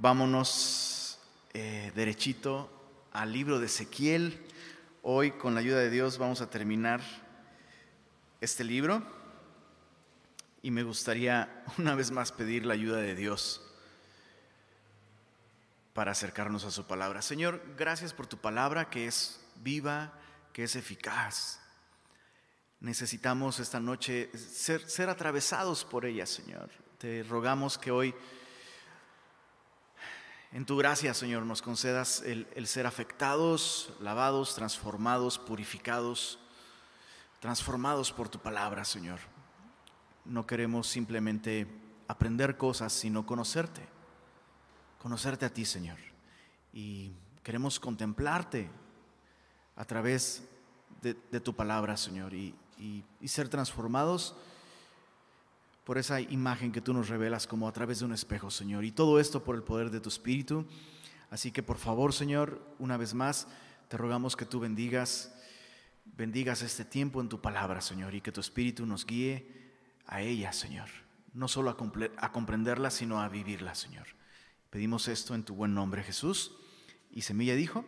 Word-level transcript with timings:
Vámonos 0.00 1.18
eh, 1.54 1.90
derechito 1.96 2.70
al 3.10 3.32
libro 3.32 3.58
de 3.58 3.66
Ezequiel. 3.66 4.40
Hoy, 5.02 5.32
con 5.32 5.54
la 5.54 5.60
ayuda 5.60 5.80
de 5.80 5.90
Dios, 5.90 6.18
vamos 6.18 6.40
a 6.40 6.48
terminar 6.48 7.00
este 8.40 8.62
libro 8.62 9.02
y 10.62 10.70
me 10.70 10.84
gustaría 10.84 11.64
una 11.78 11.96
vez 11.96 12.12
más 12.12 12.30
pedir 12.30 12.64
la 12.64 12.74
ayuda 12.74 12.98
de 12.98 13.16
Dios 13.16 13.60
para 15.94 16.12
acercarnos 16.12 16.64
a 16.64 16.70
su 16.70 16.86
palabra. 16.86 17.20
Señor, 17.20 17.60
gracias 17.76 18.12
por 18.12 18.28
tu 18.28 18.38
palabra 18.38 18.90
que 18.90 19.08
es 19.08 19.40
viva, 19.56 20.12
que 20.52 20.62
es 20.62 20.76
eficaz. 20.76 21.58
Necesitamos 22.78 23.58
esta 23.58 23.80
noche 23.80 24.30
ser, 24.38 24.88
ser 24.88 25.08
atravesados 25.08 25.84
por 25.84 26.06
ella, 26.06 26.24
Señor. 26.24 26.70
Te 26.98 27.24
rogamos 27.24 27.76
que 27.78 27.90
hoy 27.90 28.14
en 30.52 30.64
tu 30.64 30.76
gracia, 30.76 31.12
Señor, 31.12 31.44
nos 31.44 31.60
concedas 31.60 32.22
el, 32.22 32.66
ser 32.66 32.86
afectados, 32.86 33.92
lavados, 34.00 34.54
transformados, 34.54 35.38
purificados, 35.38 36.38
transformados 37.40 38.12
por 38.12 38.28
tu 38.28 38.38
palabra, 38.38 38.84
Señor. 38.84 39.20
No 40.24 40.46
queremos 40.46 40.86
simplemente 40.86 41.66
aprender 42.06 42.56
cosas, 42.56 42.92
sino 42.92 43.26
conocerte, 43.26 43.86
conocerte 44.98 45.44
a 45.44 45.52
ti, 45.52 45.64
Señor. 45.64 45.98
Y 46.72 47.12
queremos 47.42 47.78
contemplarte 47.78 48.70
a 49.76 49.84
través 49.84 50.48
de, 51.02 51.40
tu 51.40 51.54
palabra, 51.54 51.96
Señor, 51.96 52.32
y 52.34 52.54
ser 53.26 53.48
transformados 53.48 54.34
por 55.88 55.96
esa 55.96 56.20
imagen 56.20 56.70
que 56.70 56.82
tú 56.82 56.92
nos 56.92 57.08
revelas 57.08 57.46
como 57.46 57.66
a 57.66 57.72
través 57.72 58.00
de 58.00 58.04
un 58.04 58.12
espejo, 58.12 58.50
Señor. 58.50 58.84
Y 58.84 58.92
todo 58.92 59.18
esto 59.18 59.42
por 59.42 59.56
el 59.56 59.62
poder 59.62 59.90
de 59.90 60.00
tu 60.00 60.10
Espíritu. 60.10 60.66
Así 61.30 61.50
que 61.50 61.62
por 61.62 61.78
favor, 61.78 62.12
Señor, 62.12 62.60
una 62.78 62.98
vez 62.98 63.14
más, 63.14 63.48
te 63.88 63.96
rogamos 63.96 64.36
que 64.36 64.44
tú 64.44 64.60
bendigas, 64.60 65.34
bendigas 66.04 66.60
este 66.60 66.84
tiempo 66.84 67.22
en 67.22 67.30
tu 67.30 67.40
palabra, 67.40 67.80
Señor, 67.80 68.14
y 68.14 68.20
que 68.20 68.32
tu 68.32 68.42
Espíritu 68.42 68.84
nos 68.84 69.06
guíe 69.06 69.50
a 70.04 70.20
ella, 70.20 70.52
Señor. 70.52 70.90
No 71.32 71.48
solo 71.48 71.70
a, 71.70 72.32
comprenderla, 72.32 72.90
sino 72.90 73.22
a 73.22 73.30
vivirla, 73.30 73.74
Señor. 73.74 74.08
Pedimos 74.68 75.08
esto 75.08 75.34
en 75.34 75.42
tu 75.42 75.54
buen 75.54 75.72
nombre, 75.72 76.02
Jesús. 76.02 76.52
Y 77.10 77.22
Semilla 77.22 77.54
dijo, 77.54 77.86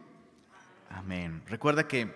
amén. 0.88 1.42
Recuerda 1.44 1.86
que 1.86 2.14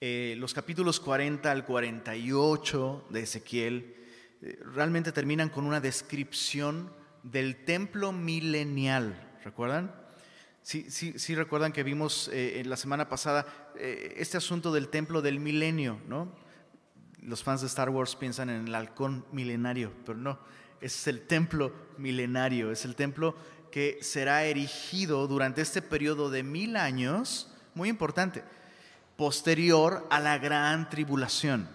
eh, 0.00 0.34
los 0.38 0.54
capítulos 0.54 0.98
40 0.98 1.52
al 1.52 1.66
48 1.66 3.08
de 3.10 3.20
Ezequiel, 3.20 3.95
realmente 4.72 5.12
terminan 5.12 5.48
con 5.48 5.66
una 5.66 5.80
descripción 5.80 6.92
del 7.22 7.64
templo 7.64 8.12
milenial. 8.12 9.38
¿Recuerdan? 9.44 9.94
Sí, 10.62 10.86
sí, 10.90 11.18
sí 11.18 11.34
recuerdan 11.34 11.72
que 11.72 11.82
vimos 11.82 12.28
eh, 12.32 12.62
la 12.66 12.76
semana 12.76 13.08
pasada 13.08 13.46
eh, 13.76 14.14
este 14.16 14.36
asunto 14.36 14.72
del 14.72 14.88
templo 14.88 15.22
del 15.22 15.38
milenio, 15.38 16.00
¿no? 16.08 16.34
Los 17.22 17.42
fans 17.42 17.60
de 17.60 17.68
Star 17.68 17.90
Wars 17.90 18.16
piensan 18.16 18.50
en 18.50 18.66
el 18.68 18.74
halcón 18.74 19.24
milenario, 19.32 19.92
pero 20.04 20.18
no, 20.18 20.38
es 20.80 21.06
el 21.06 21.26
templo 21.26 21.72
milenario, 21.98 22.70
es 22.70 22.84
el 22.84 22.96
templo 22.96 23.36
que 23.70 23.98
será 24.00 24.44
erigido 24.44 25.26
durante 25.26 25.62
este 25.62 25.82
periodo 25.82 26.30
de 26.30 26.42
mil 26.42 26.76
años, 26.76 27.52
muy 27.74 27.88
importante, 27.88 28.42
posterior 29.16 30.06
a 30.10 30.20
la 30.20 30.38
gran 30.38 30.88
tribulación. 30.88 31.68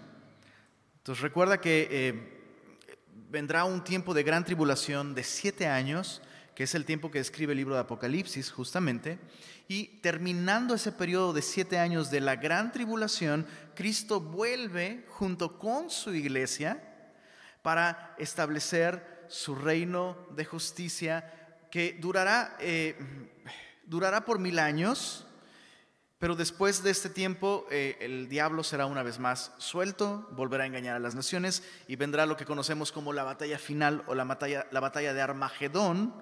Entonces 0.98 1.22
recuerda 1.22 1.60
que 1.60 2.41
vendrá 3.32 3.64
un 3.64 3.82
tiempo 3.82 4.14
de 4.14 4.24
gran 4.24 4.44
tribulación 4.44 5.16
de 5.16 5.24
siete 5.24 5.66
años, 5.66 6.22
que 6.54 6.64
es 6.64 6.76
el 6.76 6.84
tiempo 6.84 7.10
que 7.10 7.20
describe 7.20 7.54
el 7.54 7.58
libro 7.58 7.76
de 7.76 7.82
Apocalipsis 7.82 8.52
justamente, 8.52 9.20
y 9.70 9.86
terminando 10.02 10.76
ese 10.76 10.92
periodo 10.92 11.32
de 11.32 11.42
siete 11.42 11.80
años 11.80 12.12
de 12.12 12.20
la 12.20 12.36
gran 12.36 12.74
tribulación, 12.74 13.48
Cristo 13.74 14.20
vuelve 14.20 15.06
junto 15.08 15.58
con 15.58 15.90
su 15.90 16.14
iglesia 16.14 16.84
para 17.62 18.16
establecer 18.20 19.26
su 19.30 19.56
reino 19.56 20.18
de 20.36 20.44
justicia 20.44 21.34
que 21.72 21.98
durará, 22.02 22.58
eh, 22.60 22.98
durará 23.86 24.26
por 24.26 24.40
mil 24.40 24.60
años, 24.60 25.26
pero 26.22 26.36
después 26.36 26.84
de 26.84 26.92
este 26.92 27.10
tiempo, 27.10 27.66
eh, 27.72 27.98
el 28.00 28.30
diablo 28.30 28.64
será 28.64 28.86
una 28.86 29.02
vez 29.02 29.18
más 29.18 29.54
suelto, 29.58 30.30
volverá 30.34 30.66
a 30.66 30.68
engañar 30.68 30.96
a 30.96 31.00
las 31.00 31.16
naciones 31.16 31.64
y 31.88 31.96
vendrá 31.96 32.28
lo 32.28 32.38
que 32.38 32.46
conocemos 32.46 32.92
como 32.92 33.12
la 33.12 33.24
batalla 33.24 33.58
final 33.58 34.04
o 34.06 34.14
la 34.14 34.24
batalla, 34.24 34.68
la 34.70 34.80
batalla 34.80 35.16
de 35.16 35.22
Armagedón. 35.22 36.14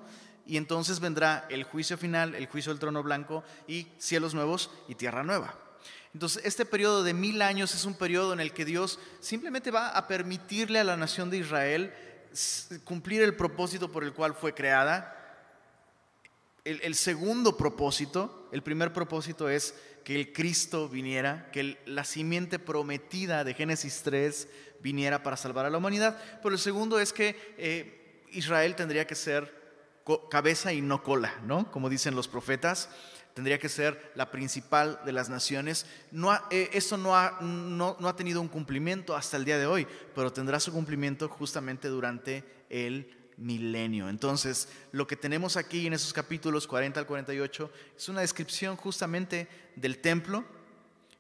Y 0.46 0.56
entonces 0.56 1.02
vendrá 1.02 1.46
el 1.50 1.66
juicio 1.66 1.98
final, 1.98 2.34
el 2.34 2.48
juicio 2.48 2.72
del 2.72 2.80
trono 2.80 3.04
blanco 3.04 3.44
y 3.68 3.90
cielos 3.98 4.34
nuevos 4.34 4.72
y 4.88 4.96
tierra 4.96 5.22
nueva. 5.22 5.54
Entonces, 6.14 6.46
este 6.46 6.64
periodo 6.64 7.04
de 7.04 7.14
mil 7.14 7.42
años 7.42 7.76
es 7.76 7.84
un 7.84 7.94
periodo 7.94 8.32
en 8.32 8.40
el 8.40 8.54
que 8.54 8.64
Dios 8.64 9.00
simplemente 9.20 9.70
va 9.70 9.90
a 9.90 10.08
permitirle 10.08 10.80
a 10.80 10.86
la 10.86 10.96
nación 10.96 11.30
de 11.30 11.40
Israel 11.40 11.94
cumplir 12.86 13.22
el 13.22 13.36
propósito 13.36 13.92
por 13.92 14.06
el 14.06 14.14
cual 14.14 14.34
fue 14.34 14.54
creada. 14.54 15.18
el 16.64 16.96
segundo 16.96 17.58
propósito, 17.58 18.48
el 18.52 18.64
primer 18.64 18.94
propósito 18.94 19.50
es 19.50 19.76
que 20.04 20.16
el 20.16 20.34
Cristo 20.34 20.90
viniera, 20.90 21.50
que 21.52 21.78
la 21.86 22.04
simiente 22.04 22.60
prometida 22.60 23.44
de 23.44 23.54
Génesis 23.54 24.02
3 24.04 24.48
viniera 24.82 25.24
para 25.24 25.38
salvar 25.38 25.66
a 25.66 25.70
la 25.70 25.78
humanidad. 25.78 26.22
Pero 26.42 26.56
el 26.56 26.60
segundo 26.60 27.00
es 27.00 27.14
que 27.14 27.36
eh, 27.58 28.26
Israel 28.32 28.76
tendría 28.76 29.06
que 29.06 29.16
ser 29.16 29.58
cabeza 30.30 30.74
y 30.74 30.82
no 30.82 31.04
cola, 31.04 31.34
¿no? 31.46 31.72
Como 31.72 31.90
dicen 31.90 32.16
los 32.16 32.28
profetas, 32.28 32.90
tendría 33.34 33.60
que 33.60 33.70
ser 33.70 34.12
la 34.16 34.32
principal 34.32 35.00
de 35.06 35.12
las 35.12 35.30
naciones. 35.30 35.86
No 36.12 36.34
eh, 36.50 36.70
eso 36.74 36.98
no 36.98 37.16
ha, 37.16 37.40
no, 37.42 37.96
no 38.00 38.08
ha 38.08 38.16
tenido 38.16 38.42
un 38.42 38.48
cumplimiento 38.48 39.16
hasta 39.16 39.38
el 39.38 39.46
día 39.46 39.58
de 39.58 39.68
hoy, 39.68 39.88
pero 40.16 40.34
tendrá 40.34 40.60
su 40.60 40.72
cumplimiento 40.72 41.30
justamente 41.30 41.88
durante 41.88 42.44
el 42.70 43.19
milenio. 43.40 44.10
Entonces, 44.10 44.70
lo 44.92 45.08
que 45.08 45.16
tenemos 45.16 45.58
aquí 45.58 45.88
en 45.88 45.94
esos 45.94 46.14
capítulos 46.14 46.68
40 46.68 47.00
al 47.00 47.06
48 47.06 47.72
es 47.98 48.10
una 48.10 48.22
descripción 48.22 48.76
justamente 48.76 49.48
del 49.76 50.00
templo, 50.00 50.46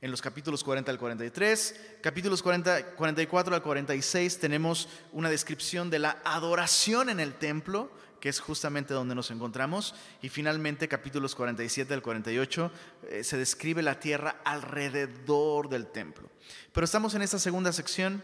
en 0.02 0.12
los 0.12 0.22
capítulos 0.22 0.63
40 0.63 0.90
al 0.91 0.97
43, 0.97 1.81
capítulos 2.02 2.41
40, 2.41 2.96
44 2.96 3.56
al 3.56 3.62
46 3.62 4.40
tenemos 4.40 4.88
una 5.12 5.30
descripción 5.30 5.90
de 5.90 6.00
la 6.00 6.22
adoración 6.24 7.09
en 7.09 7.19
el 7.19 7.34
templo, 7.34 7.91
que 8.22 8.30
es 8.30 8.40
justamente 8.40 8.94
donde 8.94 9.16
nos 9.16 9.30
encontramos, 9.30 9.96
y 10.22 10.30
finalmente 10.30 10.88
capítulos 10.88 11.36
47 11.36 11.94
al 11.94 12.01
48 12.01 12.72
eh, 13.09 13.24
se 13.25 13.38
describe 13.38 13.81
la 13.81 14.00
tierra 14.00 14.40
alrededor 14.46 15.68
del 15.68 15.88
templo. 15.88 16.30
Pero 16.72 16.86
estamos 16.86 17.13
en 17.16 17.22
esta 17.22 17.40
segunda 17.40 17.74
sección, 17.74 18.24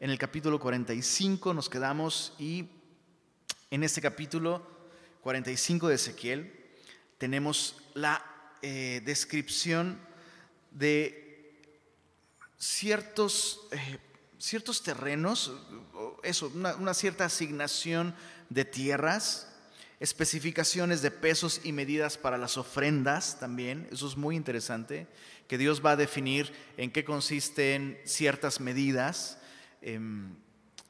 en 0.00 0.10
el 0.10 0.18
capítulo 0.18 0.58
45 0.58 1.54
nos 1.54 1.68
quedamos 1.68 2.34
y 2.36 2.81
en 3.72 3.82
este 3.82 4.02
capítulo 4.02 4.62
45 5.22 5.88
de 5.88 5.94
Ezequiel 5.94 6.52
tenemos 7.16 7.82
la 7.94 8.22
eh, 8.60 9.00
descripción 9.02 9.98
de 10.70 11.56
ciertos, 12.58 13.60
eh, 13.70 13.98
ciertos 14.38 14.82
terrenos, 14.82 15.54
eso, 16.22 16.52
una, 16.54 16.92
cierta 16.92 17.24
asignación 17.24 18.14
de 18.50 18.66
tierras, 18.66 19.50
especificaciones 20.00 21.00
de 21.00 21.10
pesos 21.10 21.62
y 21.64 21.72
medidas 21.72 22.18
para 22.18 22.36
las 22.36 22.58
ofrendas 22.58 23.40
también, 23.40 23.88
eso 23.90 24.06
es 24.06 24.18
muy 24.18 24.36
interesante, 24.36 25.06
que 25.48 25.56
Dios 25.56 25.82
va 25.82 25.92
a 25.92 25.96
definir 25.96 26.52
en 26.76 26.90
qué 26.90 27.06
consisten 27.06 27.98
ciertas 28.04 28.60
medidas. 28.60 29.38
Em, 29.80 30.36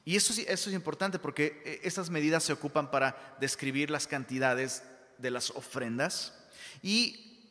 y 0.04 0.16
eso, 0.16 0.32
es 0.34 0.66
importante 0.68 1.18
porque 1.18 1.62
eh, 1.64 1.80
estas 1.84 2.10
medidas 2.10 2.42
se 2.42 2.52
ocupan 2.52 2.90
para 2.90 3.36
describir 3.40 3.90
las 3.90 4.06
cantidades 4.06 4.82
de 5.18 5.30
las 5.30 5.50
ofrendas 5.50 6.34
y 6.82 7.50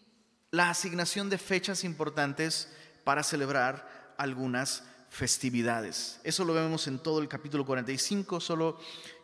la 0.51 0.69
asignación 0.69 1.29
de 1.29 1.37
fechas 1.37 1.85
importantes 1.85 2.69
para 3.05 3.23
celebrar 3.23 4.13
algunas 4.17 4.83
festividades. 5.09 6.19
Eso 6.23 6.43
lo 6.43 6.53
vemos 6.53 6.87
en 6.87 6.99
todo 6.99 7.19
el 7.19 7.29
capítulo 7.29 7.65
45, 7.65 8.41
solo 8.41 8.79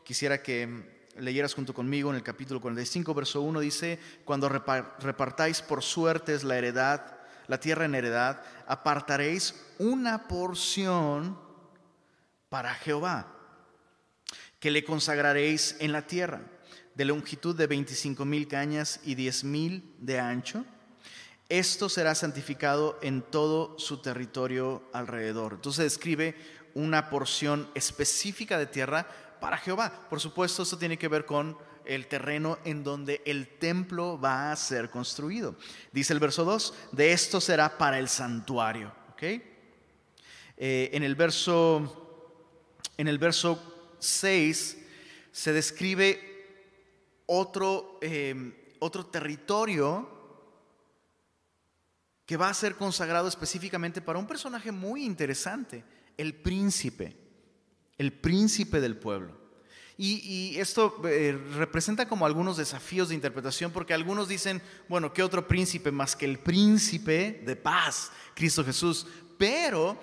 quisiera 0.06 0.42
que 0.42 0.98
leyeras 1.18 1.54
junto 1.54 1.74
conmigo 1.74 2.10
en 2.10 2.16
el 2.16 2.24
capítulo 2.24 2.62
45, 2.62 3.14
verso 3.14 3.42
1, 3.42 3.60
dice, 3.60 4.00
cuando 4.24 4.48
repartáis 4.48 5.62
por 5.62 5.84
suertes 5.84 6.46
la 6.46 6.58
heredad, 6.58 7.18
la 7.48 7.60
tierra 7.60 7.86
en 7.86 7.96
heredad, 7.96 8.42
apartaréis 8.68 9.56
una 9.80 10.28
porción 10.28 11.47
para 12.50 12.74
Jehová, 12.74 13.34
que 14.60 14.72
le 14.72 14.84
consagraréis 14.84 15.76
en 15.80 15.92
la 15.92 16.08
tierra, 16.08 16.42
de 16.96 17.06
longitud 17.06 17.56
de 17.56 17.68
25 17.68 18.26
mil 18.26 18.48
cañas 18.48 19.00
y 19.04 19.16
10 19.16 19.44
mil 19.44 19.96
de 20.00 20.20
ancho. 20.20 20.66
Esto 21.50 21.90
será 21.90 22.16
santificado 22.16 22.98
en 23.02 23.22
todo 23.22 23.78
su 23.78 24.02
territorio 24.02 24.84
alrededor. 24.94 25.54
Entonces 25.54 25.84
describe 25.84 26.36
una 26.74 27.10
porción 27.10 27.70
específica 27.76 28.58
de 28.58 28.66
tierra 28.66 29.08
para 29.40 29.58
Jehová. 29.58 30.08
Por 30.10 30.20
supuesto, 30.20 30.64
esto 30.64 30.78
tiene 30.78 30.98
que 30.98 31.08
ver 31.08 31.26
con 31.26 31.58
el 31.86 32.08
terreno 32.08 32.60
en 32.66 32.84
donde 32.84 33.22
el 33.26 33.48
templo 33.60 34.20
va 34.20 34.52
a 34.52 34.56
ser 34.56 34.90
construido. 34.90 35.56
Dice 35.92 36.14
el 36.14 36.20
verso 36.20 36.44
2, 36.44 36.74
de 36.92 37.14
esto 37.14 37.40
será 37.40 37.78
para 37.78 37.98
el 37.98 38.10
santuario. 38.10 38.92
Eh, 39.20 40.90
en, 40.94 41.04
el 41.04 41.16
verso, 41.16 42.07
en 42.98 43.08
el 43.08 43.18
verso 43.18 43.96
6 44.00 44.78
se 45.32 45.54
describe 45.54 46.20
otro, 47.28 48.00
eh, 48.02 48.76
otro 48.80 49.06
territorio 49.06 50.10
que 52.26 52.38
va 52.38 52.50
a 52.50 52.54
ser 52.54 52.76
consagrado 52.76 53.28
específicamente 53.28 54.02
para 54.02 54.20
un 54.20 54.28
personaje 54.28 54.72
muy 54.72 55.06
interesante, 55.06 55.84
el 56.18 56.34
príncipe, 56.34 57.16
el 57.98 58.12
príncipe 58.12 58.82
del 58.82 58.98
pueblo. 58.98 59.48
Y, 60.00 60.58
esto 60.60 61.02
eh, 61.06 61.32
representa 61.56 62.08
como 62.08 62.28
algunos 62.28 62.58
desafíos 62.58 63.10
de 63.10 63.16
interpretación, 63.16 63.72
porque 63.72 63.96
algunos 63.96 64.28
dicen, 64.28 64.62
bueno, 64.88 65.12
¿qué 65.12 65.24
otro 65.24 65.48
príncipe 65.48 65.90
más 65.92 66.16
que 66.16 66.26
el 66.26 66.38
príncipe 66.38 67.42
de 67.44 67.56
paz, 67.56 68.12
Cristo 68.36 68.64
Jesús? 68.64 69.08
Pero 69.40 70.00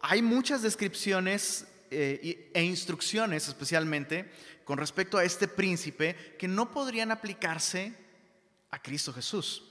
hay 0.00 0.22
muchas 0.22 0.62
descripciones 0.62 1.66
eh, 1.94 2.50
e 2.52 2.62
instrucciones 2.62 3.48
especialmente 3.48 4.30
con 4.64 4.78
respecto 4.78 5.18
a 5.18 5.24
este 5.24 5.46
príncipe 5.46 6.36
que 6.38 6.48
no 6.48 6.70
podrían 6.70 7.10
aplicarse 7.10 7.94
a 8.70 8.80
Cristo 8.80 9.12
Jesús. 9.12 9.62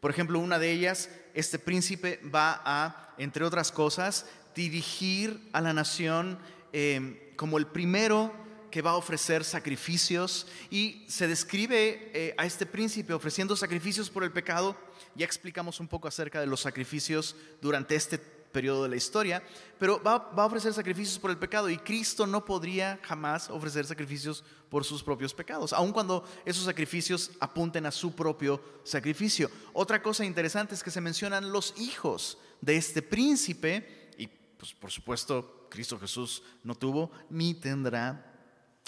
Por 0.00 0.10
ejemplo, 0.10 0.38
una 0.38 0.58
de 0.58 0.72
ellas, 0.72 1.10
este 1.34 1.58
príncipe 1.58 2.20
va 2.34 2.60
a, 2.64 3.14
entre 3.18 3.44
otras 3.44 3.72
cosas, 3.72 4.26
dirigir 4.54 5.48
a 5.52 5.60
la 5.60 5.72
nación 5.72 6.38
eh, 6.72 7.32
como 7.36 7.58
el 7.58 7.66
primero 7.66 8.32
que 8.70 8.82
va 8.82 8.90
a 8.90 8.96
ofrecer 8.96 9.44
sacrificios 9.44 10.46
y 10.70 11.04
se 11.08 11.26
describe 11.26 12.10
eh, 12.12 12.34
a 12.36 12.44
este 12.44 12.66
príncipe 12.66 13.12
ofreciendo 13.12 13.56
sacrificios 13.56 14.10
por 14.10 14.24
el 14.24 14.32
pecado. 14.32 14.76
Ya 15.14 15.24
explicamos 15.24 15.80
un 15.80 15.88
poco 15.88 16.08
acerca 16.08 16.40
de 16.40 16.46
los 16.46 16.60
sacrificios 16.60 17.34
durante 17.60 17.94
este 17.94 18.18
periodo 18.52 18.82
de 18.82 18.88
la 18.88 18.96
historia, 18.96 19.42
pero 19.78 20.02
va, 20.02 20.30
a 20.36 20.46
ofrecer 20.46 20.72
sacrificios 20.72 21.18
por 21.18 21.30
el 21.30 21.38
pecado 21.38 21.68
y 21.70 21.78
Cristo 21.78 22.26
no 22.26 22.44
podría 22.44 22.98
jamás 23.02 23.50
ofrecer 23.50 23.86
sacrificios 23.86 24.44
por 24.68 24.84
sus 24.84 25.02
propios 25.02 25.32
pecados, 25.32 25.72
aun 25.72 25.92
cuando 25.92 26.24
esos 26.44 26.64
sacrificios 26.64 27.30
apunten 27.40 27.86
a 27.86 27.90
su 27.90 28.14
propio 28.14 28.60
sacrificio. 28.84 29.50
Otra 29.72 30.02
cosa 30.02 30.24
interesante 30.24 30.74
es 30.74 30.82
que 30.82 30.90
se 30.90 31.00
mencionan 31.00 31.52
los 31.52 31.74
hijos 31.78 32.38
de 32.60 32.76
este 32.76 33.02
príncipe 33.02 34.10
y 34.18 34.26
pues 34.26 34.72
por 34.74 34.90
supuesto 34.90 35.66
Cristo 35.70 35.98
Jesús 35.98 36.42
no 36.64 36.74
tuvo 36.74 37.10
ni 37.30 37.54
tendrá 37.54 38.28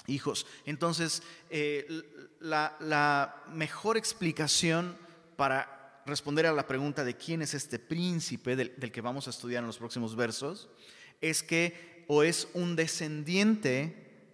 hijos. 0.06 0.46
Entonces, 0.64 1.22
eh, 1.50 1.86
la, 2.40 3.44
mejor 3.52 3.96
explicación 3.96 4.96
para 5.36 5.79
responder 6.06 6.46
a 6.46 6.52
la 6.52 6.66
pregunta 6.66 7.04
de 7.04 7.16
quién 7.16 7.42
es 7.42 7.54
este 7.54 7.78
príncipe 7.78 8.56
del, 8.56 8.72
que 8.92 9.00
vamos 9.00 9.26
a 9.26 9.30
estudiar 9.30 9.62
en 9.62 9.66
los 9.66 9.78
próximos 9.78 10.16
versos, 10.16 10.68
es 11.20 11.42
que 11.42 12.04
o 12.08 12.22
es 12.22 12.48
un 12.54 12.76
descendiente 12.76 14.24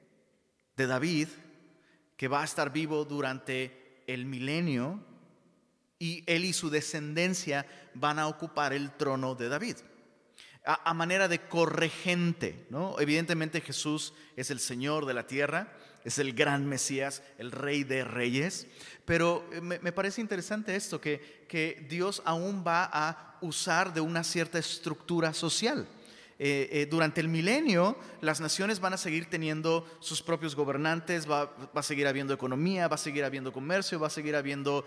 de 0.76 0.86
David 0.86 1.28
que 2.16 2.28
va 2.28 2.42
a 2.42 2.44
estar 2.44 2.72
vivo 2.72 3.04
durante 3.04 4.02
el 4.06 4.26
milenio 4.26 5.04
y 5.98 6.22
él 6.26 6.44
y 6.44 6.52
su 6.52 6.70
descendencia 6.70 7.66
van 7.94 8.18
a 8.18 8.28
ocupar 8.28 8.72
el 8.72 8.92
trono 8.92 9.34
de 9.34 9.48
David 9.48 9.76
a, 10.66 10.94
manera 10.94 11.28
de 11.28 11.40
corregente. 11.48 12.66
¿no? 12.70 12.98
Evidentemente 12.98 13.60
Jesús 13.60 14.12
es 14.34 14.50
el 14.50 14.58
Señor 14.58 15.06
de 15.06 15.14
la 15.14 15.26
tierra, 15.26 15.72
es 16.06 16.20
el 16.20 16.34
gran 16.34 16.64
Mesías, 16.66 17.20
el 17.36 17.50
Rey 17.50 17.82
de 17.82 18.04
Reyes, 18.04 18.68
pero 19.04 19.44
eh, 19.52 19.60
me, 19.60 19.90
parece 19.90 20.20
interesante 20.20 20.76
esto, 20.76 21.00
que, 21.00 21.34
Dios 21.88 22.22
aún 22.24 22.62
va 22.64 22.88
a 22.92 23.38
usar 23.40 23.92
de 23.92 24.00
una 24.00 24.22
cierta 24.22 24.58
estructura 24.58 25.34
social. 25.34 25.88
Eh, 26.38 26.68
eh, 26.70 26.86
durante 26.86 27.22
el 27.22 27.28
milenio 27.28 27.96
las 28.20 28.42
naciones 28.42 28.78
van 28.78 28.92
a 28.92 28.98
seguir 28.98 29.30
teniendo 29.30 29.86
sus 30.00 30.22
propios 30.22 30.54
gobernantes, 30.54 31.28
va, 31.28 31.50
a 31.74 31.82
seguir 31.82 32.06
habiendo 32.06 32.34
economía, 32.34 32.88
va 32.88 32.94
a 32.94 32.98
seguir 32.98 33.24
habiendo 33.24 33.52
comercio, 33.52 33.98
va 33.98 34.08
a 34.08 34.10
seguir 34.10 34.36
habiendo 34.36 34.86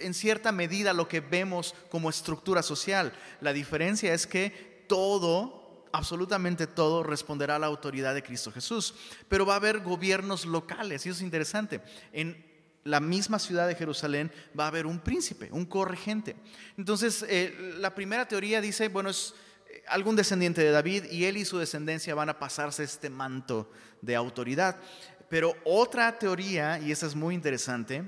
en 0.00 0.14
cierta 0.14 0.52
medida 0.52 0.94
lo 0.94 1.08
que 1.08 1.20
vemos 1.20 1.74
como 1.90 2.08
estructura 2.08 2.62
social. 2.62 3.12
La 3.40 3.52
diferencia 3.52 4.14
es 4.14 4.26
que 4.26 4.84
todo, 4.88 5.67
absolutamente 5.92 6.66
todo, 6.66 7.02
responderá 7.02 7.56
a 7.56 7.58
la 7.58 7.66
autoridad 7.66 8.14
de 8.14 8.22
Cristo 8.22 8.52
Jesús. 8.52 8.94
Pero 9.28 9.46
va 9.46 9.54
a 9.54 9.56
haber 9.56 9.80
gobiernos 9.80 10.46
locales, 10.46 11.04
y 11.04 11.08
eso 11.08 11.18
es 11.18 11.22
interesante. 11.22 11.80
En 12.12 12.46
la 12.84 13.00
misma 13.00 13.38
ciudad 13.38 13.68
de 13.68 13.74
Jerusalén 13.74 14.32
va 14.58 14.64
a 14.64 14.68
haber 14.68 14.86
un 14.86 15.00
príncipe, 15.00 15.48
un 15.52 15.66
corregente. 15.66 16.36
Entonces, 16.76 17.24
eh, 17.28 17.74
la 17.78 17.94
primera 17.94 18.26
teoría 18.26 18.60
dice, 18.60 18.88
bueno, 18.88 19.10
es 19.10 19.34
algún 19.88 20.16
descendiente 20.16 20.62
de 20.62 20.70
David 20.70 21.04
y 21.10 21.24
él 21.24 21.36
y 21.36 21.44
su 21.44 21.58
descendencia 21.58 22.14
van 22.14 22.28
a 22.28 22.38
pasarse 22.38 22.84
este 22.84 23.10
manto 23.10 23.70
de 24.00 24.16
autoridad. 24.16 24.76
Pero 25.28 25.54
otra 25.64 26.18
teoría, 26.18 26.78
y 26.78 26.90
esa 26.90 27.06
es 27.06 27.14
muy 27.14 27.34
interesante, 27.34 28.02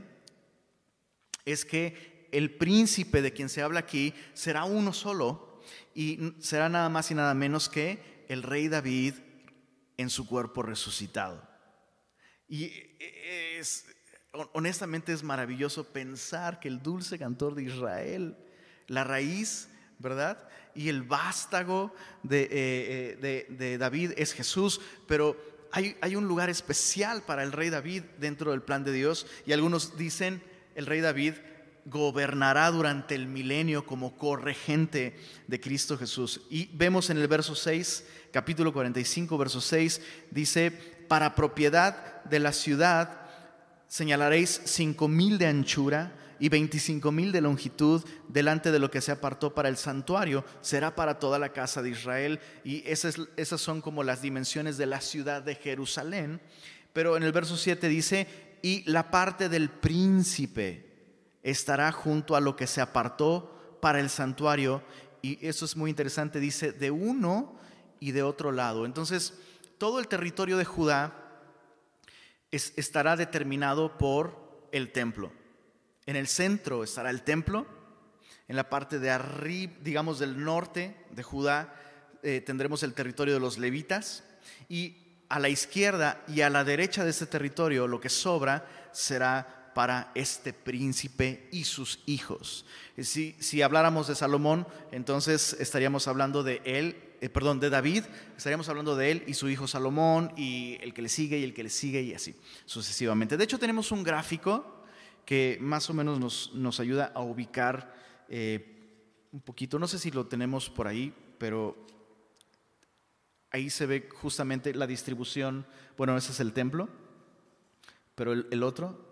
es 1.44 1.64
que 1.64 2.28
el 2.32 2.56
príncipe 2.56 3.22
de 3.22 3.32
quien 3.32 3.48
se 3.48 3.62
habla 3.62 3.80
aquí 3.80 4.14
será 4.34 4.64
uno 4.64 4.92
solo 4.92 5.49
y 5.94 6.34
será 6.40 6.68
nada 6.68 6.88
más 6.88 7.10
y 7.10 7.14
nada 7.14 7.34
menos 7.34 7.68
que 7.68 8.24
el 8.28 8.42
rey 8.42 8.68
David 8.68 9.14
en 9.96 10.10
su 10.10 10.26
cuerpo 10.26 10.62
resucitado. 10.62 11.48
Y 12.48 12.72
es, 13.58 13.86
honestamente 14.52 15.12
es 15.12 15.22
maravilloso 15.22 15.84
pensar 15.92 16.60
que 16.60 16.68
el 16.68 16.82
dulce 16.82 17.18
cantor 17.18 17.54
de 17.54 17.64
Israel, 17.64 18.36
la 18.86 19.04
raíz, 19.04 19.68
¿verdad? 19.98 20.48
y 20.74 20.88
el 20.88 21.02
vástago 21.02 21.94
eh, 22.28 23.16
eh, 23.20 23.46
de, 23.48 23.78
David 23.78 24.12
es 24.16 24.32
Jesús, 24.32 24.80
pero 25.06 25.36
hay, 25.72 25.96
hay, 26.00 26.16
un 26.16 26.26
lugar 26.26 26.50
especial 26.50 27.22
para 27.22 27.42
el 27.42 27.52
rey 27.52 27.70
David 27.70 28.02
dentro 28.18 28.50
del 28.50 28.62
plan 28.62 28.84
de 28.84 28.92
Dios 28.92 29.26
y 29.46 29.52
algunos 29.52 29.96
dicen 29.96 30.42
el 30.74 30.86
rey 30.86 31.00
David 31.00 31.34
gobernará 31.84 32.70
durante 32.70 33.14
el 33.14 33.26
milenio 33.26 33.86
como 33.86 34.16
corregente 34.16 35.16
de 35.46 35.60
Cristo 35.60 35.96
Jesús. 35.98 36.42
Y 36.50 36.66
vemos 36.74 37.10
en 37.10 37.18
el 37.18 37.28
verso 37.28 37.54
6, 37.54 38.04
capítulo 38.32 38.72
45, 38.72 39.38
verso 39.38 39.60
6, 39.60 40.00
dice, 40.30 40.70
para 41.08 41.34
propiedad 41.34 42.22
de 42.24 42.38
la 42.40 42.52
ciudad 42.52 43.20
señalaréis 43.88 44.62
cinco 44.66 45.08
mil 45.08 45.36
de 45.36 45.46
anchura 45.46 46.12
y 46.38 46.48
25 46.48 47.12
mil 47.12 47.32
de 47.32 47.42
longitud 47.42 48.02
delante 48.28 48.72
de 48.72 48.78
lo 48.78 48.90
que 48.90 49.00
se 49.00 49.12
apartó 49.12 49.54
para 49.54 49.68
el 49.68 49.76
santuario, 49.76 50.44
será 50.62 50.94
para 50.94 51.18
toda 51.18 51.38
la 51.38 51.52
casa 51.52 51.82
de 51.82 51.90
Israel. 51.90 52.40
Y 52.64 52.82
esas, 52.88 53.16
esas 53.36 53.60
son 53.60 53.82
como 53.82 54.02
las 54.02 54.22
dimensiones 54.22 54.78
de 54.78 54.86
la 54.86 55.02
ciudad 55.02 55.42
de 55.42 55.54
Jerusalén. 55.54 56.40
Pero 56.94 57.16
en 57.16 57.24
el 57.24 57.32
verso 57.32 57.56
7 57.56 57.88
dice, 57.88 58.26
y 58.62 58.90
la 58.90 59.10
parte 59.10 59.48
del 59.48 59.68
príncipe 59.68 60.89
estará 61.42 61.92
junto 61.92 62.36
a 62.36 62.40
lo 62.40 62.56
que 62.56 62.66
se 62.66 62.80
apartó 62.80 63.78
para 63.80 64.00
el 64.00 64.10
santuario. 64.10 64.82
Y 65.22 65.44
eso 65.46 65.64
es 65.64 65.76
muy 65.76 65.90
interesante, 65.90 66.40
dice, 66.40 66.72
de 66.72 66.90
uno 66.90 67.58
y 67.98 68.12
de 68.12 68.22
otro 68.22 68.52
lado. 68.52 68.86
Entonces, 68.86 69.34
todo 69.78 69.98
el 69.98 70.08
territorio 70.08 70.56
de 70.56 70.64
Judá 70.64 71.14
estará 72.50 73.16
determinado 73.16 73.96
por 73.96 74.68
el 74.72 74.92
templo. 74.92 75.32
En 76.06 76.16
el 76.16 76.26
centro 76.26 76.82
estará 76.82 77.10
el 77.10 77.22
templo. 77.22 77.66
En 78.48 78.56
la 78.56 78.68
parte 78.68 78.98
de 78.98 79.10
arriba, 79.10 79.72
digamos 79.80 80.18
del 80.18 80.42
norte 80.42 80.96
de 81.10 81.22
Judá, 81.22 81.74
eh, 82.22 82.40
tendremos 82.40 82.82
el 82.82 82.94
territorio 82.94 83.34
de 83.34 83.40
los 83.40 83.58
levitas. 83.58 84.24
Y 84.68 84.96
a 85.28 85.38
la 85.38 85.48
izquierda 85.48 86.22
y 86.26 86.40
a 86.40 86.50
la 86.50 86.64
derecha 86.64 87.04
de 87.04 87.10
ese 87.10 87.26
territorio, 87.26 87.86
lo 87.86 88.00
que 88.00 88.08
sobra 88.08 88.66
será 88.92 89.59
para 89.80 90.12
este 90.14 90.52
príncipe 90.52 91.48
y 91.52 91.64
sus 91.64 92.00
hijos. 92.04 92.66
Si, 92.98 93.34
si 93.38 93.62
habláramos 93.62 94.08
de 94.08 94.14
Salomón, 94.14 94.66
entonces 94.92 95.56
estaríamos 95.58 96.06
hablando 96.06 96.42
de 96.42 96.60
él, 96.66 97.02
eh, 97.22 97.30
perdón, 97.30 97.60
de 97.60 97.70
David, 97.70 98.04
estaríamos 98.36 98.68
hablando 98.68 98.94
de 98.94 99.10
él 99.10 99.24
y 99.26 99.32
su 99.32 99.48
hijo 99.48 99.66
Salomón 99.66 100.34
y 100.36 100.76
el 100.82 100.92
que 100.92 101.00
le 101.00 101.08
sigue 101.08 101.38
y 101.38 101.44
el 101.44 101.54
que 101.54 101.62
le 101.62 101.70
sigue 101.70 102.02
y 102.02 102.12
así 102.12 102.36
sucesivamente. 102.66 103.38
De 103.38 103.44
hecho, 103.44 103.58
tenemos 103.58 103.90
un 103.90 104.04
gráfico 104.04 104.84
que 105.24 105.56
más 105.62 105.88
o 105.88 105.94
menos 105.94 106.52
nos, 106.52 106.78
ayuda 106.78 107.10
a 107.14 107.22
ubicar 107.22 107.94
eh, 108.28 109.24
un 109.32 109.40
poquito. 109.40 109.78
No 109.78 109.88
sé 109.88 109.98
si 109.98 110.10
lo 110.10 110.26
tenemos 110.26 110.68
por 110.68 110.88
ahí, 110.88 111.10
pero 111.38 111.86
ahí 113.50 113.70
se 113.70 113.86
ve 113.86 114.10
justamente 114.12 114.74
la 114.74 114.86
distribución. 114.86 115.64
Bueno, 115.96 116.18
ese 116.18 116.32
es 116.32 116.40
el 116.40 116.52
templo, 116.52 116.90
pero 118.14 118.34
el, 118.34 118.62
otro, 118.62 119.09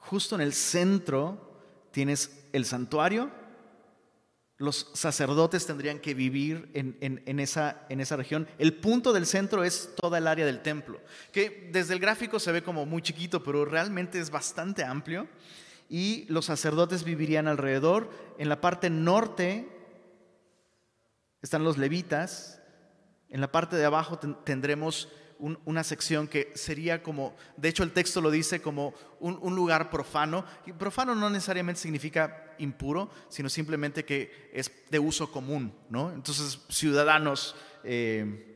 justo 0.00 0.34
en 0.34 0.40
el 0.40 0.52
centro 0.52 1.62
tienes 1.92 2.44
el 2.52 2.64
santuario 2.64 3.30
los 4.60 4.90
sacerdotes 4.92 5.64
tendrían 5.64 6.00
que 6.00 6.12
vivir 6.12 6.70
en, 6.74 7.40
esa, 7.40 7.86
en, 7.88 7.98
esa, 7.98 8.16
región. 8.16 8.46
El 8.58 8.74
punto 8.74 9.14
del 9.14 9.24
centro 9.24 9.64
es 9.64 9.94
toda 9.96 10.18
el 10.18 10.26
área 10.26 10.44
del 10.44 10.60
templo, 10.60 11.00
que 11.32 11.70
desde 11.72 11.94
el 11.94 11.98
gráfico 11.98 12.38
se 12.38 12.52
ve 12.52 12.62
como 12.62 12.84
muy 12.84 13.00
chiquito, 13.00 13.42
pero 13.42 13.64
realmente 13.64 14.20
es 14.20 14.30
bastante 14.30 14.84
amplio. 14.84 15.26
Y 15.88 16.26
los 16.28 16.44
sacerdotes 16.44 17.04
vivirían 17.04 17.48
alrededor. 17.48 18.10
En 18.36 18.50
la 18.50 18.60
parte 18.60 18.90
norte 18.90 19.66
están 21.40 21.64
los 21.64 21.78
levitas. 21.78 22.60
En 23.30 23.40
la 23.40 23.50
parte 23.50 23.76
de 23.76 23.86
abajo 23.86 24.18
tendremos 24.18 25.08
una 25.64 25.84
sección 25.84 26.28
que 26.28 26.52
sería 26.54 27.02
como, 27.02 27.34
de 27.56 27.68
hecho 27.68 27.82
el 27.82 27.92
texto 27.92 28.20
lo 28.20 28.30
dice 28.30 28.60
como 28.60 28.94
un, 29.20 29.54
lugar 29.54 29.90
profano. 29.90 30.44
Y 30.66 30.72
profano 30.72 31.14
no 31.14 31.30
necesariamente 31.30 31.80
significa 31.80 32.54
impuro, 32.58 33.10
sino 33.28 33.48
simplemente 33.48 34.04
que 34.04 34.50
es 34.52 34.70
de 34.90 34.98
uso 34.98 35.30
común. 35.32 35.72
¿no? 35.88 36.12
Entonces, 36.12 36.60
ciudadanos 36.68 37.56
eh, 37.84 38.46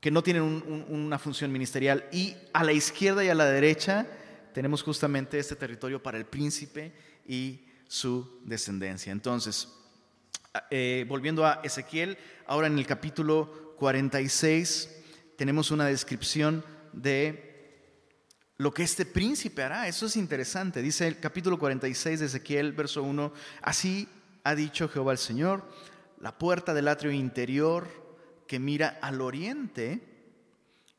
que 0.00 0.10
no 0.10 0.22
tienen 0.22 0.42
una 0.88 1.18
función 1.18 1.50
ministerial. 1.50 2.06
Y 2.12 2.36
a 2.52 2.62
la 2.62 2.72
izquierda 2.72 3.24
y 3.24 3.28
a 3.28 3.34
la 3.34 3.46
derecha 3.46 4.06
tenemos 4.52 4.82
justamente 4.82 5.38
este 5.38 5.56
territorio 5.56 6.02
para 6.02 6.18
el 6.18 6.26
príncipe 6.26 6.92
y 7.26 7.64
su 7.88 8.40
descendencia. 8.44 9.12
Entonces, 9.12 9.68
eh, 10.70 11.04
volviendo 11.08 11.44
a 11.44 11.60
Ezequiel, 11.64 12.16
ahora 12.46 12.68
en 12.68 12.78
el 12.78 12.86
capítulo 12.86 13.74
46 13.76 15.03
tenemos 15.36 15.70
una 15.70 15.86
descripción 15.86 16.64
de 16.92 17.54
lo 18.56 18.72
que 18.72 18.82
este 18.82 19.04
príncipe 19.04 19.62
hará. 19.62 19.88
Eso 19.88 20.06
es 20.06 20.16
interesante. 20.16 20.82
Dice 20.82 21.06
el 21.06 21.18
capítulo 21.18 21.58
46 21.58 22.20
de 22.20 22.26
Ezequiel, 22.26 22.72
verso 22.72 23.02
1, 23.02 23.32
así 23.62 24.08
ha 24.44 24.54
dicho 24.54 24.88
Jehová 24.88 25.12
el 25.12 25.18
Señor, 25.18 25.68
la 26.20 26.38
puerta 26.38 26.74
del 26.74 26.88
atrio 26.88 27.12
interior 27.12 27.88
que 28.46 28.58
mira 28.58 28.98
al 29.02 29.20
oriente 29.20 30.02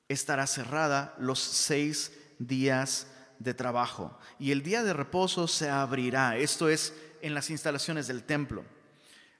estará 0.10 0.46
cerrada 0.48 1.15
los 1.18 1.39
seis 1.39 2.12
días 2.38 3.08
de 3.39 3.54
trabajo 3.54 4.18
y 4.39 4.51
el 4.51 4.62
día 4.62 4.84
de 4.84 4.94
reposo 4.94 5.48
se 5.48 5.70
abrirá. 5.70 6.38
Esto 6.38 6.70
es 6.70 6.94
en 7.22 7.34
las 7.34 7.50
instalaciones 7.50 8.08
del 8.08 8.24
templo. 8.24 8.65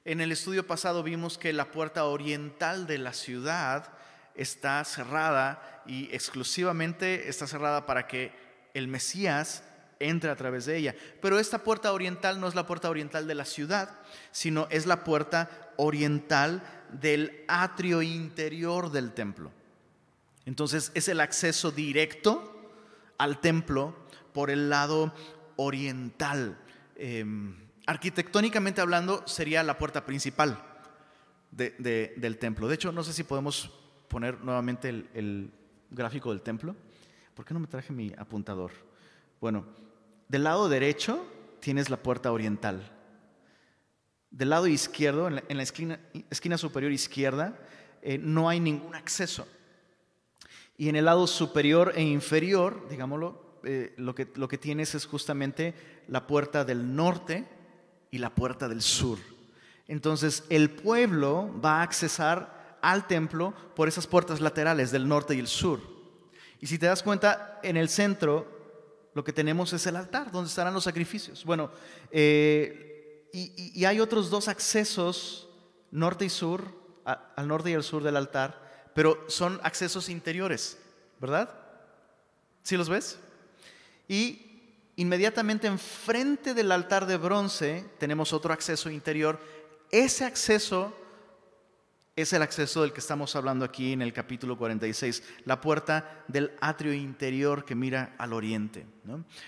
En 0.06 0.22
el 0.22 0.32
estudio 0.32 0.66
pasado 0.68 1.04
vimos 1.04 1.38
que 1.38 1.54
la 1.54 1.72
puerta 1.72 2.06
oriental 2.06 2.88
de 2.88 3.00
la 3.00 3.14
ciudad 3.14 3.92
está 4.36 4.84
cerrada 4.84 5.84
y 5.86 6.14
exclusivamente 6.14 7.30
está 7.30 7.48
cerrada 7.48 7.86
para 7.86 8.08
que 8.08 8.32
el 8.74 8.88
Mesías 8.88 9.64
entre 10.00 10.30
a 10.30 10.36
través 10.36 10.66
de 10.66 10.78
ella. 10.78 10.96
Pero 11.22 11.40
esta 11.40 11.60
puerta 11.60 11.94
oriental 11.94 12.40
no 12.40 12.48
es 12.48 12.56
la 12.56 12.68
puerta 12.68 12.90
oriental 12.90 13.28
de 13.28 13.36
la 13.36 13.46
ciudad, 13.46 13.90
sino 14.32 14.68
es 14.70 14.86
la 14.86 15.04
puerta 15.04 15.72
oriental 15.78 16.64
del 16.92 17.44
atrio 17.48 18.02
interior 18.02 18.92
del 18.92 19.14
templo. 19.14 19.52
Entonces 20.46 20.92
es 20.94 21.08
el 21.08 21.22
acceso 21.22 21.72
directo 21.72 22.52
al 23.18 23.40
templo 23.40 23.96
por 24.34 24.52
el 24.52 24.70
lado 24.70 25.14
oriental. 25.56 26.58
Em, 26.98 27.56
arquitectónicamente 27.88 28.82
hablando 28.82 29.26
sería 29.28 29.64
la 29.64 29.78
puerta 29.78 30.06
principal 30.06 30.62
del 31.52 32.38
templo. 32.38 32.68
De 32.68 32.76
hecho, 32.76 32.92
no 32.92 33.04
sé 33.04 33.14
si 33.14 33.24
podemos 33.24 33.72
poner 34.08 34.40
nuevamente 34.42 34.90
el, 34.90 35.52
gráfico 35.92 36.32
del 36.32 36.42
templo. 36.42 36.76
¿Por 37.34 37.46
qué 37.46 37.54
no 37.54 37.60
me 37.60 37.68
traje 37.68 37.94
mi 37.94 38.12
apuntador? 38.18 38.72
Bueno, 39.40 39.66
del 40.28 40.44
lado 40.44 40.68
derecho 40.68 41.26
tienes 41.60 41.90
la 41.90 41.98
puerta 41.98 42.32
oriental. 42.32 42.92
Del 44.32 44.50
lado 44.50 44.68
izquierdo, 44.68 45.28
en 45.28 45.58
la, 45.58 45.64
esquina, 45.64 46.58
superior 46.58 46.92
izquierda, 46.92 47.58
eh, 48.02 48.18
no 48.18 48.50
hay 48.50 48.60
ningún 48.60 48.96
acceso. 48.96 49.48
Y 50.78 50.90
en 50.90 50.98
el 50.98 51.06
lado 51.06 51.28
superior 51.28 51.94
e 51.96 52.02
inferior, 52.02 52.88
digámoslo, 52.90 53.60
eh, 53.64 53.94
lo, 53.98 54.14
que, 54.14 54.28
lo 54.36 54.48
que 54.48 54.58
tienes 54.58 54.94
es 54.96 55.06
justamente 55.06 55.74
la 56.08 56.28
puerta 56.28 56.66
del 56.66 56.96
norte 56.96 57.48
y 58.12 58.18
la 58.18 58.34
puerta 58.34 58.68
del 58.68 58.82
sur. 58.82 59.18
Entonces 59.88 60.44
el 60.50 60.70
pueblo 60.72 61.54
va 61.64 61.80
a 61.80 61.84
accesar 61.84 62.65
al 62.82 63.08
templo 63.08 63.54
por 63.76 63.88
esas 63.88 64.08
puertas 64.08 64.42
laterales 64.42 64.92
del 64.92 65.08
norte 65.08 65.36
y 65.36 65.40
el 65.40 65.48
sur. 65.48 65.80
Y 66.60 66.68
si 66.68 66.78
te 66.78 66.86
das 66.86 67.04
cuenta, 67.04 67.60
en 67.64 67.78
el 67.78 67.90
centro 67.90 68.56
lo 69.14 69.24
que 69.24 69.34
tenemos 69.34 69.72
es 69.74 69.88
el 69.88 69.96
altar, 69.96 70.32
donde 70.32 70.50
estarán 70.50 70.74
los 70.74 70.84
sacrificios. 70.84 71.46
Bueno, 71.46 71.72
eh, 72.12 73.30
y, 73.32 73.86
hay 73.86 74.00
otros 74.00 74.30
dos 74.30 74.48
accesos, 74.48 75.50
norte 75.92 76.26
y 76.26 76.30
sur, 76.30 76.64
al 77.04 77.48
norte 77.48 77.72
y 77.72 77.74
al 77.74 77.84
sur 77.84 78.04
del 78.04 78.18
altar, 78.18 78.92
pero 78.94 79.24
son 79.28 79.60
accesos 79.64 80.10
interiores, 80.10 80.78
¿verdad? 81.20 81.50
¿Sí 82.64 82.78
los 82.78 82.90
ves? 82.90 83.20
Y 84.08 84.42
inmediatamente 84.96 85.68
enfrente 85.68 86.54
del 86.54 86.72
altar 86.72 87.06
de 87.06 87.18
bronce 87.18 87.86
tenemos 88.00 88.34
otro 88.34 88.54
acceso 88.54 88.90
interior. 88.90 89.40
Ese 89.92 90.26
acceso 90.26 90.94
es 92.16 92.32
el 92.32 92.42
acceso 92.42 92.82
del 92.82 92.94
que 92.94 93.02
estamos 93.02 93.36
hablando 93.36 93.66
aquí 93.66 93.92
en 93.92 94.02
el 94.02 94.14
capítulo 94.14 94.58
46, 94.58 95.22
la 95.44 95.60
puerta 95.60 96.24
del 96.30 96.54
atrio 96.62 96.94
interior 96.94 97.66
que 97.66 97.76
mira 97.76 98.16
al 98.18 98.32
oriente. 98.32 98.86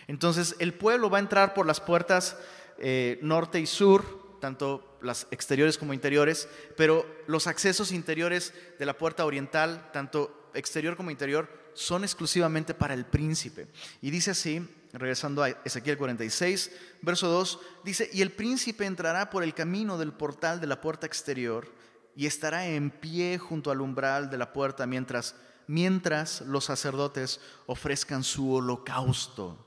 Entonces 0.08 0.54
el 0.60 0.74
pueblo 0.74 1.10
va 1.10 1.18
a 1.18 1.22
entrar 1.22 1.54
por 1.54 1.66
las 1.66 1.80
puertas 1.80 2.38
eh, 2.78 3.20
norte 3.22 3.62
y 3.62 3.66
sur, 3.66 4.38
tanto 4.42 4.98
las 5.02 5.28
exteriores 5.32 5.78
como 5.78 5.94
interiores, 5.94 6.50
pero 6.76 7.06
los 7.26 7.48
accesos 7.48 7.94
interiores 7.94 8.54
de 8.78 8.86
la 8.86 8.98
puerta 8.98 9.26
oriental, 9.26 9.90
tanto 9.94 10.50
exterior 10.54 10.98
como 10.98 11.10
interior, 11.10 11.48
son 11.74 12.04
exclusivamente 12.04 12.74
para 12.74 12.96
el 12.96 13.06
príncipe. 13.06 13.68
Y 14.02 14.12
dice 14.12 14.32
así, 14.32 14.68
regresando 14.92 15.42
a 15.42 15.50
Ezequiel 15.50 15.98
46, 15.98 16.72
verso 17.02 17.30
2, 17.30 17.60
dice, 17.86 18.10
y 18.12 18.22
el 18.22 18.32
príncipe 18.32 18.86
entrará 18.86 19.30
por 19.30 19.44
el 19.44 19.54
camino 19.54 19.98
del 19.98 20.12
portal 20.12 20.60
de 20.60 20.68
la 20.68 20.82
puerta 20.82 21.06
exterior, 21.06 21.77
y 22.18 22.26
estará 22.26 22.66
en 22.66 22.90
pie 22.90 23.38
junto 23.38 23.70
al 23.70 23.80
umbral 23.80 24.32
de 24.32 24.40
la 24.40 24.52
puerta 24.52 24.88
mientras, 24.88 25.36
mientras 25.68 26.42
los 26.42 26.66
sacerdotes 26.66 27.40
ofrezcan 27.68 28.24
su 28.24 28.56
holocausto 28.56 29.64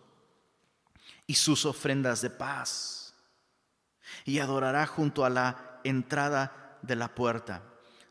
y 1.29 1.37
sus 1.37 1.65
ofrendas 1.65 2.23
de 2.23 2.31
paz. 2.31 3.15
Y 4.25 4.41
adorará 4.41 4.89
junto 4.89 5.25
a 5.25 5.31
la 5.31 5.81
entrada 5.85 6.77
de 6.83 6.97
la 6.97 7.15
puerta. 7.15 7.63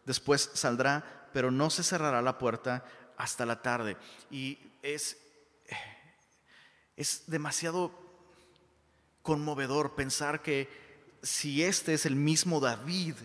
Después 0.05 0.50
saldrá, 0.53 1.27
pero 1.34 1.51
no 1.51 1.69
se 1.69 1.84
cerrará 1.84 2.22
la 2.22 2.38
puerta 2.38 2.86
hasta 3.17 3.46
la 3.46 3.62
tarde. 3.62 3.98
Y 4.31 4.58
es, 4.81 5.17
es 6.96 7.24
demasiado 7.27 7.91
conmovedor 9.22 9.96
pensar 9.96 10.41
que 10.41 10.69
si 11.22 11.62
este 11.62 11.93
es 11.93 12.05
el 12.05 12.15
mismo 12.15 12.62
David 12.62 13.15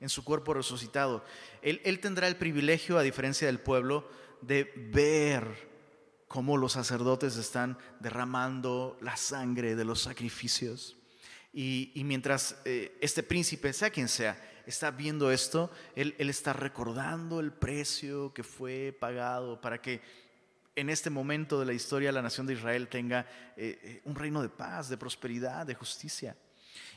en 0.00 0.08
su 0.08 0.24
cuerpo 0.24 0.54
resucitado. 0.54 1.24
Él, 1.62 2.00
tendrá 2.00 2.28
el 2.28 2.36
privilegio, 2.36 2.98
a 2.98 3.02
diferencia 3.02 3.46
del 3.46 3.60
pueblo, 3.60 4.08
de 4.40 4.70
ver 4.92 5.68
cómo 6.28 6.56
los 6.56 6.72
sacerdotes 6.72 7.36
están 7.36 7.78
derramando 8.00 8.98
la 9.00 9.16
sangre 9.16 9.74
de 9.74 9.84
los 9.84 10.00
sacrificios. 10.02 10.96
Y, 11.52 11.92
mientras 12.04 12.56
eh, 12.64 12.96
este 13.00 13.22
príncipe, 13.22 13.72
sea 13.72 13.90
quien 13.90 14.08
sea, 14.08 14.36
está 14.66 14.90
viendo 14.90 15.30
esto, 15.30 15.70
él, 15.94 16.14
está 16.18 16.52
recordando 16.52 17.40
el 17.40 17.52
precio 17.52 18.32
que 18.32 18.42
fue 18.42 18.96
pagado 18.98 19.60
para 19.60 19.80
que 19.80 20.00
en 20.76 20.90
este 20.90 21.10
momento 21.10 21.60
de 21.60 21.66
la 21.66 21.72
historia 21.72 22.10
la 22.10 22.22
nación 22.22 22.46
de 22.46 22.54
Israel 22.54 22.88
tenga 22.88 23.26
eh, 23.56 23.78
eh, 23.82 24.00
un 24.04 24.16
reino 24.16 24.42
de 24.42 24.48
paz, 24.48 24.88
de 24.88 24.96
prosperidad, 24.96 25.66
de 25.66 25.74
justicia. 25.74 26.36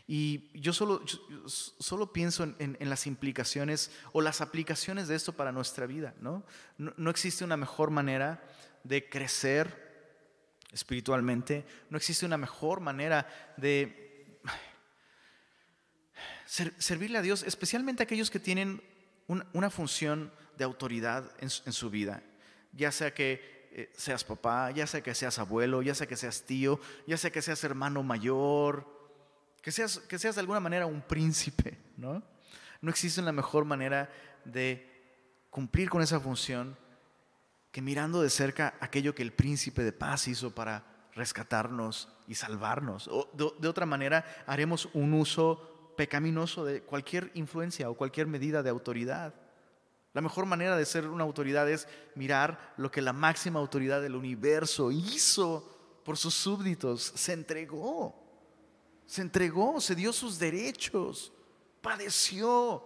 Y 0.09 0.49
yo 0.57 0.71
solo, 0.71 1.01
solo 1.45 2.13
pienso 2.13 2.45
en, 2.59 2.77
las 2.79 3.07
implicaciones 3.07 3.91
o 4.13 4.21
las 4.21 4.39
aplicaciones 4.39 5.09
de 5.09 5.15
esto 5.15 5.33
para 5.33 5.51
nuestra 5.51 5.85
vida. 5.85 6.15
¿no? 6.21 6.45
No, 6.77 7.09
existe 7.11 7.43
una 7.43 7.57
mejor 7.57 7.91
manera 7.91 8.41
de 8.85 9.09
crecer 9.09 9.85
espiritualmente, 10.71 11.65
no 11.89 11.97
existe 11.97 12.25
una 12.25 12.37
mejor 12.37 12.79
manera 12.79 13.27
de 13.57 14.39
servirle 16.45 17.17
a 17.17 17.21
Dios, 17.21 17.43
especialmente 17.43 18.01
a 18.01 18.05
aquellos 18.05 18.29
que 18.29 18.39
tienen 18.39 18.81
una 19.27 19.69
función 19.69 20.31
de 20.57 20.63
autoridad 20.63 21.29
en, 21.39 21.49
su 21.49 21.89
vida, 21.89 22.23
ya 22.71 22.93
sea 22.93 23.13
que 23.13 23.67
eh, 23.73 23.91
seas 23.95 24.23
papá, 24.23 24.71
ya 24.71 24.87
sea 24.87 25.01
que 25.01 25.13
seas 25.13 25.37
abuelo, 25.37 25.81
ya 25.81 25.93
sea 25.93 26.07
que 26.07 26.15
seas 26.15 26.43
tío, 26.43 26.79
ya 27.05 27.17
sea 27.17 27.29
que 27.29 27.41
seas 27.41 27.63
hermano 27.65 28.03
mayor, 28.03 28.96
que 29.67 29.73
seas, 29.73 29.99
que 29.99 30.17
seas 30.17 30.35
de 30.35 30.39
alguna 30.39 30.61
manera 30.61 30.85
un 30.85 31.01
príncipe, 31.01 31.77
¿no? 31.97 32.23
No 32.79 32.89
existe 32.89 33.19
una 33.19 33.33
mejor 33.33 33.65
manera 33.65 34.09
de 34.45 35.45
cumplir 35.49 35.89
con 35.89 36.01
esa 36.01 36.21
función 36.21 36.77
que 37.69 37.81
mirando 37.81 38.21
de 38.21 38.29
cerca 38.29 38.75
aquello 38.79 39.13
que 39.13 39.23
el 39.23 39.33
príncipe 39.33 39.83
de 39.83 39.91
paz 39.91 40.29
hizo 40.29 40.55
para 40.55 41.09
rescatarnos 41.15 42.07
y 42.29 42.35
salvarnos. 42.35 43.09
O 43.09 43.29
de, 43.33 43.67
otra 43.67 43.85
manera, 43.85 44.23
haremos 44.47 44.87
un 44.93 45.13
uso 45.13 45.93
pecaminoso 45.97 46.63
de 46.63 46.83
cualquier 46.83 47.29
influencia 47.33 47.89
o 47.89 47.97
cualquier 47.97 48.27
medida 48.27 48.63
de 48.63 48.69
autoridad. 48.69 49.33
La 50.13 50.21
mejor 50.21 50.45
manera 50.45 50.77
de 50.77 50.85
ser 50.85 51.09
una 51.09 51.25
autoridad 51.25 51.69
es 51.69 51.89
mirar 52.15 52.73
lo 52.77 52.89
que 52.89 53.01
la 53.01 53.11
máxima 53.11 53.59
autoridad 53.59 54.01
del 54.01 54.15
universo 54.15 54.93
hizo 54.93 55.99
por 56.05 56.15
sus 56.15 56.35
súbditos. 56.35 57.11
Se 57.15 57.33
entregó, 57.33 58.26
se 59.07 59.21
entregó, 59.21 59.81
se 59.81 59.95
dio 59.95 60.13
sus 60.13 60.37
derechos, 60.37 61.33
padeció 61.81 62.83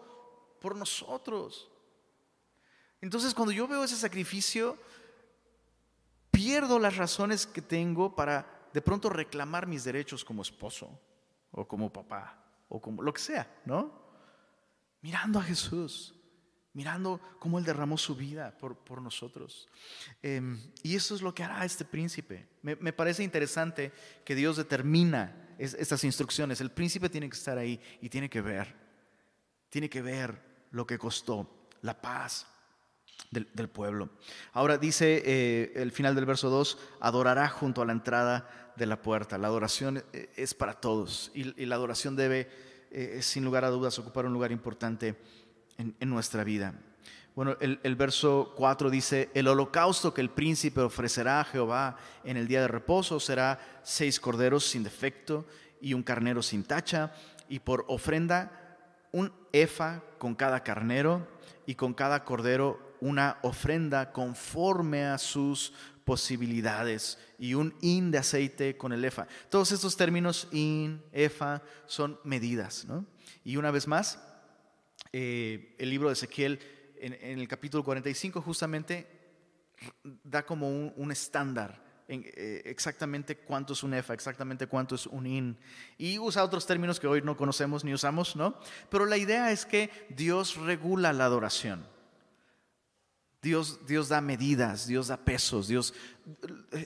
por 0.61 0.75
nosotros. 0.75 1.69
Entonces 3.01 3.33
cuando 3.33 3.51
yo 3.51 3.67
veo 3.67 3.83
ese 3.83 3.97
sacrificio, 3.97 4.77
pierdo 6.29 6.79
las 6.79 6.95
razones 6.95 7.45
que 7.47 7.61
tengo 7.61 8.15
para 8.15 8.69
de 8.71 8.81
pronto 8.81 9.09
reclamar 9.09 9.67
mis 9.67 9.83
derechos 9.83 10.23
como 10.23 10.43
esposo 10.43 10.97
o 11.51 11.67
como 11.67 11.91
papá 11.91 12.37
o 12.69 12.79
como 12.79 13.01
lo 13.01 13.11
que 13.11 13.21
sea, 13.21 13.51
¿no? 13.65 13.99
Mirando 15.01 15.39
a 15.39 15.43
Jesús, 15.43 16.13
mirando 16.73 17.19
cómo 17.39 17.57
Él 17.57 17.65
derramó 17.65 17.97
su 17.97 18.15
vida 18.15 18.55
por, 18.59 18.77
por 18.77 19.01
nosotros. 19.01 19.67
Em, 20.21 20.59
y 20.83 20.95
eso 20.95 21.15
es 21.15 21.21
lo 21.23 21.33
que 21.33 21.43
hará 21.43 21.65
este 21.65 21.83
príncipe. 21.83 22.47
Me, 22.61 22.75
me 22.75 22.93
parece 22.93 23.23
interesante 23.23 23.91
que 24.23 24.35
Dios 24.35 24.57
determina 24.57 25.50
estas 25.61 26.03
instrucciones. 26.03 26.61
El 26.61 26.71
príncipe 26.71 27.09
tiene 27.09 27.29
que 27.29 27.37
estar 27.37 27.57
ahí 27.57 27.79
y 28.01 28.09
tiene 28.09 28.29
que 28.29 28.41
ver, 28.41 28.75
tiene 29.69 29.89
que 29.89 30.01
ver 30.01 30.41
lo 30.71 30.85
que 30.85 30.97
costó 30.97 31.69
la 31.81 31.99
paz, 31.99 32.47
del, 33.29 33.69
pueblo. 33.69 34.09
Ahora 34.51 34.77
dice 34.77 35.23
eh, 35.25 35.71
el 35.75 35.91
final 35.91 36.15
del 36.15 36.25
verso 36.25 36.49
2, 36.49 36.77
adorará 36.99 37.47
junto 37.47 37.81
a 37.81 37.85
la 37.85 37.93
entrada 37.93 38.73
de 38.75 38.85
la 38.85 39.01
puerta. 39.01 39.37
La 39.37 39.47
adoración 39.47 40.03
eh, 40.11 40.29
es 40.35 40.53
para 40.53 40.73
todos 40.73 41.31
y, 41.33 41.65
la 41.65 41.75
adoración 41.75 42.15
debe, 42.15 42.49
eh, 42.91 43.19
sin 43.21 43.45
lugar 43.45 43.63
a 43.63 43.69
dudas, 43.69 43.97
ocupar 43.99 44.25
un 44.25 44.33
lugar 44.33 44.51
importante 44.51 45.15
en, 45.77 46.09
nuestra 46.09 46.43
vida. 46.43 46.73
Bueno, 47.33 47.55
el, 47.61 47.95
verso 47.95 48.53
4 48.57 48.89
dice, 48.89 49.29
el 49.33 49.47
holocausto 49.47 50.13
que 50.13 50.19
el 50.19 50.29
príncipe 50.29 50.81
ofrecerá 50.81 51.39
a 51.39 51.45
Jehová 51.45 51.97
en 52.25 52.35
el 52.35 52.45
día 52.45 52.59
de 52.59 52.67
reposo 52.67 53.21
será 53.21 53.57
seis 53.83 54.19
corderos 54.19 54.65
sin 54.65 54.83
defecto 54.83 55.45
y 55.79 55.93
un 55.93 56.03
carnero 56.03 56.41
sin 56.41 56.65
tacha, 56.65 57.13
y 57.47 57.59
por 57.59 57.85
ofrenda 57.88 58.77
un 59.13 59.31
efa 59.53 60.01
con 60.17 60.35
cada 60.35 60.63
carnero 60.63 61.25
y 61.65 61.75
con 61.75 61.93
cada 61.93 62.25
cordero 62.25 62.95
una 63.00 63.38
ofrenda 63.43 64.11
conforme 64.11 65.05
a 65.05 65.17
sus 65.17 65.73
posibilidades 66.03 67.17
y 67.39 67.53
un 67.53 67.73
in 67.81 68.11
de 68.11 68.17
aceite 68.17 68.75
con 68.75 68.91
el 68.91 69.05
efa. 69.05 69.27
Todos 69.50 69.71
estos 69.71 69.95
términos 69.95 70.50
in, 70.51 71.01
efa, 71.13 71.61
son 71.85 72.19
medidas. 72.25 72.85
Y 73.43 73.55
una 73.55 73.71
vez 73.71 73.88
más, 73.88 74.19
eh, 75.13 75.75
el 75.79 75.89
libro 75.89 76.09
de 76.09 76.13
Ezequiel 76.13 76.59
en, 77.01 77.39
el 77.39 77.48
capítulo 77.48 77.84
45 77.84 78.41
justamente 78.41 79.08
da 80.24 80.46
como 80.46 80.70
un, 80.70 81.12
estándar 81.12 81.84
en, 82.08 82.24
eh, 82.25 82.62
exactamente 82.65 83.38
cuánto 83.38 83.74
es 83.74 83.84
un 83.84 83.93
efa, 83.93 84.13
exactamente 84.13 84.67
cuánto 84.67 84.96
es 84.96 85.08
un 85.08 85.25
in. 85.25 85.58
Y 85.98 86.20
usa 86.20 86.43
otros 86.43 86.67
términos 86.67 87.00
que 87.00 87.08
hoy 87.08 87.22
no 87.22 87.36
conocemos 87.36 87.84
ni 87.84 87.93
usamos, 87.93 88.36
¿no? 88.36 88.60
Pero 88.89 89.05
la 89.05 89.17
idea 89.17 89.51
es 89.51 89.65
que 89.65 89.89
Dios 90.10 90.58
regula 90.58 91.13
la 91.13 91.25
adoración. 91.25 91.86
Dios, 93.41 93.88
Dios 93.88 94.10
da 94.10 94.22
medidas, 94.22 94.86
Dios 94.86 95.08
da 95.08 95.17
pesos, 95.17 95.67
Dios, 95.67 95.96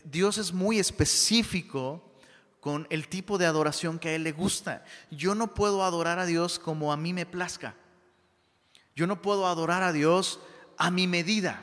Dios 0.06 0.38
es 0.38 0.54
muy 0.54 0.80
específico 0.80 2.16
con 2.62 2.88
el 2.90 3.10
tipo 3.10 3.38
de 3.38 3.46
adoración 3.46 4.00
que 4.00 4.10
a 4.10 4.16
Él 4.16 4.24
le 4.24 4.32
gusta. 4.32 4.86
Yo 5.12 5.36
no 5.36 5.54
puedo 5.54 5.84
adorar 5.84 6.18
a 6.18 6.26
Dios 6.26 6.58
como 6.58 6.94
a 6.94 6.98
mí 6.98 7.12
me 7.12 7.26
plazca. 7.26 7.76
Yo 8.96 9.08
no 9.08 9.22
puedo 9.22 9.46
adorar 9.46 9.84
a 9.84 9.92
Dios 9.92 10.40
a 10.78 10.90
mi 10.90 11.06
medida. 11.06 11.62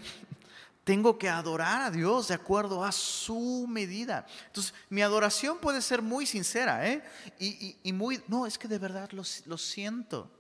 Tengo 0.85 1.19
que 1.19 1.29
adorar 1.29 1.83
a 1.83 1.91
Dios 1.91 2.29
de 2.29 2.35
acuerdo 2.35 2.85
a 2.85 2.93
su 2.93 3.67
medida. 3.69 4.27
Entonces, 4.47 4.75
mi 4.91 5.01
adoración 5.01 5.59
puede 5.59 5.81
ser 5.81 6.03
muy 6.03 6.27
sincera, 6.27 6.87
¿eh? 6.89 7.03
Y, 7.39 7.93
muy, 7.93 8.21
no, 8.29 8.47
es 8.47 8.59
que 8.59 8.69
de 8.69 8.79
verdad 8.79 9.11
lo, 9.13 9.23
lo 9.47 9.59
siento. 9.59 10.31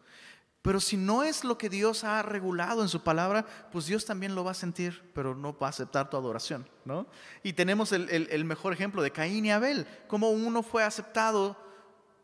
Pero 0.62 0.80
si 0.80 0.96
no 0.96 1.24
es 1.24 1.44
lo 1.44 1.58
que 1.58 1.68
Dios 1.68 2.04
ha 2.04 2.22
regulado 2.22 2.82
en 2.82 2.88
su 2.88 3.02
palabra, 3.02 3.44
pues 3.72 3.86
Dios 3.86 4.04
también 4.04 4.34
lo 4.34 4.44
va 4.44 4.52
a 4.52 4.54
sentir, 4.54 5.10
pero 5.14 5.34
no 5.34 5.56
va 5.56 5.68
a 5.68 5.70
aceptar 5.70 6.10
tu 6.10 6.16
adoración, 6.16 6.68
¿no? 6.84 7.06
Y 7.42 7.54
tenemos 7.54 7.90
el, 7.90 8.44
mejor 8.44 8.72
ejemplo 8.72 9.02
de 9.02 9.10
Caín 9.10 9.44
y 9.44 9.50
Abel, 9.50 9.86
como 10.06 10.30
uno 10.30 10.62
fue 10.62 10.84
aceptado, 10.84 11.56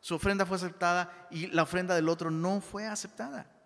su 0.00 0.14
ofrenda 0.14 0.46
fue 0.46 0.57
aceptada 0.57 1.26
y 1.33 1.48
la 1.48 1.64
ofrenda 1.64 1.96
del 1.96 2.09
otro 2.09 2.31
no 2.31 2.61
fue 2.61 2.87
aceptada. 2.87 3.58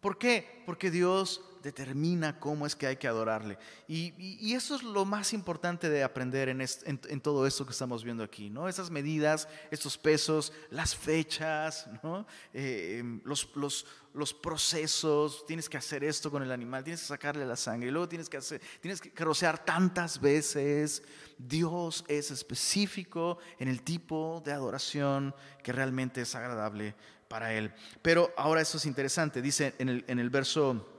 ¿Por 0.00 0.18
qué? 0.18 0.62
Porque 0.64 0.90
Dios 0.90 1.42
determina 1.62 2.38
cómo 2.38 2.66
es 2.66 2.76
que 2.76 2.86
hay 2.86 2.96
que 2.96 3.08
adorarle. 3.08 3.58
Y, 3.86 4.54
eso 4.54 4.76
es 4.76 4.82
lo 4.82 5.04
más 5.04 5.32
importante 5.32 5.88
de 5.88 6.02
aprender 6.02 6.48
en, 6.48 7.20
todo 7.20 7.46
esto 7.46 7.64
que 7.64 7.72
estamos 7.72 8.04
viendo 8.04 8.24
aquí, 8.24 8.50
¿no? 8.50 8.68
Esas 8.68 8.90
medidas, 8.90 9.48
estos 9.70 9.98
pesos, 9.98 10.52
las 10.70 10.94
fechas, 10.94 11.88
¿no? 12.02 12.26
Eh, 12.52 13.02
los, 13.24 13.48
los, 13.54 13.86
los, 14.14 14.34
procesos, 14.34 15.44
tienes 15.46 15.68
que 15.68 15.76
hacer 15.76 16.04
esto 16.04 16.30
con 16.30 16.42
el 16.42 16.50
animal, 16.50 16.84
tienes 16.84 17.00
que 17.02 17.08
sacarle 17.08 17.44
la 17.46 17.56
sangre, 17.56 17.88
y 17.88 17.92
luego 17.92 18.08
tienes 18.08 18.28
que 18.28 18.36
hacer, 18.36 18.60
tienes 18.80 19.00
que 19.00 19.24
rociar 19.24 19.64
tantas 19.64 20.20
veces. 20.20 21.02
Dios 21.38 22.04
es 22.08 22.30
específico 22.30 23.38
en 23.58 23.68
el 23.68 23.82
tipo 23.82 24.42
de 24.44 24.52
adoración 24.52 25.34
que 25.62 25.72
realmente 25.72 26.22
es 26.22 26.34
agradable 26.34 26.96
para 27.28 27.52
él. 27.54 27.72
Pero 28.02 28.32
ahora 28.36 28.60
esto 28.60 28.78
es 28.78 28.86
interesante, 28.86 29.42
dice 29.42 29.74
en 29.78 29.88
el, 29.88 30.04
en 30.08 30.18
el 30.18 30.30
verso 30.30 30.94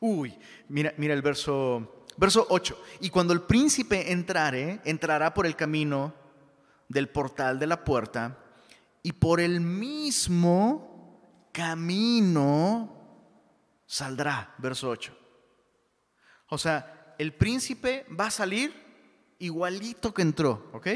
Uy, 0.00 0.38
mira, 0.68 0.94
mira 0.96 1.14
el 1.14 1.22
verso, 1.22 2.04
verso 2.16 2.46
8. 2.50 2.82
Y 3.00 3.10
cuando 3.10 3.32
el 3.32 3.42
príncipe 3.42 4.12
entrare, 4.12 4.80
entrará 4.84 5.34
por 5.34 5.46
el 5.46 5.56
camino 5.56 6.14
del 6.88 7.08
portal 7.08 7.58
de 7.58 7.66
la 7.66 7.84
puerta 7.84 8.38
y 9.02 9.12
por 9.12 9.40
el 9.40 9.60
mismo 9.60 11.20
camino 11.52 12.96
saldrá. 13.86 14.54
Verso 14.58 14.88
8. 14.88 15.16
O 16.50 16.58
sea, 16.58 17.14
el 17.18 17.34
príncipe 17.34 18.06
va 18.18 18.26
a 18.26 18.30
salir 18.30 18.72
igualito 19.40 20.14
que 20.14 20.22
entró, 20.22 20.70
¿ok? 20.72 20.88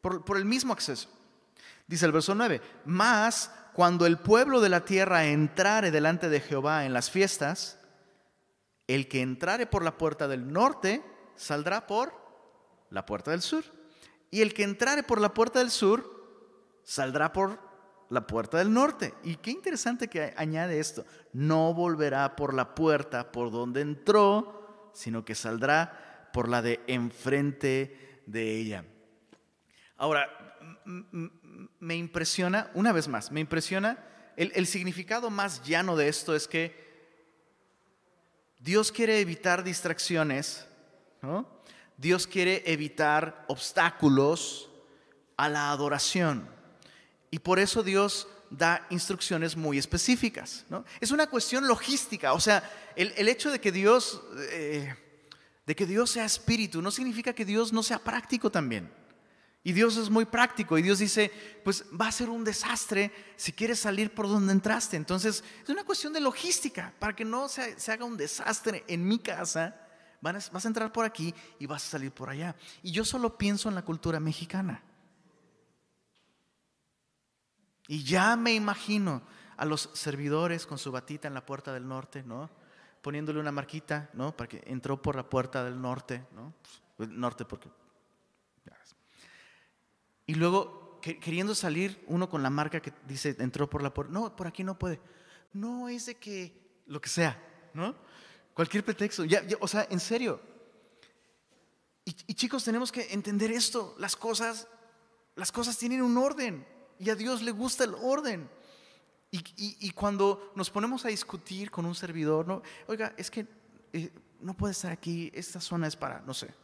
Por, 0.00 0.24
por 0.24 0.36
el 0.36 0.44
mismo 0.44 0.72
acceso. 0.72 1.08
Dice 1.86 2.06
el 2.06 2.12
verso 2.12 2.34
9, 2.34 2.60
más 2.86 3.50
cuando 3.74 4.06
el 4.06 4.18
pueblo 4.18 4.60
de 4.60 4.68
la 4.68 4.84
tierra 4.84 5.26
entrare 5.26 5.90
delante 5.90 6.28
de 6.28 6.40
Jehová 6.40 6.86
en 6.86 6.92
las 6.92 7.10
fiestas, 7.10 7.78
el 8.86 9.08
que 9.08 9.20
entrare 9.20 9.66
por 9.66 9.82
la 9.82 9.98
puerta 9.98 10.28
del 10.28 10.52
norte 10.52 11.04
saldrá 11.36 11.86
por 11.86 12.12
la 12.90 13.04
puerta 13.04 13.32
del 13.32 13.42
sur. 13.42 13.64
Y 14.30 14.40
el 14.40 14.54
que 14.54 14.62
entrare 14.62 15.02
por 15.02 15.20
la 15.20 15.34
puerta 15.34 15.58
del 15.58 15.70
sur 15.70 16.10
saldrá 16.82 17.32
por 17.32 17.58
la 18.10 18.26
puerta 18.26 18.58
del 18.58 18.72
norte. 18.72 19.14
Y 19.22 19.36
qué 19.36 19.50
interesante 19.50 20.08
que 20.08 20.34
añade 20.36 20.78
esto. 20.78 21.04
No 21.32 21.74
volverá 21.74 22.36
por 22.36 22.54
la 22.54 22.74
puerta 22.74 23.32
por 23.32 23.50
donde 23.50 23.80
entró, 23.80 24.90
sino 24.94 25.24
que 25.24 25.34
saldrá 25.34 26.30
por 26.32 26.48
la 26.48 26.62
de 26.62 26.80
enfrente 26.86 28.22
de 28.26 28.58
ella. 28.58 28.84
Ahora, 29.96 30.28
me 31.80 31.96
impresiona, 31.96 32.70
una 32.74 32.92
vez 32.92 33.08
más, 33.08 33.30
me 33.30 33.40
impresiona, 33.40 33.98
el, 34.36 34.52
el 34.54 34.66
significado 34.66 35.30
más 35.30 35.62
llano 35.62 35.96
de 35.96 36.08
esto 36.08 36.34
es 36.34 36.48
que 36.48 36.84
Dios 38.64 38.90
quiere 38.90 39.20
evitar 39.20 39.62
distracciones, 39.62 40.66
Dios 41.98 42.26
quiere 42.26 42.62
evitar 42.64 43.44
obstáculos 43.48 44.70
a 45.36 45.50
la 45.50 45.70
adoración. 45.70 46.48
Y 47.30 47.40
por 47.40 47.58
eso 47.58 47.82
Dios 47.82 48.26
da 48.50 48.86
instrucciones 48.90 49.56
muy 49.56 49.76
específicas. 49.76 50.64
Es 51.00 51.10
una 51.10 51.26
cuestión 51.26 51.66
logística, 51.68 52.32
o 52.32 52.40
sea, 52.40 52.62
el, 52.96 53.28
hecho 53.28 53.50
de 53.50 53.60
que 53.60 53.70
Dios, 53.70 54.22
eh, 54.50 54.94
de 55.66 55.76
que 55.76 55.84
Dios 55.84 56.10
sea 56.10 56.24
espíritu, 56.24 56.80
no 56.80 56.90
significa 56.90 57.34
que 57.34 57.44
Dios 57.44 57.72
no 57.72 57.82
sea 57.82 57.98
práctico 57.98 58.50
también. 58.50 58.90
Y 59.66 59.72
Dios 59.72 59.96
es 59.96 60.10
muy 60.10 60.26
práctico 60.26 60.76
y 60.76 60.82
Dios 60.82 60.98
dice, 60.98 61.32
pues 61.64 61.86
va 61.98 62.08
a 62.08 62.12
ser 62.12 62.28
un 62.28 62.44
desastre 62.44 63.10
si 63.34 63.50
quieres 63.50 63.80
salir 63.80 64.12
por 64.12 64.28
donde 64.28 64.52
entraste. 64.52 64.98
Entonces 64.98 65.42
es 65.62 65.68
una 65.70 65.84
cuestión 65.84 66.12
de 66.12 66.20
logística, 66.20 66.92
para 66.98 67.16
que 67.16 67.24
no 67.24 67.48
se, 67.48 67.74
haga 67.90 68.04
un 68.04 68.18
desastre 68.18 68.84
en 68.88 69.08
mi 69.08 69.18
casa, 69.18 69.74
vas, 70.20 70.50
a 70.52 70.68
entrar 70.68 70.92
por 70.92 71.06
aquí 71.06 71.34
y 71.58 71.64
vas 71.64 71.82
a 71.86 71.92
salir 71.92 72.12
por 72.12 72.28
allá. 72.28 72.54
Y 72.82 72.90
yo 72.90 73.06
solo 73.06 73.38
pienso 73.38 73.70
en 73.70 73.74
la 73.74 73.82
cultura 73.82 74.20
mexicana. 74.20 74.82
Y 77.88 78.04
ya 78.04 78.36
me 78.36 78.52
imagino 78.52 79.22
a 79.56 79.64
los 79.64 79.88
servidores 79.94 80.66
con 80.66 80.76
su 80.76 80.92
batita 80.92 81.26
en 81.26 81.34
la 81.34 81.46
puerta 81.46 81.72
del 81.72 81.88
norte, 81.88 82.22
¿no? 82.22 82.50
Poniéndole 83.00 83.40
una 83.40 83.52
marquita, 83.52 84.10
¿no? 84.12 84.36
Para 84.36 84.48
que 84.48 84.62
entró 84.66 85.00
por 85.00 85.16
la 85.16 85.30
puerta 85.30 85.64
del 85.64 85.80
norte, 85.80 86.26
¿no? 86.32 86.52
Pues, 86.96 87.08
norte 87.08 87.46
porque 87.46 87.70
y 90.26 90.34
luego 90.34 91.00
queriendo 91.00 91.54
salir, 91.54 92.02
uno 92.06 92.28
con 92.28 92.42
la 92.42 92.50
marca 92.50 92.80
que 92.80 92.92
dice 93.06 93.36
entró 93.38 93.68
por 93.68 93.82
la 93.82 93.92
puerta. 93.92 94.12
No, 94.12 94.34
por 94.34 94.46
aquí 94.46 94.64
no 94.64 94.78
puede. 94.78 95.00
No, 95.52 95.88
es 95.88 96.06
de 96.06 96.14
que 96.16 96.82
lo 96.86 97.00
que 97.00 97.08
sea, 97.08 97.40
¿no? 97.74 97.94
Cualquier 98.54 98.84
pretexto. 98.84 99.24
Ya, 99.24 99.42
o 99.60 99.68
sea, 99.68 99.86
en 99.90 100.00
serio. 100.00 100.40
Y, 102.04 102.16
y, 102.26 102.34
chicos, 102.34 102.64
tenemos 102.64 102.90
que 102.90 103.12
entender 103.12 103.50
esto. 103.50 103.94
Las 103.98 104.16
cosas, 104.16 104.68
las 105.34 105.52
cosas 105.52 105.76
tienen 105.76 106.02
un 106.02 106.16
orden. 106.16 106.66
Y 106.98 107.10
a 107.10 107.14
Dios 107.14 107.42
le 107.42 107.50
gusta 107.50 107.84
el 107.84 107.94
orden. 107.94 108.48
Y, 109.56 109.90
cuando 109.90 110.52
nos 110.54 110.70
ponemos 110.70 111.04
a 111.04 111.08
discutir 111.08 111.68
con 111.68 111.86
un 111.86 111.96
servidor, 111.96 112.46
no, 112.46 112.62
oiga, 112.86 113.14
es 113.16 113.32
que 113.32 113.48
eh, 113.92 114.12
no 114.38 114.56
puede 114.56 114.70
estar 114.70 114.92
aquí, 114.92 115.28
esta 115.34 115.60
zona 115.60 115.88
es 115.88 115.96
para, 115.96 116.20
no 116.20 116.32
sé, 116.32 116.54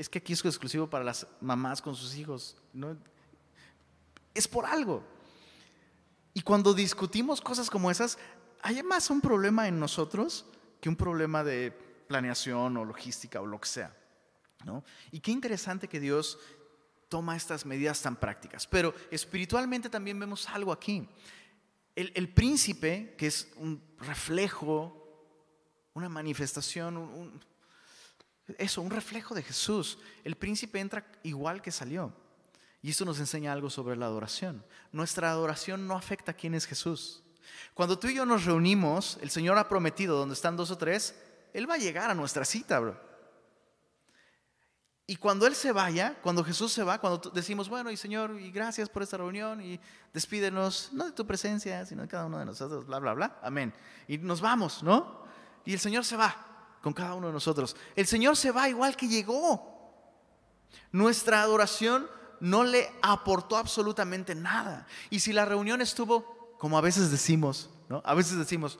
es 0.00 0.08
que 0.08 0.18
aquí 0.18 0.32
es 0.32 0.42
exclusivo 0.42 0.88
para 0.88 1.04
las 1.04 1.26
mamás 1.42 1.82
con 1.82 1.94
sus 1.94 2.16
hijos, 2.16 2.56
¿no? 2.72 2.96
Es 4.32 4.48
por 4.48 4.64
algo. 4.64 5.04
Y 6.32 6.40
cuando 6.40 6.72
discutimos 6.72 7.42
cosas 7.42 7.68
como 7.68 7.90
esas, 7.90 8.16
hay 8.62 8.82
más 8.82 9.10
un 9.10 9.20
problema 9.20 9.68
en 9.68 9.78
nosotros 9.78 10.46
que 10.80 10.88
un 10.88 10.96
problema 10.96 11.44
de 11.44 11.70
planeación 12.08 12.78
o 12.78 12.84
logística 12.84 13.42
o 13.42 13.46
lo 13.46 13.60
que 13.60 13.68
sea. 13.68 13.94
¿no? 14.64 14.82
Y 15.10 15.20
qué 15.20 15.32
interesante 15.32 15.86
que 15.86 16.00
Dios 16.00 16.38
toma 17.10 17.36
estas 17.36 17.66
medidas 17.66 18.00
tan 18.00 18.16
prácticas. 18.16 18.66
Pero 18.66 18.94
espiritualmente 19.10 19.90
también 19.90 20.18
vemos 20.18 20.48
algo 20.48 20.72
aquí. 20.72 21.06
El, 21.94 22.30
príncipe, 22.30 23.14
que 23.18 23.26
es 23.26 23.52
un 23.56 23.82
reflejo, 23.98 24.96
una 25.92 26.08
manifestación, 26.08 26.96
un, 26.96 27.44
eso, 28.58 28.82
un 28.82 28.90
reflejo 28.90 29.34
de 29.34 29.42
Jesús, 29.42 29.98
el 30.24 30.36
príncipe 30.36 30.80
entra 30.80 31.04
igual 31.22 31.62
que 31.62 31.70
salió. 31.70 32.12
Y 32.82 32.90
esto 32.90 33.04
nos 33.04 33.18
enseña 33.18 33.52
algo 33.52 33.68
sobre 33.68 33.96
la 33.96 34.06
adoración. 34.06 34.64
Nuestra 34.92 35.30
adoración 35.30 35.86
no 35.86 35.96
afecta 35.96 36.32
a 36.32 36.34
quién 36.34 36.54
es 36.54 36.66
Jesús. 36.66 37.22
Cuando 37.74 37.98
tú 37.98 38.08
y 38.08 38.14
yo 38.14 38.24
nos 38.24 38.44
reunimos, 38.44 39.18
el 39.20 39.30
Señor 39.30 39.58
ha 39.58 39.68
prometido, 39.68 40.16
donde 40.16 40.34
están 40.34 40.56
dos 40.56 40.70
o 40.70 40.78
tres, 40.78 41.14
Él 41.52 41.68
va 41.68 41.74
a 41.74 41.78
llegar 41.78 42.10
a 42.10 42.14
nuestra 42.14 42.44
cita, 42.44 42.78
bro. 42.80 43.10
Y 45.06 45.16
cuando 45.16 45.46
Él 45.46 45.54
se 45.54 45.72
vaya, 45.72 46.16
cuando 46.22 46.44
Jesús 46.44 46.72
se 46.72 46.84
va, 46.84 47.00
cuando 47.00 47.30
decimos, 47.30 47.68
bueno, 47.68 47.90
y 47.90 47.96
Señor, 47.96 48.40
y 48.40 48.50
gracias 48.50 48.88
por 48.88 49.02
esta 49.02 49.16
reunión, 49.16 49.60
y 49.60 49.80
despídenos, 50.14 50.90
no 50.92 51.06
de 51.06 51.12
tu 51.12 51.26
presencia, 51.26 51.84
sino 51.84 52.02
de 52.02 52.08
cada 52.08 52.26
uno 52.26 52.38
de 52.38 52.44
nosotros, 52.44 52.86
bla, 52.86 52.98
bla, 53.00 53.14
bla, 53.14 53.38
amén. 53.42 53.74
Y 54.06 54.18
nos 54.18 54.40
vamos, 54.40 54.82
¿no? 54.82 55.24
Y 55.64 55.72
el 55.72 55.80
Señor 55.80 56.04
se 56.04 56.16
va 56.16 56.49
con 56.80 56.92
cada 56.92 57.14
uno 57.14 57.28
de 57.28 57.32
nosotros. 57.32 57.76
El 57.96 58.06
Señor 58.06 58.36
se 58.36 58.50
va 58.50 58.68
igual 58.68 58.96
que 58.96 59.08
llegó. 59.08 59.70
Nuestra 60.92 61.42
adoración 61.42 62.08
no 62.40 62.64
le 62.64 62.90
aportó 63.02 63.56
absolutamente 63.56 64.34
nada. 64.34 64.86
Y 65.10 65.20
si 65.20 65.32
la 65.32 65.44
reunión 65.44 65.80
estuvo, 65.80 66.56
como 66.58 66.78
a 66.78 66.80
veces 66.80 67.10
decimos, 67.10 67.70
¿no? 67.88 68.02
A 68.04 68.14
veces 68.14 68.38
decimos, 68.38 68.78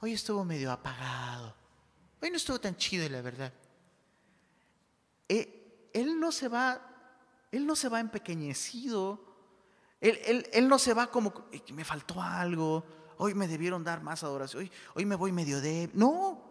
hoy 0.00 0.12
estuvo 0.14 0.44
medio 0.44 0.72
apagado, 0.72 1.54
hoy 2.20 2.30
no 2.30 2.36
estuvo 2.36 2.58
tan 2.58 2.76
chido, 2.76 3.08
la 3.08 3.20
verdad. 3.20 3.52
Eh, 5.28 5.90
él 5.92 6.18
no 6.18 6.32
se 6.32 6.48
va, 6.48 6.80
él 7.52 7.66
no 7.66 7.76
se 7.76 7.88
va 7.88 8.00
empequeñecido, 8.00 9.24
él, 10.00 10.68
no 10.68 10.78
se 10.78 10.94
va 10.94 11.08
como, 11.08 11.34
me 11.72 11.84
faltó 11.84 12.22
algo, 12.22 12.84
hoy 13.18 13.34
me 13.34 13.48
debieron 13.48 13.82
dar 13.84 14.00
más 14.00 14.22
adoración, 14.22 14.62
hoy, 14.62 14.72
hoy 14.94 15.04
me 15.04 15.16
voy 15.16 15.32
medio 15.32 15.60
de... 15.60 15.90
No, 15.92 16.47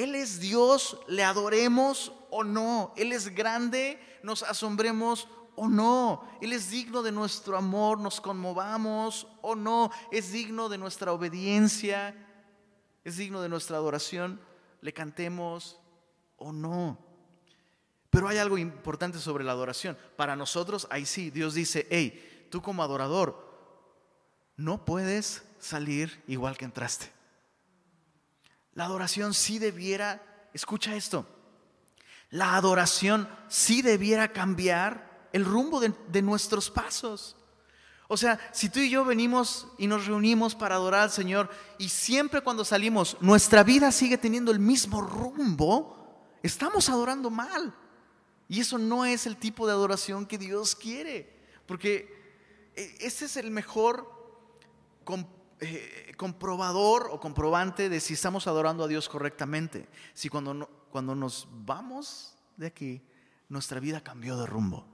Él 0.00 0.14
es 0.14 0.40
Dios, 0.40 0.96
le 1.08 1.22
adoremos 1.22 2.14
o 2.30 2.42
no, 2.42 2.94
Él 2.96 3.12
es 3.12 3.34
grande, 3.34 4.00
nos 4.22 4.42
asombremos 4.42 5.28
o 5.56 5.68
no, 5.68 6.26
Él 6.40 6.54
es 6.54 6.70
digno 6.70 7.02
de 7.02 7.12
nuestro 7.12 7.54
amor, 7.54 8.00
nos 8.00 8.18
conmovamos 8.18 9.26
o 9.42 9.54
no, 9.54 9.90
es 10.10 10.32
digno 10.32 10.70
de 10.70 10.78
nuestra 10.78 11.12
obediencia, 11.12 12.16
es 13.04 13.18
digno 13.18 13.42
de 13.42 13.50
nuestra 13.50 13.76
adoración, 13.76 14.40
le 14.80 14.94
cantemos 14.94 15.78
o 16.38 16.50
no. 16.50 16.96
Pero 18.08 18.26
hay 18.26 18.38
algo 18.38 18.56
importante 18.56 19.18
sobre 19.18 19.44
la 19.44 19.52
adoración. 19.52 19.98
Para 20.16 20.34
nosotros, 20.34 20.88
ahí 20.90 21.04
sí, 21.04 21.30
Dios 21.30 21.52
dice, 21.52 21.86
hey, 21.90 22.48
tú 22.50 22.62
como 22.62 22.82
adorador, 22.82 23.36
no 24.56 24.82
puedes 24.86 25.42
salir 25.58 26.22
igual 26.26 26.56
que 26.56 26.64
entraste. 26.64 27.19
La 28.80 28.86
adoración 28.86 29.34
sí 29.34 29.58
debiera, 29.58 30.22
escucha 30.54 30.96
esto, 30.96 31.26
la 32.30 32.56
adoración 32.56 33.28
sí 33.46 33.82
debiera 33.82 34.32
cambiar 34.32 35.28
el 35.34 35.44
rumbo 35.44 35.80
de, 35.80 36.22
nuestros 36.22 36.70
pasos. 36.70 37.36
O 38.08 38.16
sea, 38.16 38.40
si 38.54 38.70
tú 38.70 38.78
y 38.80 38.88
yo 38.88 39.04
venimos 39.04 39.68
y 39.76 39.86
nos 39.86 40.06
reunimos 40.06 40.54
para 40.54 40.76
adorar 40.76 41.02
al 41.02 41.10
Señor 41.10 41.50
y 41.76 41.90
siempre 41.90 42.40
cuando 42.40 42.64
salimos 42.64 43.18
nuestra 43.20 43.62
vida 43.64 43.92
sigue 43.92 44.16
teniendo 44.16 44.50
el 44.50 44.60
mismo 44.60 45.02
rumbo, 45.02 46.38
estamos 46.42 46.88
adorando 46.88 47.28
mal. 47.28 47.74
Y 48.48 48.60
eso 48.60 48.78
no 48.78 49.04
es 49.04 49.26
el 49.26 49.36
tipo 49.36 49.66
de 49.66 49.74
adoración 49.74 50.24
que 50.24 50.38
Dios 50.38 50.74
quiere, 50.74 51.30
porque 51.66 52.70
eh, 52.76 52.96
ese 53.00 53.26
es 53.26 53.36
el 53.36 53.50
mejor 53.50 54.10
eh, 55.60 56.14
comprobador 56.16 57.08
o 57.10 57.20
comprobante 57.20 57.88
de 57.88 58.00
si 58.00 58.14
estamos 58.14 58.46
adorando 58.46 58.84
a 58.84 58.88
Dios 58.88 59.08
correctamente. 59.08 59.88
Si 60.14 60.28
cuando, 60.28 60.86
cuando 60.90 61.14
nos 61.14 61.48
vamos 61.50 62.36
de 62.56 62.66
aquí, 62.66 63.02
nuestra 63.48 63.80
vida 63.80 64.02
cambió 64.02 64.36
de 64.36 64.46
rumbo. 64.46 64.86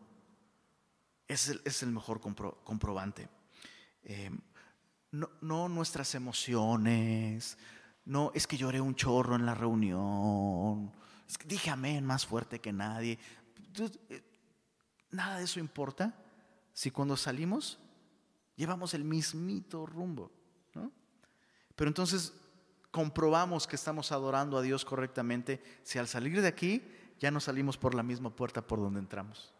Es 1.29 1.49
el, 1.49 1.61
es 1.65 1.83
el 1.83 1.91
mejor 1.91 2.21
comprobante. 2.21 3.29
Eh, 4.03 4.31
no, 5.13 5.31
no, 5.41 5.69
nuestras 5.69 6.15
emociones, 6.15 7.59
no 8.05 8.31
es 8.35 8.47
que 8.47 8.57
lloré 8.57 8.81
un 8.81 8.95
chorro 8.95 9.35
en 9.35 9.47
la 9.47 9.55
reunión, 9.55 10.93
es 11.29 11.37
que 11.37 11.47
dije 11.47 11.71
amén 11.71 12.05
más 12.05 12.27
fuerte 12.27 12.61
que 12.61 12.73
nadie. 12.73 13.19
Eh, 14.09 14.23
nada 15.11 15.39
de 15.39 15.45
eso 15.45 15.61
importa 15.61 16.15
si 16.73 16.91
cuando 16.91 17.17
salimos 17.17 17.79
llevamos 18.55 18.95
el 18.95 19.05
mismito 19.05 19.87
rumbo. 19.87 20.31
Pero 21.77 21.89
entonces 21.89 22.33
comprobamos 22.91 23.67
que 23.67 23.77
estamos 23.77 24.11
adorando 24.11 24.57
a 24.59 24.63
Dios 24.63 24.85
correctamente 24.85 25.63
si 25.83 25.99
al 25.99 26.09
salir 26.09 26.41
de 26.41 26.49
aquí 26.49 26.83
ya 27.21 27.31
no 27.31 27.41
salimos 27.41 27.77
por 27.77 27.95
la 27.95 28.03
misma 28.03 28.31
puerta 28.31 28.63
por 28.63 28.81
donde 28.81 29.01
entramos. 29.01 29.53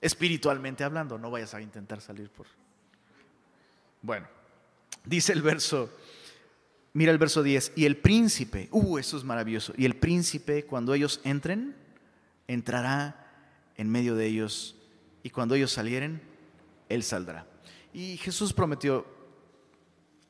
Espiritualmente 0.00 0.84
hablando, 0.84 1.18
no 1.18 1.30
vayas 1.30 1.54
a 1.54 1.60
intentar 1.60 2.00
salir 2.00 2.30
por... 2.30 2.46
Bueno, 4.02 4.26
dice 5.04 5.32
el 5.32 5.42
verso, 5.42 5.90
mira 6.92 7.12
el 7.12 7.18
verso 7.18 7.42
10, 7.42 7.72
y 7.76 7.86
el 7.86 7.96
príncipe, 7.96 8.68
uh, 8.70 8.98
eso 8.98 9.16
es 9.16 9.24
maravilloso, 9.24 9.72
y 9.76 9.84
el 9.84 9.96
príncipe 9.96 10.64
cuando 10.64 10.94
ellos 10.94 11.20
entren, 11.24 11.74
entrará 12.46 13.26
en 13.76 13.90
medio 13.90 14.14
de 14.14 14.26
ellos 14.26 14.76
y 15.22 15.30
cuando 15.30 15.54
ellos 15.54 15.72
salieren, 15.72 16.22
Él 16.88 17.02
saldrá. 17.02 17.46
Y 17.92 18.16
Jesús 18.18 18.52
prometió, 18.52 19.06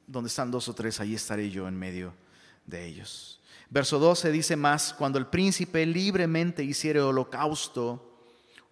donde 0.07 0.29
están 0.29 0.51
dos 0.51 0.69
o 0.69 0.75
tres, 0.75 1.01
allí 1.01 1.15
estaré 1.15 1.51
yo 1.51 1.67
en 1.69 1.77
medio 1.77 2.15
de 2.65 2.85
ellos. 2.87 3.41
Verso 3.69 3.99
12 3.99 4.31
dice 4.31 4.57
más, 4.57 4.95
cuando 4.95 5.19
el 5.19 5.27
príncipe 5.27 5.85
libremente 5.85 6.63
hiciere 6.63 7.01
holocausto 7.01 8.19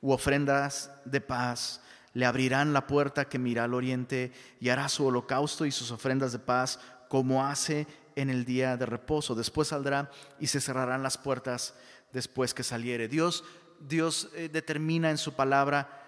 u 0.00 0.12
ofrendas 0.12 0.90
de 1.04 1.20
paz, 1.20 1.80
le 2.12 2.26
abrirán 2.26 2.72
la 2.72 2.86
puerta 2.86 3.28
que 3.28 3.40
mira 3.40 3.64
al 3.64 3.74
oriente 3.74 4.32
y 4.60 4.68
hará 4.68 4.88
su 4.88 5.06
holocausto 5.06 5.66
y 5.66 5.72
sus 5.72 5.90
ofrendas 5.90 6.30
de 6.32 6.38
paz 6.38 6.78
como 7.08 7.44
hace 7.44 7.88
en 8.14 8.30
el 8.30 8.44
día 8.44 8.76
de 8.76 8.86
reposo. 8.86 9.34
Después 9.34 9.68
saldrá 9.68 10.10
y 10.38 10.46
se 10.46 10.60
cerrarán 10.60 11.02
las 11.02 11.18
puertas 11.18 11.74
después 12.12 12.54
que 12.54 12.62
saliere. 12.62 13.08
Dios, 13.08 13.42
Dios 13.80 14.30
eh, 14.34 14.48
determina 14.48 15.10
en 15.10 15.18
su 15.18 15.34
palabra 15.34 16.02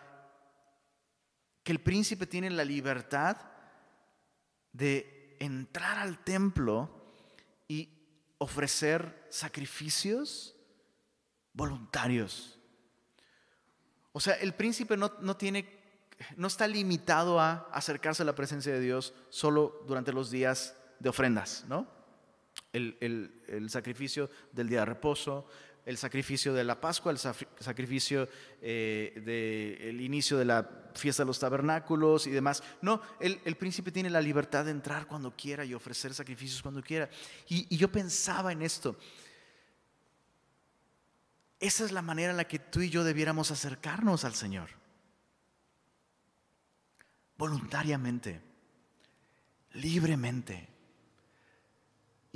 que 1.65 1.73
el 1.73 1.81
príncipe 1.81 2.29
tiene 2.29 2.51
la 2.51 2.65
libertad 2.65 3.37
de 4.73 5.16
entrar 5.39 5.99
al 5.99 6.23
templo 6.25 6.91
y 7.69 7.89
ofrecer 8.39 9.27
sacrificios 9.31 10.55
voluntarios. 11.53 12.59
O 14.13 14.21
sea, 14.21 14.35
el 14.35 14.55
príncipe 14.55 14.97
no, 14.97 15.13
no, 15.21 15.37
tiene, 15.37 15.69
no 16.37 16.47
está 16.47 16.67
limitado 16.67 17.41
a 17.41 17.69
acercarse 17.73 18.23
a 18.23 18.27
la 18.27 18.35
presencia 18.35 18.73
de 18.73 18.81
Dios 18.81 19.15
solo 19.29 19.83
durante 19.87 20.13
los 20.13 20.31
días 20.31 20.75
de 20.99 21.09
ofrendas, 21.09 21.65
¿no? 21.69 21.87
El, 22.73 22.97
el, 23.01 23.43
el 23.49 23.71
sacrificio 23.71 24.31
del 24.53 24.69
día 24.69 24.81
de 24.81 24.87
reposo, 24.87 25.49
el 25.87 25.97
sacrificio 25.97 26.53
de 26.53 26.65
la 26.65 26.81
Pascua, 26.81 27.13
el 27.13 27.19
sacrificio 27.19 28.29
eh, 28.61 29.23
del 29.25 30.01
inicio 30.01 30.37
de 30.37 30.45
la 30.45 30.69
fiesta 30.95 31.23
de 31.23 31.29
los 31.29 31.39
tabernáculos 31.39 32.27
y 32.27 32.33
demás. 32.33 32.63
No, 32.83 33.01
el, 33.21 33.57
príncipe 33.57 33.93
tiene 33.93 34.11
la 34.11 34.21
libertad 34.21 34.65
de 34.65 34.73
entrar 34.73 35.07
cuando 35.07 35.37
quiera 35.37 35.65
y 35.65 35.75
ofrecer 35.75 36.13
sacrificios 36.13 36.61
cuando 36.61 36.83
quiera. 36.83 37.09
Y, 37.49 37.77
yo 37.77 37.91
pensaba 37.91 38.51
en 38.51 38.63
esto. 38.63 38.99
Esa 41.61 41.85
es 41.85 41.93
la 41.93 42.03
manera 42.03 42.33
en 42.33 42.37
la 42.37 42.49
que 42.49 42.59
tú 42.59 42.81
y 42.81 42.91
yo 42.91 43.05
debiéramos 43.05 43.53
acercarnos 43.53 44.25
al 44.25 44.35
Señor. 44.35 44.71
Voluntariamente, 47.39 48.43
libremente. 49.75 50.76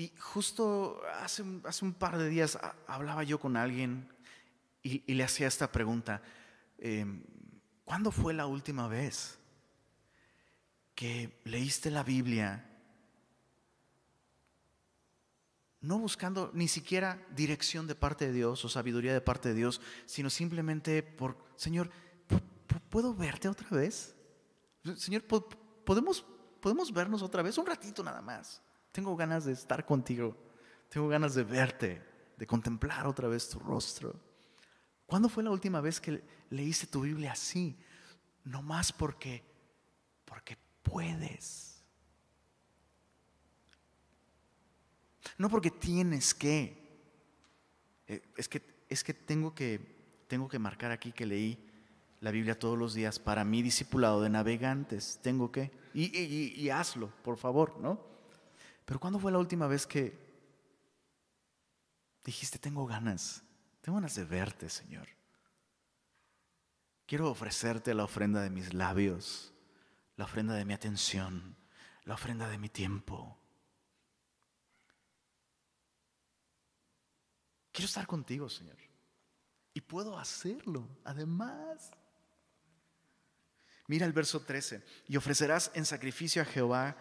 Y 0.01 0.15
justo 0.19 1.03
hace, 1.21 1.45
hace 1.65 1.85
un 1.85 1.93
par 1.93 2.17
de 2.17 2.31
días 2.31 2.59
hablaba 2.87 3.23
yo 3.23 3.39
con 3.39 3.55
alguien 3.55 4.09
y, 4.83 5.13
le 5.13 5.23
hacía 5.23 5.47
esta 5.47 5.71
pregunta. 5.71 6.23
Em, 6.79 7.23
¿Cuándo 7.85 8.11
fue 8.11 8.33
la 8.33 8.47
última 8.47 8.89
vez 8.89 9.39
que 10.95 11.39
leíste 11.45 11.91
la 11.91 12.03
Biblia 12.03 12.67
no 15.83 15.99
buscando 15.99 16.51
ni 16.55 16.67
siquiera 16.67 17.23
dirección 17.37 17.87
de 17.87 17.95
parte 17.95 18.29
de 18.29 18.33
Dios 18.33 18.65
o 18.65 18.71
sabiduría 18.71 19.13
de 19.13 19.21
parte 19.21 19.51
de 19.51 19.55
Dios, 19.55 19.83
sino 20.07 20.31
simplemente 20.31 21.03
por, 21.03 21.37
Señor, 21.57 21.91
¿puedo 22.89 23.15
verte 23.15 23.51
otra 23.51 23.69
vez? 23.69 24.17
Señor, 24.97 25.25
¿podemos, 25.85 26.25
¿podemos 26.59 26.91
vernos 26.91 27.21
otra 27.21 27.43
vez? 27.43 27.59
Un 27.59 27.67
ratito 27.67 28.03
nada 28.03 28.23
más. 28.23 28.63
Tengo 28.93 29.17
ganas 29.17 29.45
de 29.45 29.53
estar 29.53 29.85
contigo. 29.85 30.37
Tengo 30.89 31.09
ganas 31.09 31.35
de 31.35 31.45
verte, 31.45 32.03
de 32.37 32.47
contemplar 32.47 33.07
otra 33.07 33.29
vez 33.29 33.49
tu 33.49 33.59
rostro. 33.59 34.15
¿Cuándo 35.07 35.29
fue 35.29 35.43
la 35.43 35.51
última 35.51 35.81
vez 35.81 36.01
que 36.01 36.23
leíste 36.51 36.87
tu 36.87 37.03
Biblia 37.03 37.33
así? 37.33 37.77
No 38.45 38.63
más 38.63 38.93
porque, 38.93 39.43
porque 40.25 40.57
puedes. 40.83 41.83
No 45.39 45.49
porque 45.49 45.71
tienes 45.71 46.35
que. 46.35 46.77
Eh, 48.07 48.23
es 48.37 48.49
que, 48.49 48.63
es 48.89 49.05
que, 49.05 49.15
tengo, 49.15 49.55
que 49.55 50.25
tengo 50.27 50.49
que 50.49 50.59
marcar 50.59 50.91
aquí 50.91 51.13
que 51.13 51.27
leí 51.27 51.59
la 52.21 52.31
Biblia 52.31 52.59
todos 52.59 52.79
los 52.79 52.95
días 52.95 53.19
para 53.19 53.45
mi 53.45 53.63
discipulado 53.63 54.23
de 54.23 54.31
navegantes. 54.31 55.19
Tengo 55.23 55.51
que. 55.51 55.71
Y, 55.95 56.69
hazlo, 56.69 57.13
por 57.23 57.37
favor, 57.37 57.79
¿no? 57.81 58.10
Pero 58.85 58.99
¿cuándo 59.01 59.19
fue 59.19 59.33
la 59.33 59.39
última 59.39 59.67
vez 59.67 59.87
que 59.87 60.19
dijiste, 62.25 62.59
tengo 62.59 62.87
ganas, 62.87 63.43
tengo 63.81 63.97
ganas 63.97 64.15
de 64.15 64.25
verte, 64.25 64.69
Señor? 64.69 65.09
Quiero 67.07 67.31
ofrecerte 67.31 67.95
la 67.95 68.05
ofrenda 68.05 68.41
de 68.43 68.51
mis 68.51 68.73
labios, 68.73 69.53
la 70.17 70.25
ofrenda 70.25 70.55
de 70.55 70.65
mi 70.65 70.75
atención, 70.75 71.57
la 72.05 72.15
ofrenda 72.15 72.49
de 72.49 72.59
mi 72.59 72.69
tiempo. 72.69 73.37
Quiero 77.73 77.87
estar 77.87 78.07
contigo, 78.07 78.49
Señor. 78.49 78.77
Y 79.73 79.81
puedo 79.81 80.19
hacerlo, 80.19 80.89
además. 81.05 81.91
Mira 83.87 84.07
el 84.07 84.13
verso 84.13 84.43
13. 84.43 84.85
Y 85.09 85.17
ofrecerás 85.17 85.71
en 85.75 85.85
sacrificio 85.85 86.43
a 86.43 86.45
Jehová 86.45 86.97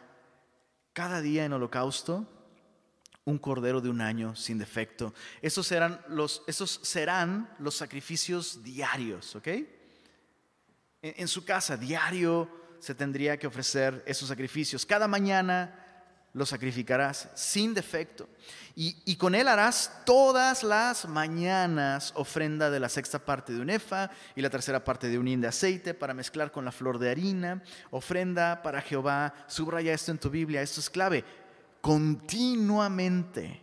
cada 0.94 1.22
día 1.22 1.46
en 1.46 1.54
holocausto 1.54 2.28
un 3.26 3.38
cordero 3.38 3.82
de 3.82 3.90
un 3.90 4.02
año 4.02 4.36
sin 4.36 4.58
defecto. 4.58 5.14
Esos 5.42 5.68
serán 5.68 6.02
los, 6.10 6.44
esos 6.48 6.80
serán 6.84 7.54
los 7.60 7.76
sacrificios 7.76 8.64
diarios, 8.64 9.36
¿ok? 9.36 9.48
En, 9.48 9.68
en 11.02 11.28
su 11.28 11.46
casa, 11.46 11.78
diario, 11.78 12.50
se 12.80 12.96
tendría 12.96 13.38
que 13.38 13.48
ofrecer 13.48 14.04
esos 14.08 14.28
sacrificios. 14.28 14.86
Cada 14.86 15.08
mañana 15.08 15.79
lo 16.34 16.46
sacrificarás 16.46 17.30
sin 17.36 17.74
defecto. 17.74 18.28
Y, 18.76 19.18
con 19.18 19.36
él 19.36 19.50
harás 19.50 20.04
todas 20.06 20.64
las 20.64 21.06
mañanas 21.06 22.14
ofrenda 22.16 22.70
de 22.70 22.80
la 22.80 22.88
sexta 22.88 23.20
parte 23.20 23.52
de 23.52 23.60
un 23.60 23.70
efa 23.70 24.10
y 24.38 24.42
la 24.42 24.50
tercera 24.50 24.86
parte 24.86 25.10
de 25.10 25.20
un 25.20 25.28
hin 25.28 25.42
de 25.42 25.50
aceite 25.50 25.94
para 25.94 26.14
mezclar 26.14 26.50
con 26.50 26.64
la 26.64 26.72
flor 26.72 26.98
de 26.98 27.12
harina. 27.12 27.62
Ofrenda 27.92 28.62
para 28.62 28.82
Jehová. 28.82 29.34
Subraya 29.48 29.94
esto 29.94 30.12
en 30.12 30.18
tu 30.18 30.30
Biblia, 30.30 30.62
esto 30.62 30.80
es 30.80 30.90
clave. 30.90 31.26
Continuamente, 31.82 33.62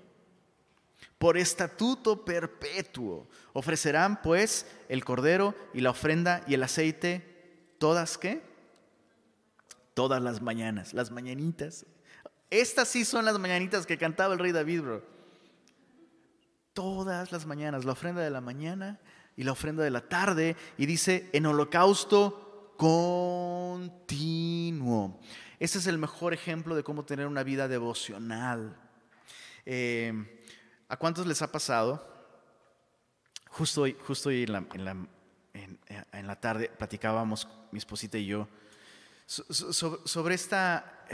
por 1.16 1.38
estatuto 1.38 2.22
perpetuo, 2.22 3.26
ofrecerán 3.55 4.20
pues 4.20 4.66
el 4.90 5.02
cordero 5.02 5.55
y 5.72 5.81
la 5.81 5.90
ofrenda 5.90 6.42
y 6.46 6.52
el 6.52 6.62
aceite, 6.62 7.72
todas 7.79 8.18
qué? 8.18 8.42
Todas 9.94 10.20
las 10.20 10.42
mañanas, 10.42 10.92
las 10.92 11.11
mañanitas 11.11 11.87
estas 12.50 12.88
sí 12.88 13.04
son 13.04 13.24
las 13.24 13.38
mañanitas 13.38 13.87
que 13.87 13.98
cantaba 13.98 14.35
el 14.35 14.40
rey 14.40 14.52
David, 14.52 14.82
bro. 14.82 15.02
Todas 16.72 17.32
las 17.32 17.46
mañanas, 17.46 17.85
la 17.85 17.92
ofrenda 17.92 18.22
de 18.22 18.30
la 18.30 18.40
mañana 18.40 19.00
y 19.37 19.44
la 19.44 19.52
ofrenda 19.52 19.82
de 19.82 19.90
la 19.90 20.09
tarde. 20.09 20.56
Y 20.76 20.87
dice, 20.87 21.28
en 21.32 21.46
holocausto 21.46 22.74
continuo. 22.76 23.98
Ese 25.59 25.78
es 25.78 25.87
el 25.87 25.96
mejor 25.98 26.35
ejemplo 26.35 26.76
de 26.76 26.82
cómo 26.82 27.04
tener 27.04 27.26
una 27.26 27.42
vida 27.42 27.66
devocional. 27.66 28.76
Eh, 29.64 30.44
¿A 30.88 30.96
cuántos 30.96 31.26
les 31.26 31.42
ha 31.42 31.50
pasado? 31.50 32.14
Justo 33.48 33.82
hoy, 33.82 33.96
justo 34.06 34.28
hoy 34.28 34.44
en, 34.44 34.52
la, 34.52 34.64
la, 36.22 36.40
tarde 36.40 36.68
platicábamos 36.68 37.48
mi 37.72 37.78
esposita 37.78 38.18
y 38.18 38.26
yo 38.26 38.48
sobre 39.26 40.35
esta 40.35 41.04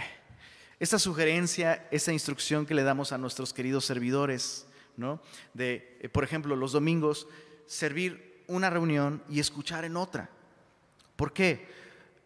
esta 0.82 0.98
sugerencia, 0.98 1.86
esta 1.92 2.12
instrucción 2.12 2.66
que 2.66 2.74
le 2.74 2.82
damos 2.82 3.12
a 3.12 3.18
nuestros 3.18 3.52
queridos 3.52 3.84
servidores, 3.84 4.66
¿no? 4.96 5.22
De, 5.54 5.96
eh, 6.00 6.08
por 6.08 6.24
ejemplo, 6.24 6.56
los 6.56 6.72
domingos, 6.72 7.28
servir 7.66 8.42
una 8.48 8.68
reunión 8.68 9.22
y 9.28 9.38
escuchar 9.38 9.84
en 9.84 9.96
otra. 9.96 10.28
¿Por 11.14 11.32
qué? 11.32 11.68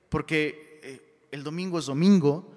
Porque 0.09 0.81
eh, 0.83 1.19
el 1.33 1.45
domingo 1.45 1.79
es 1.79 1.85
domingo 1.85 2.51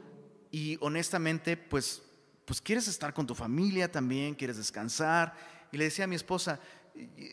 y 0.52 0.78
honestamente, 0.80 1.58
pues, 1.58 2.02
pues 2.46 2.62
quieres 2.62 2.88
estar 2.88 3.14
con 3.14 3.28
tu 3.28 3.36
familia 3.36 3.92
también, 3.92 4.36
quieres 4.36 4.56
descansar. 4.56 5.36
Y 5.70 5.76
le 5.76 5.84
decía 5.84 6.06
a 6.06 6.08
mi 6.08 6.16
esposa, 6.16 6.62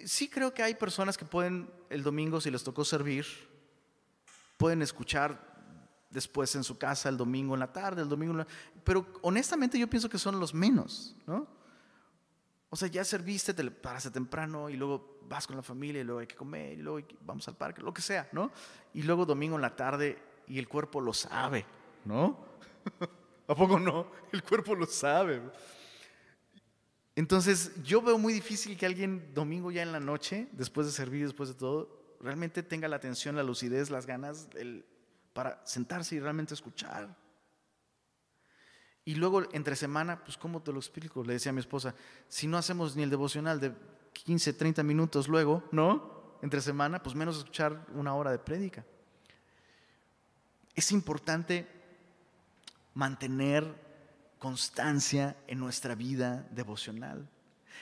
sí 0.05 0.29
creo 0.29 0.53
que 0.53 0.65
hay 0.65 0.75
personas 0.75 1.17
que 1.17 1.25
pueden 1.25 1.71
el 1.89 2.03
domingo, 2.03 2.41
si 2.41 2.51
les 2.51 2.65
tocó 2.65 2.85
servir, 2.85 3.27
pueden 4.57 4.83
escuchar 4.83 5.56
después 6.11 6.55
en 6.57 6.65
su 6.65 6.79
casa 6.79 7.09
el 7.09 7.17
domingo 7.17 7.55
en 7.55 7.61
la 7.61 7.73
tarde, 7.73 8.03
el 8.03 8.09
domingo 8.09 8.45
Pero 8.85 9.07
honestamente 9.23 9.79
yo 9.79 9.89
pienso 9.89 10.09
que 10.09 10.19
son 10.19 10.39
los 10.39 10.55
menos, 10.55 11.17
¿no? 11.27 11.47
O 12.69 12.77
sea, 12.77 12.89
ya 12.89 13.05
serviste, 13.05 13.55
te 13.55 13.71
paras 13.71 14.11
temprano 14.13 14.69
y 14.69 14.77
luego 14.77 15.19
vas 15.29 15.47
con 15.47 15.57
la 15.57 15.63
familia 15.63 16.01
y 16.01 16.05
luego 16.05 16.21
hay 16.21 16.27
que 16.27 16.35
comer 16.35 16.79
y 16.79 16.83
luego 16.83 17.07
vamos 17.23 17.47
al 17.49 17.57
parque, 17.57 17.81
lo 17.81 17.95
que 17.95 18.03
sea, 18.03 18.29
¿no? 18.33 18.51
Y 18.93 19.03
luego 19.03 19.25
domingo 19.25 19.57
en 19.57 19.63
la 19.63 19.75
tarde 19.75 20.19
y 20.49 20.59
el 20.59 20.69
cuerpo 20.69 21.01
lo 21.01 21.13
sabe, 21.13 21.65
¿no? 22.05 22.39
¿A 23.49 23.55
poco 23.55 23.79
no? 23.79 24.09
El 24.33 24.43
cuerpo 24.43 24.75
lo 24.75 24.87
sabe. 24.87 25.41
Entonces, 27.15 27.73
yo 27.83 28.03
veo 28.03 28.19
muy 28.19 28.33
difícil 28.33 28.77
que 28.77 28.85
alguien 28.85 29.33
domingo 29.33 29.71
ya 29.71 29.83
en 29.83 29.93
la 29.93 30.01
noche, 30.01 30.49
después 30.53 30.87
de 30.87 30.93
servir, 30.93 31.25
después 31.25 31.49
de 31.49 31.55
todo, 31.55 32.17
realmente 32.21 32.63
tenga 32.63 32.89
la 32.89 32.97
atención, 32.97 33.37
la 33.37 33.43
lucidez, 33.43 33.91
las 33.91 34.07
ganas, 34.07 34.49
el, 34.55 34.85
para 35.37 35.61
sentarse 35.67 36.15
y 36.15 36.21
realmente 36.21 36.55
escuchar. 36.55 37.15
Y 39.05 39.17
luego 39.17 39.43
entre 39.53 39.77
semana, 39.77 40.25
pues 40.25 40.39
¿cómo 40.39 40.63
te 40.63 40.73
lo 40.73 40.79
explico? 40.79 41.23
Le 41.23 41.35
decía 41.35 41.51
a 41.51 41.53
mi 41.53 41.61
esposa, 41.61 41.95
si 42.27 42.47
no 42.47 42.57
hacemos 42.57 42.97
ni 42.97 43.03
el 43.03 43.11
devocional 43.11 43.61
de 43.61 43.75
15, 44.15 44.55
30 44.55 44.83
minutos 44.83 45.29
luego, 45.29 45.63
¿no? 45.73 46.39
Entre 46.41 46.63
semana, 46.63 47.03
pues 47.03 47.15
menos 47.15 47.37
escuchar 47.37 47.87
una 47.93 48.15
hora 48.15 48.31
de 48.31 48.39
prédica. 48.39 48.87
Es 50.75 50.91
importante 50.91 51.69
mantener 52.95 53.75
constancia 54.39 55.37
en 55.49 55.59
nuestra 55.59 55.95
vida 55.95 56.49
devocional. 56.51 57.29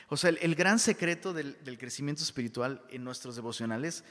O 0.08 0.16
sea, 0.16 0.30
el, 0.30 0.54
gran 0.56 0.80
secreto 0.80 1.32
del, 1.32 1.56
del, 1.62 1.78
crecimiento 1.78 2.24
espiritual 2.24 2.82
en 2.90 3.04
nuestros 3.04 3.36
devocionales 3.36 4.02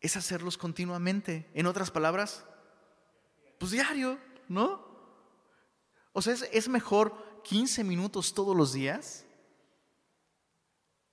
es 0.00 0.16
hacerlos 0.16 0.58
continuamente. 0.58 1.50
En 1.54 1.66
otras 1.66 1.90
palabras, 1.90 2.44
pues 3.58 3.72
diario, 3.72 4.18
¿no? 4.48 4.84
O 6.12 6.22
sea, 6.22 6.34
es, 6.34 6.68
mejor 6.68 7.42
15 7.44 7.84
minutos 7.84 8.34
todos 8.34 8.56
los 8.56 8.72
días 8.72 9.26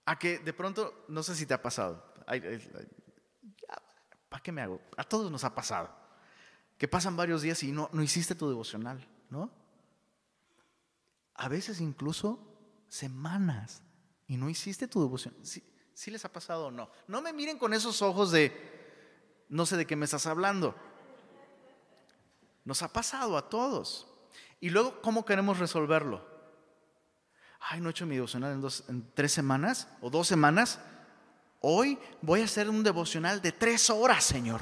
a 0.06 0.18
que 0.18 0.40
de 0.40 0.54
pronto, 0.54 1.06
no 1.08 1.24
sé 1.24 1.36
si 1.36 1.46
te 1.46 1.54
ha 1.54 1.62
pasado, 1.62 2.14
¿para 4.30 4.44
qué 4.44 4.52
me 4.52 4.62
hago? 4.62 4.82
A 4.98 5.04
todos 5.04 5.32
nos 5.32 5.44
ha 5.44 5.54
pasado, 5.56 5.90
que 6.78 6.88
pasan 6.88 7.16
varios 7.16 7.42
días 7.42 7.62
y 7.64 7.72
no, 7.72 7.90
no 7.94 8.02
hiciste 8.02 8.36
tu 8.36 8.48
devocional, 8.48 9.06
¿no? 9.30 9.52
A 11.36 11.48
veces 11.48 11.82
incluso 11.82 12.40
semanas 12.88 13.82
y 14.28 14.38
no 14.38 14.50
hiciste 14.50 14.88
tu 14.88 15.02
devocional. 15.02 15.46
¿Sí 15.46 15.73
les 16.12 16.26
ha 16.26 16.32
pasado 16.32 16.68
o 16.68 16.72
no? 16.72 16.90
No 17.08 17.22
me 17.22 17.34
miren 17.34 17.58
con 17.58 17.74
esos 17.74 18.02
ojos 18.02 18.32
de, 18.32 18.52
no 19.50 19.66
sé 19.66 19.78
de 19.78 19.86
qué 19.86 19.96
me 19.96 20.06
estás 20.06 20.26
hablando. 20.26 20.76
Nos 22.66 22.82
ha 22.82 22.92
pasado 22.92 23.38
a 23.38 23.50
todos. 23.50 24.08
Y 24.60 24.70
luego, 24.70 25.02
¿cómo 25.02 25.26
queremos 25.26 25.60
resolverlo? 25.60 26.26
Ay, 27.60 27.80
no 27.80 27.90
he 27.90 27.92
hecho 27.92 28.06
mi 28.06 28.16
devocional 28.16 28.54
en, 28.54 28.66
en 28.90 29.12
tres 29.14 29.32
semanas 29.32 29.88
o 30.02 30.10
dos 30.10 30.28
semanas. 30.28 30.80
hoy 31.62 31.98
voy 32.22 32.42
a 32.42 32.46
hacer 32.46 32.70
un 32.70 32.84
devocional 32.84 33.42
de 33.42 33.52
tres 33.52 33.90
horas, 33.90 34.24
Señor. 34.24 34.62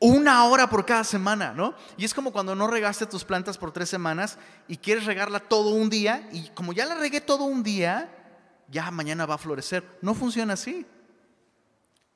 Una 0.00 0.44
hora 0.44 0.68
por 0.68 0.84
cada 0.84 1.04
semana, 1.04 1.52
¿no? 1.52 1.74
Y 1.96 2.04
es 2.04 2.12
como 2.12 2.32
cuando 2.32 2.54
no 2.54 2.66
regaste 2.66 3.06
tus 3.06 3.24
plantas 3.24 3.58
por 3.58 3.72
tres 3.72 3.88
semanas 3.88 4.38
y 4.68 4.76
quieres 4.76 5.06
regarla 5.06 5.40
todo 5.40 5.70
un 5.70 5.88
día 5.88 6.28
y 6.32 6.48
como 6.50 6.72
ya 6.72 6.84
la 6.86 6.96
regué 6.96 7.20
todo 7.20 7.44
un 7.44 7.62
día, 7.62 8.23
ya 8.68 8.90
mañana 8.90 9.26
va 9.26 9.34
a 9.34 9.38
florecer. 9.38 9.98
No 10.02 10.14
funciona 10.14 10.54
así. 10.54 10.86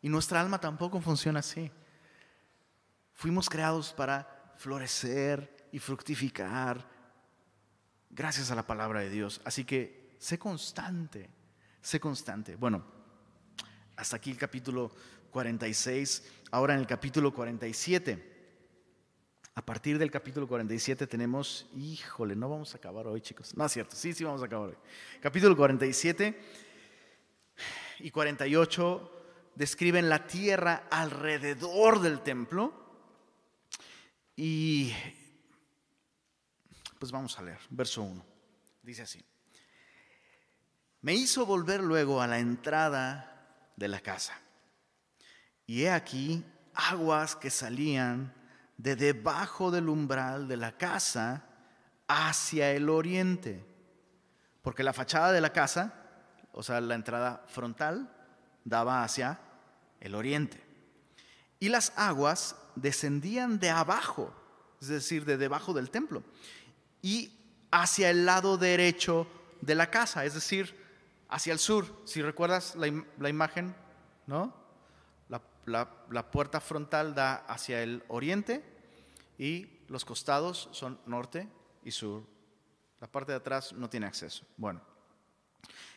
Y 0.00 0.08
nuestra 0.08 0.40
alma 0.40 0.60
tampoco 0.60 1.00
funciona 1.00 1.40
así. 1.40 1.70
Fuimos 3.14 3.48
creados 3.48 3.92
para 3.92 4.52
florecer 4.56 5.68
y 5.72 5.78
fructificar 5.78 6.88
gracias 8.10 8.50
a 8.50 8.54
la 8.54 8.66
palabra 8.66 9.00
de 9.00 9.10
Dios. 9.10 9.40
Así 9.44 9.64
que 9.64 10.14
sé 10.18 10.38
constante, 10.38 11.30
sé 11.80 12.00
constante. 12.00 12.56
Bueno, 12.56 12.84
hasta 13.96 14.16
aquí 14.16 14.30
el 14.30 14.36
capítulo 14.36 14.92
46. 15.30 16.24
Ahora 16.50 16.74
en 16.74 16.80
el 16.80 16.86
capítulo 16.86 17.32
47. 17.32 18.27
A 19.58 19.62
partir 19.66 19.98
del 19.98 20.08
capítulo 20.08 20.46
47 20.46 21.08
tenemos, 21.08 21.66
híjole, 21.74 22.36
no 22.36 22.48
vamos 22.48 22.72
a 22.74 22.78
acabar 22.78 23.08
hoy, 23.08 23.20
chicos. 23.20 23.56
No 23.56 23.66
es 23.66 23.72
cierto, 23.72 23.96
sí, 23.96 24.12
sí 24.14 24.22
vamos 24.22 24.40
a 24.40 24.44
acabar 24.44 24.68
hoy. 24.68 24.76
Capítulo 25.20 25.56
47 25.56 26.40
y 27.98 28.10
48 28.12 29.50
describen 29.56 30.08
la 30.08 30.28
tierra 30.28 30.84
alrededor 30.88 32.00
del 32.00 32.20
templo. 32.20 32.72
Y 34.36 34.94
pues 37.00 37.10
vamos 37.10 37.36
a 37.36 37.42
leer, 37.42 37.58
verso 37.68 38.02
1. 38.02 38.24
Dice 38.84 39.02
así. 39.02 39.24
Me 41.00 41.14
hizo 41.14 41.44
volver 41.44 41.82
luego 41.82 42.22
a 42.22 42.28
la 42.28 42.38
entrada 42.38 43.72
de 43.74 43.88
la 43.88 43.98
casa. 43.98 44.40
Y 45.66 45.82
he 45.82 45.90
aquí 45.90 46.44
aguas 46.74 47.34
que 47.34 47.50
salían 47.50 48.37
de 48.78 48.96
debajo 48.96 49.70
del 49.70 49.88
umbral 49.88 50.48
de 50.48 50.56
la 50.56 50.78
casa 50.78 51.44
hacia 52.06 52.72
el 52.72 52.88
oriente. 52.88 53.66
Porque 54.62 54.82
la 54.82 54.92
fachada 54.92 55.32
de 55.32 55.40
la 55.40 55.52
casa, 55.52 55.92
o 56.52 56.62
sea, 56.62 56.80
la 56.80 56.94
entrada 56.94 57.44
frontal, 57.48 58.10
daba 58.64 59.02
hacia 59.04 59.38
el 60.00 60.14
oriente. 60.14 60.64
Y 61.60 61.68
las 61.68 61.92
aguas 61.96 62.56
descendían 62.76 63.58
de 63.58 63.70
abajo, 63.70 64.32
es 64.80 64.88
decir, 64.88 65.24
de 65.24 65.36
debajo 65.36 65.72
del 65.72 65.90
templo, 65.90 66.22
y 67.02 67.32
hacia 67.70 68.10
el 68.10 68.24
lado 68.24 68.56
derecho 68.56 69.26
de 69.60 69.74
la 69.74 69.90
casa, 69.90 70.24
es 70.24 70.34
decir, 70.34 70.76
hacia 71.28 71.52
el 71.52 71.58
sur. 71.58 71.86
Si 72.04 72.22
recuerdas 72.22 72.76
la, 72.76 73.28
imagen, 73.28 73.74
¿no? 74.26 74.54
La, 75.68 76.30
puerta 76.30 76.60
frontal 76.60 77.14
da 77.14 77.36
hacia 77.46 77.82
el 77.82 78.02
oriente 78.08 78.64
y 79.38 79.66
los 79.88 80.04
costados 80.04 80.68
son 80.72 80.98
norte 81.06 81.48
y 81.84 81.90
sur. 81.90 82.24
La 83.00 83.06
parte 83.06 83.32
de 83.32 83.38
atrás 83.38 83.72
no 83.72 83.88
tiene 83.88 84.06
acceso. 84.06 84.44
Bueno, 84.56 84.80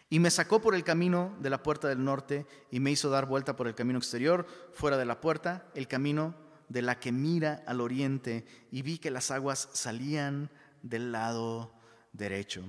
y 0.10 0.20
me 0.20 0.30
sacó 0.30 0.62
por 0.62 0.76
el 0.76 0.84
camino 0.84 1.36
de 1.40 1.50
la 1.50 1.64
puerta 1.64 1.88
del 1.88 2.04
norte 2.04 2.46
y 2.70 2.80
me 2.80 2.92
hizo 2.92 3.10
dar 3.10 3.26
vuelta 3.26 3.56
por 3.56 3.68
el 3.68 3.76
camino 3.76 3.98
exterior, 3.98 4.46
fuera 4.74 4.98
de 4.98 5.06
la 5.06 5.22
puerta, 5.22 5.66
el 5.74 5.88
camino 5.88 6.36
de 6.68 6.82
la 6.82 7.00
que 7.00 7.12
mira 7.12 7.64
al 7.66 7.82
oriente, 7.82 8.46
y 8.72 8.82
vi 8.82 8.98
que 8.98 9.12
las 9.12 9.32
aguas 9.32 9.70
salían 9.74 10.50
del 10.84 11.12
lado 11.12 11.72
derecho. 12.14 12.64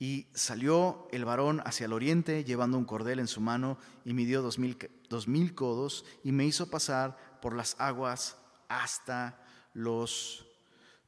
Y 0.00 0.26
salió 0.34 1.06
el 1.12 1.24
varón 1.24 1.62
hacia 1.64 1.84
el 1.84 1.92
oriente, 1.92 2.42
llevando 2.42 2.78
un 2.78 2.86
cordel 2.86 3.20
en 3.20 3.28
su 3.28 3.40
mano, 3.40 3.78
y 4.04 4.14
midió 4.14 4.42
dos 4.42 4.58
mil, 4.58 4.76
dos 5.08 5.28
mil 5.28 5.54
codos, 5.54 6.04
y 6.24 6.32
me 6.32 6.46
hizo 6.46 6.70
pasar 6.70 7.38
por 7.40 7.54
las 7.54 7.76
aguas 7.78 8.36
hasta 8.68 9.44
los 9.74 10.46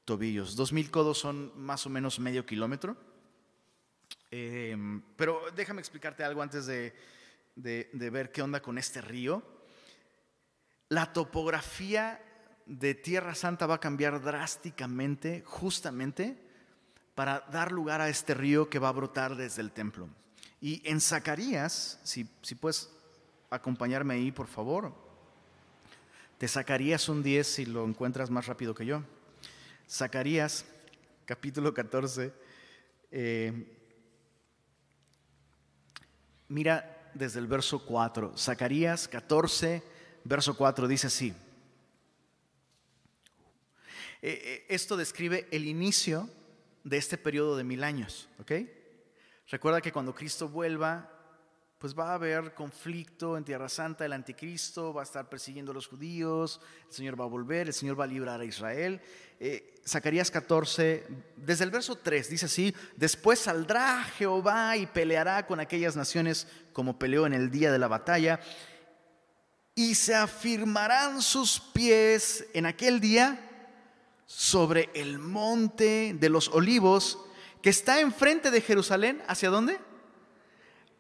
tobillos. 0.05 0.57
Dos 0.57 0.73
mil 0.73 0.91
codos 0.91 1.19
son 1.19 1.53
más 1.57 1.87
o 1.87 1.91
menos 1.91 2.21
medio 2.21 2.45
kilómetro. 2.45 2.97
Em, 4.31 5.03
pero 5.17 5.43
déjame 5.55 5.81
explicarte 5.81 6.25
algo 6.25 6.43
antes 6.43 6.67
de, 6.67 6.95
ver 7.55 8.33
qué 8.33 8.43
onda 8.43 8.61
con 8.61 8.79
este 8.79 9.01
río. 9.01 9.43
La 10.89 11.13
topografía 11.13 12.23
de 12.67 12.95
Tierra 12.95 13.35
Santa 13.35 13.67
va 13.67 13.77
a 13.77 13.81
cambiar 13.81 14.23
drásticamente 14.23 15.43
justamente 15.47 16.52
para 17.15 17.41
dar 17.53 17.73
lugar 17.73 18.01
a 18.01 18.09
este 18.09 18.35
río 18.35 18.69
que 18.71 18.79
va 18.79 18.89
a 18.89 18.93
brotar 18.93 19.37
desde 19.37 19.63
el 19.63 19.71
templo. 19.71 20.09
Y 20.61 20.81
en 20.89 21.01
Zacarías, 21.01 21.99
si, 22.05 22.25
puedes 22.55 22.91
acompañarme 23.51 24.15
ahí, 24.15 24.33
por 24.33 24.47
favor, 24.47 24.95
te 26.39 26.49
sacarías 26.49 27.09
un 27.09 27.23
10 27.23 27.47
si 27.47 27.67
lo 27.67 27.85
encuentras 27.85 28.31
más 28.31 28.47
rápido 28.47 28.75
que 28.75 28.87
yo. 28.87 29.03
Zacarías, 29.89 30.65
capítulo 31.27 31.75
14. 31.75 32.33
Eh, 33.11 33.79
Mira 36.53 37.11
desde 37.15 37.41
el 37.41 37.47
verso 37.47 37.79
4. 37.87 38.37
Zacarías 38.37 39.09
14, 39.09 39.83
verso 40.23 40.55
4 40.55 40.87
dice 40.87 41.07
así. 41.07 41.35
Eh, 44.21 44.41
eh, 44.45 44.67
esto 44.69 44.99
describe 44.99 45.49
el 45.51 45.67
inicio 45.67 46.29
de 46.85 46.97
este 46.97 47.19
periodo 47.19 47.57
de 47.57 47.65
mil 47.65 47.85
años, 47.85 48.29
¿ok? 48.39 48.53
Recuerda 49.49 49.81
que 49.81 49.93
cuando 49.93 50.15
Cristo 50.15 50.49
vuelva, 50.49 51.11
pues 51.79 51.99
va 51.99 52.11
a 52.11 52.15
haber 52.15 52.55
conflicto 52.55 53.37
en 53.37 53.45
Tierra 53.45 53.69
Santa, 53.69 54.07
el 54.07 54.13
anticristo 54.13 54.95
va 54.95 55.03
a 55.03 55.05
estar 55.05 55.29
persiguiendo 55.29 55.73
a 55.73 55.75
los 55.75 55.89
judíos, 55.89 56.61
el 56.87 56.95
Señor 56.95 57.21
va 57.21 57.25
a 57.25 57.29
volver, 57.29 57.67
el 57.67 57.75
Señor 57.75 57.99
va 57.99 58.05
a 58.05 58.07
librar 58.07 58.41
a 58.41 58.45
Israel. 58.45 59.01
Eh, 59.41 59.75
Zacarías 59.85 60.31
14, 60.31 61.05
desde 61.37 61.65
el 61.65 61.73
verso 61.73 61.97
3, 61.97 62.31
dice 62.31 62.47
así, 62.47 62.75
después 62.97 63.41
saldrá 63.41 64.05
Jehová 64.05 64.77
y 64.77 64.87
peleará 64.87 65.45
con 65.45 65.59
aquellas 65.59 65.97
naciones 65.97 66.47
como 66.73 67.01
peleó 67.01 67.27
en 67.27 67.33
el 67.33 67.51
día 67.51 67.73
de 67.73 67.81
la 67.81 67.89
batalla, 67.89 68.39
y 69.75 69.97
se 69.97 70.15
afirmarán 70.15 71.21
sus 71.21 71.59
pies 71.59 72.47
en 72.55 72.67
aquel 72.67 73.01
día 73.01 73.52
sobre 74.35 74.91
el 74.95 75.19
monte 75.19 76.17
de 76.19 76.29
los 76.29 76.49
olivos 76.49 77.19
que 77.61 77.71
está 77.71 78.01
enfrente 78.01 78.51
de 78.51 78.61
Jerusalén, 78.61 79.23
¿hacia 79.29 79.51
dónde? 79.51 79.79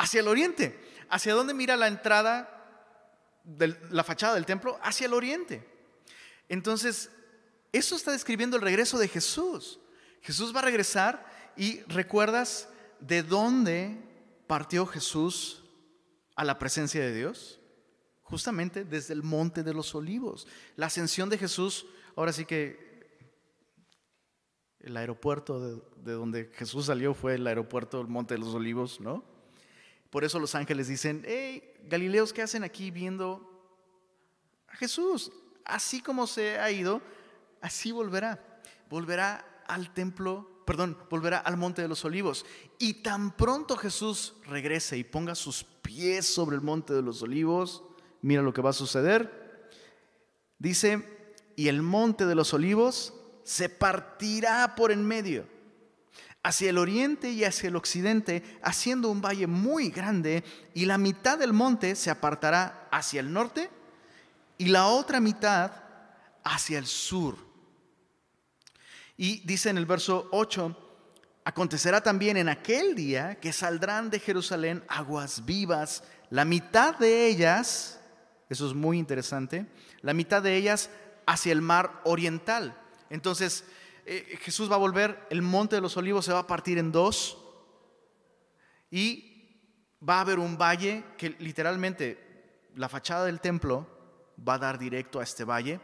hacia 0.03 0.21
el 0.21 0.29
oriente. 0.29 0.79
¿Hacia 1.09 1.35
dónde 1.35 1.55
mira 1.55 1.77
la 1.77 1.87
entrada 1.87 2.49
de 3.45 3.77
la 3.91 4.03
fachada 4.03 4.35
del 4.35 4.47
templo? 4.47 4.79
Hacia 4.83 5.07
el 5.07 5.15
oriente. 5.15 5.67
Entonces, 6.49 7.11
eso 7.71 7.95
está 7.97 8.11
describiendo 8.11 8.57
el 8.57 8.63
regreso 8.63 8.99
de 8.99 9.09
Jesús. 9.09 9.79
Jesús 10.21 10.55
va 10.55 10.61
a 10.61 10.65
regresar 10.65 11.25
y 11.57 11.81
recuerdas 11.83 12.69
de 13.01 13.23
dónde 13.23 14.03
partió 14.47 14.87
Jesús 14.87 15.63
a 16.35 16.45
la 16.45 16.59
presencia 16.59 17.01
de 17.01 17.15
Dios. 17.15 17.61
Justamente 18.23 18.85
desde 18.85 19.15
el 19.15 19.23
monte 19.23 19.63
de 19.63 19.75
los 19.75 19.95
olivos. 19.95 20.49
La 20.77 20.87
ascensión 20.87 21.29
de 21.29 21.39
Jesús, 21.39 21.87
ahora 22.17 22.33
sí 22.33 22.45
que 22.45 22.92
el 24.83 24.97
aeropuerto 24.97 25.61
de, 25.61 25.83
de 26.05 26.13
donde 26.13 26.51
Jesús 26.55 26.87
salió 26.87 27.15
fue 27.15 27.35
el 27.35 27.47
aeropuerto 27.47 27.99
del 27.99 28.09
monte 28.09 28.35
de 28.35 28.41
los 28.41 28.55
olivos, 28.55 29.01
¿no? 29.01 29.25
Por 30.11 30.25
eso 30.25 30.39
los 30.39 30.55
ángeles 30.55 30.89
dicen, 30.89 31.25
hey, 31.27 31.73
Galileos, 31.85 32.35
¿qué 32.35 32.43
hacen 32.43 32.65
aquí 32.65 32.91
viendo 32.91 33.49
a 34.69 34.77
Jesús? 34.77 35.33
Así 35.65 36.03
como 36.03 36.27
se 36.27 36.59
ha 36.59 36.71
ido, 36.71 37.01
así 37.63 37.93
volverá. 37.93 38.61
Volverá 38.91 39.63
al 39.67 39.95
templo, 39.95 40.63
perdón, 40.67 40.99
volverá 41.09 41.39
al 41.39 41.57
monte 41.57 41.81
de 41.81 41.89
los 41.89 42.05
olivos. 42.05 42.45
Y 42.79 43.03
tan 43.03 43.35
pronto 43.35 43.77
Jesús 43.77 44.35
regrese 44.45 44.99
y 44.99 45.05
ponga 45.05 45.35
sus 45.35 45.65
pies 45.65 46.27
sobre 46.27 46.57
el 46.57 46.63
monte 46.63 46.93
de 46.93 47.01
los 47.01 47.23
olivos, 47.23 47.83
mira 48.21 48.43
lo 48.43 48.53
que 48.53 48.61
va 48.61 48.71
a 48.71 48.75
suceder. 48.75 49.71
Dice, 50.59 51.33
y 51.57 51.69
el 51.69 51.81
monte 51.81 52.27
de 52.27 52.35
los 52.35 52.53
olivos 52.53 53.15
se 53.45 53.69
partirá 53.69 54.75
por 54.75 54.93
en 54.93 55.05
medio 55.05 55.47
hacia 56.43 56.71
el 56.71 56.79
oriente 56.79 57.31
y 57.31 57.45
hacia 57.45 57.69
el 57.69 57.77
occidente, 57.77 58.43
haciendo 58.63 59.11
un 59.11 59.21
valle 59.21 59.47
muy 59.47 59.91
grande, 59.91 60.43
y 60.75 60.87
la 60.87 60.99
mitad 60.99 61.39
del 61.39 61.53
monte 61.53 61.95
se 61.95 62.11
apartará 62.11 62.89
hacia 62.91 63.21
el 63.21 63.33
norte 63.33 63.71
y 64.59 64.67
la 64.67 64.87
otra 64.87 65.21
mitad 65.21 65.71
hacia 66.43 66.79
el 66.79 66.87
sur. 66.87 67.37
Y 69.17 69.41
dice 69.47 69.71
en 69.71 69.79
el 69.79 69.87
verso 69.87 70.29
8, 70.33 70.77
acontecerá 71.45 72.01
también 72.01 72.37
en 72.37 72.49
aquel 72.49 72.97
día 72.97 73.39
que 73.39 73.53
saldrán 73.53 74.11
de 74.11 74.19
Jerusalén 74.19 74.85
aguas 74.89 75.45
vivas, 75.45 76.03
la 76.31 76.45
mitad 76.45 76.97
de 76.97 77.27
ellas, 77.27 78.01
eso 78.49 78.67
es 78.67 78.75
muy 78.75 78.99
interesante, 78.99 79.67
la 80.01 80.13
mitad 80.13 80.43
de 80.43 80.57
ellas 80.57 80.91
hacia 81.27 81.53
el 81.53 81.63
mar 81.63 82.01
oriental. 82.05 82.82
Entonces, 83.13 83.67
eh, 84.07 84.39
Jesús 84.41 84.71
va 84.71 84.77
a 84.77 84.79
volver, 84.79 85.27
el 85.29 85.43
monte 85.43 85.77
de 85.77 85.83
los 85.83 85.99
olivos 85.99 86.25
se 86.25 86.33
va 86.33 86.39
a 86.39 86.47
partir 86.47 86.79
en 86.79 86.91
dos 86.91 87.37
y 88.91 89.61
va 90.07 90.17
a 90.17 90.21
haber 90.23 90.39
un 90.39 90.57
valle 90.57 91.05
que 91.19 91.37
literalmente 91.39 92.71
la 92.75 92.89
fachada 92.89 93.27
del 93.27 93.41
templo 93.41 93.87
va 94.49 94.55
a 94.55 94.59
dar 94.59 94.79
directo 94.79 95.21
a 95.21 95.25
este 95.25 95.45
valle 95.45 95.79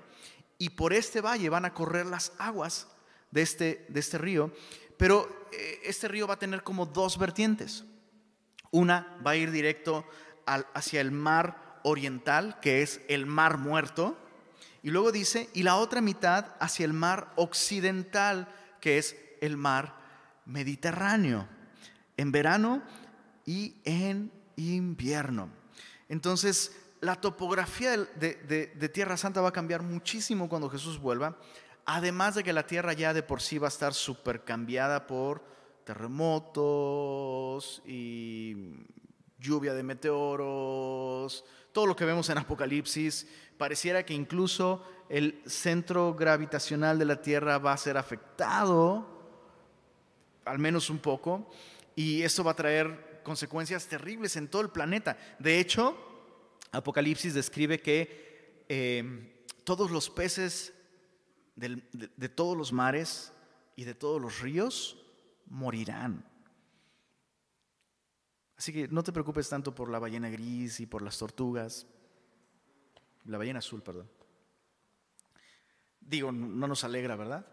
y 0.57 0.70
por 0.70 0.95
este 0.95 1.20
valle 1.20 1.51
van 1.51 1.66
a 1.66 1.74
correr 1.74 2.07
las 2.07 2.33
aguas 2.39 2.89
de 3.31 3.43
este, 3.43 3.85
de 3.91 4.01
este 4.01 4.16
río, 4.16 4.51
pero 4.97 5.29
eh, 5.53 5.81
este 5.85 6.09
río 6.09 6.26
va 6.26 6.35
a 6.35 6.39
tener 6.39 6.62
como 6.62 6.87
dos 6.87 7.18
vertientes. 7.18 7.85
Una 8.70 9.18
va 9.24 9.33
a 9.33 9.37
ir 9.37 9.51
directo 9.51 10.07
hacia 10.47 11.03
el 11.03 11.12
mar 11.12 11.79
oriental, 11.85 12.59
que 12.61 12.81
es 12.81 13.03
el 13.09 13.26
mar 13.26 13.59
muerto, 13.59 14.16
y 14.83 14.91
luego 14.91 15.12
dice, 15.12 15.51
y 15.55 15.62
la 15.62 15.76
otra 15.76 16.01
mitad 16.01 16.55
hacia 16.61 16.85
el 16.85 16.93
mar 16.93 17.33
occidental, 17.37 18.49
que 18.81 18.99
es 18.99 19.16
el 19.41 19.57
mar 19.57 19.97
Mediterráneo, 20.47 21.47
en 22.16 22.33
verano 22.33 22.83
y 23.45 23.74
en 23.85 24.33
invierno. 24.57 25.51
Entonces, 26.09 26.76
la 27.01 27.16
topografía 27.16 27.97
de, 27.97 28.91
Tierra 28.93 29.16
Santa 29.16 29.41
va 29.41 29.49
a 29.49 29.53
cambiar 29.53 29.83
muchísimo 29.83 30.49
cuando 30.49 30.70
Jesús 30.70 30.99
vuelva, 30.99 31.39
además 31.85 32.35
de 32.35 32.45
que 32.45 32.53
la 32.53 32.66
Tierra 32.66 32.93
ya 32.93 33.14
de 33.14 33.22
por 33.22 33.41
sí 33.41 33.59
va 33.59 33.68
a 33.68 33.68
estar 33.68 33.95
súper 33.95 34.45
cambiada 34.45 35.07
por 35.07 35.45
terremotos 35.85 37.83
y 37.87 38.55
lluvia 39.39 39.74
de 39.74 39.82
meteoros, 39.82 41.45
todo 41.72 41.86
lo 41.86 41.97
que 41.97 42.05
vemos 42.05 42.28
en 42.30 42.39
Apocalipsis, 42.39 43.26
pareciera 43.57 44.05
que 44.05 44.14
incluso 44.14 44.84
el 45.09 45.43
centro 45.47 46.14
gravitacional 46.14 46.99
de 46.99 47.05
la 47.05 47.22
Tierra 47.22 47.59
va 47.59 47.72
a 47.72 47.76
ser 47.76 47.97
afectado, 47.97 49.07
al 50.45 50.59
menos 50.59 50.91
un 50.91 50.99
poco, 50.99 51.51
y 51.95 52.22
esto 52.22 52.45
va 52.45 52.53
a 52.53 52.57
traer 52.57 53.20
consecuencias 53.22 53.86
terribles 53.86 54.36
en 54.36 54.49
todo 54.49 54.62
el 54.62 54.70
planeta. 54.70 55.16
De 55.39 55.59
hecho, 55.61 55.97
Apocalipsis 56.72 57.34
describe 57.34 57.80
que 57.80 58.64
eh, 58.68 59.45
todos 59.64 59.91
los 59.91 60.11
peces 60.11 60.72
de 61.57 62.28
todos 62.28 62.57
los 62.57 62.72
mares 62.72 63.32
y 63.74 63.84
de 63.84 63.95
todos 63.95 64.20
los 64.20 64.41
ríos 64.41 64.97
morirán. 65.47 66.28
Así 68.59 68.72
que 68.72 68.88
no 68.88 69.04
te 69.04 69.12
preocupes 69.12 69.48
tanto 69.48 69.72
por 69.72 69.88
la 69.88 70.00
ballena 70.00 70.28
gris 70.28 70.80
y 70.80 70.86
por 70.86 71.00
las 71.00 71.16
tortugas. 71.16 71.86
La 73.26 73.38
ballena 73.38 73.61
azul, 73.61 73.82
perdón. 73.82 74.11
Digo, 76.00 76.32
no 76.32 76.66
nos 76.66 76.82
alegra, 76.82 77.14
¿verdad? 77.14 77.46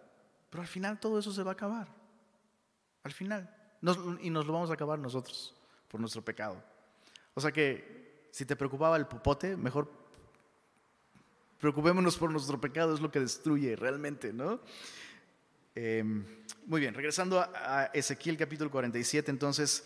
Pero 0.50 0.64
al 0.64 0.68
final 0.68 1.00
todo 1.00 1.20
eso 1.20 1.32
se 1.32 1.44
va 1.44 1.52
a 1.52 1.54
acabar. 1.54 1.88
Al 3.04 3.12
final. 3.12 3.56
y 4.22 4.32
nos 4.32 4.48
lo 4.48 4.54
vamos 4.54 4.72
a 4.72 4.74
acabar 4.74 4.98
nosotros 4.98 5.54
por 5.88 6.00
nuestro 6.00 6.26
pecado. 6.26 6.64
O 7.36 7.42
sea 7.42 7.52
que 7.52 8.28
si 8.32 8.46
te 8.46 8.56
preocupaba 8.56 8.98
el 8.98 9.06
popote, 9.06 9.56
mejor 9.56 9.92
preocupémonos 11.60 12.18
por 12.18 12.32
nuestro 12.32 12.60
pecado, 12.60 12.96
es 12.96 13.00
lo 13.00 13.12
que 13.12 13.20
destruye 13.20 13.76
realmente, 13.76 14.34
¿no? 14.34 14.60
Em, 15.76 16.26
muy 16.66 16.82
bien, 16.82 16.96
regresando 16.96 17.40
a 17.40 17.92
Ezequiel 17.94 18.38
capítulo 18.38 18.72
47, 18.72 19.30
entonces 19.30 19.86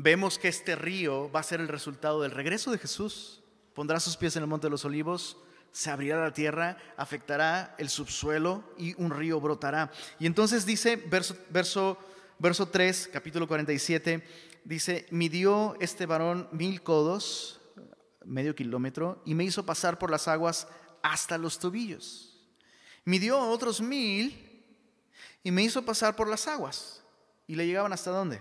vemos 0.00 0.38
que 0.38 0.46
este 0.46 0.76
río 0.76 1.30
va 1.32 1.40
a 1.40 1.44
ser 1.44 1.60
el 1.60 1.68
resultado 1.68 2.22
del 2.22 2.30
regreso 2.30 2.70
de 2.70 2.78
Jesús. 2.78 3.42
Pondrá 3.74 3.98
sus 3.98 4.16
pies 4.16 4.36
en 4.36 4.42
el 4.42 4.48
monte 4.48 4.68
de 4.68 4.70
los 4.70 4.84
olivos, 4.84 5.36
se 5.72 5.90
abrirá 5.90 6.22
la 6.22 6.32
tierra, 6.32 6.78
afectará 6.96 7.74
el 7.78 7.88
subsuelo 7.88 8.62
y 8.78 9.00
un 9.00 9.10
río 9.10 9.40
brotará. 9.40 9.90
Y 10.20 10.26
entonces 10.26 10.64
dice, 10.64 10.96
verso, 10.96 11.36
verso, 11.50 11.98
verso 12.38 12.68
3, 12.68 13.10
capítulo 13.12 13.48
47, 13.48 14.24
dice, 14.64 15.06
midió 15.10 15.76
este 15.80 16.06
varón 16.06 16.48
mil 16.52 16.82
codos, 16.82 17.60
medio 18.24 18.54
kilómetro, 18.54 19.20
y 19.24 19.34
me 19.34 19.44
hizo 19.44 19.66
pasar 19.66 19.98
por 19.98 20.10
las 20.10 20.28
aguas 20.28 20.68
hasta 21.02 21.38
los 21.38 21.58
tobillos. 21.58 22.46
Midió 23.04 23.40
otros 23.40 23.80
mil 23.80 24.64
y 25.42 25.50
me 25.50 25.62
hizo 25.62 25.84
pasar 25.84 26.14
por 26.14 26.28
las 26.28 26.46
aguas. 26.46 27.02
¿Y 27.48 27.56
le 27.56 27.66
llegaban 27.66 27.92
hasta 27.92 28.10
dónde? 28.10 28.40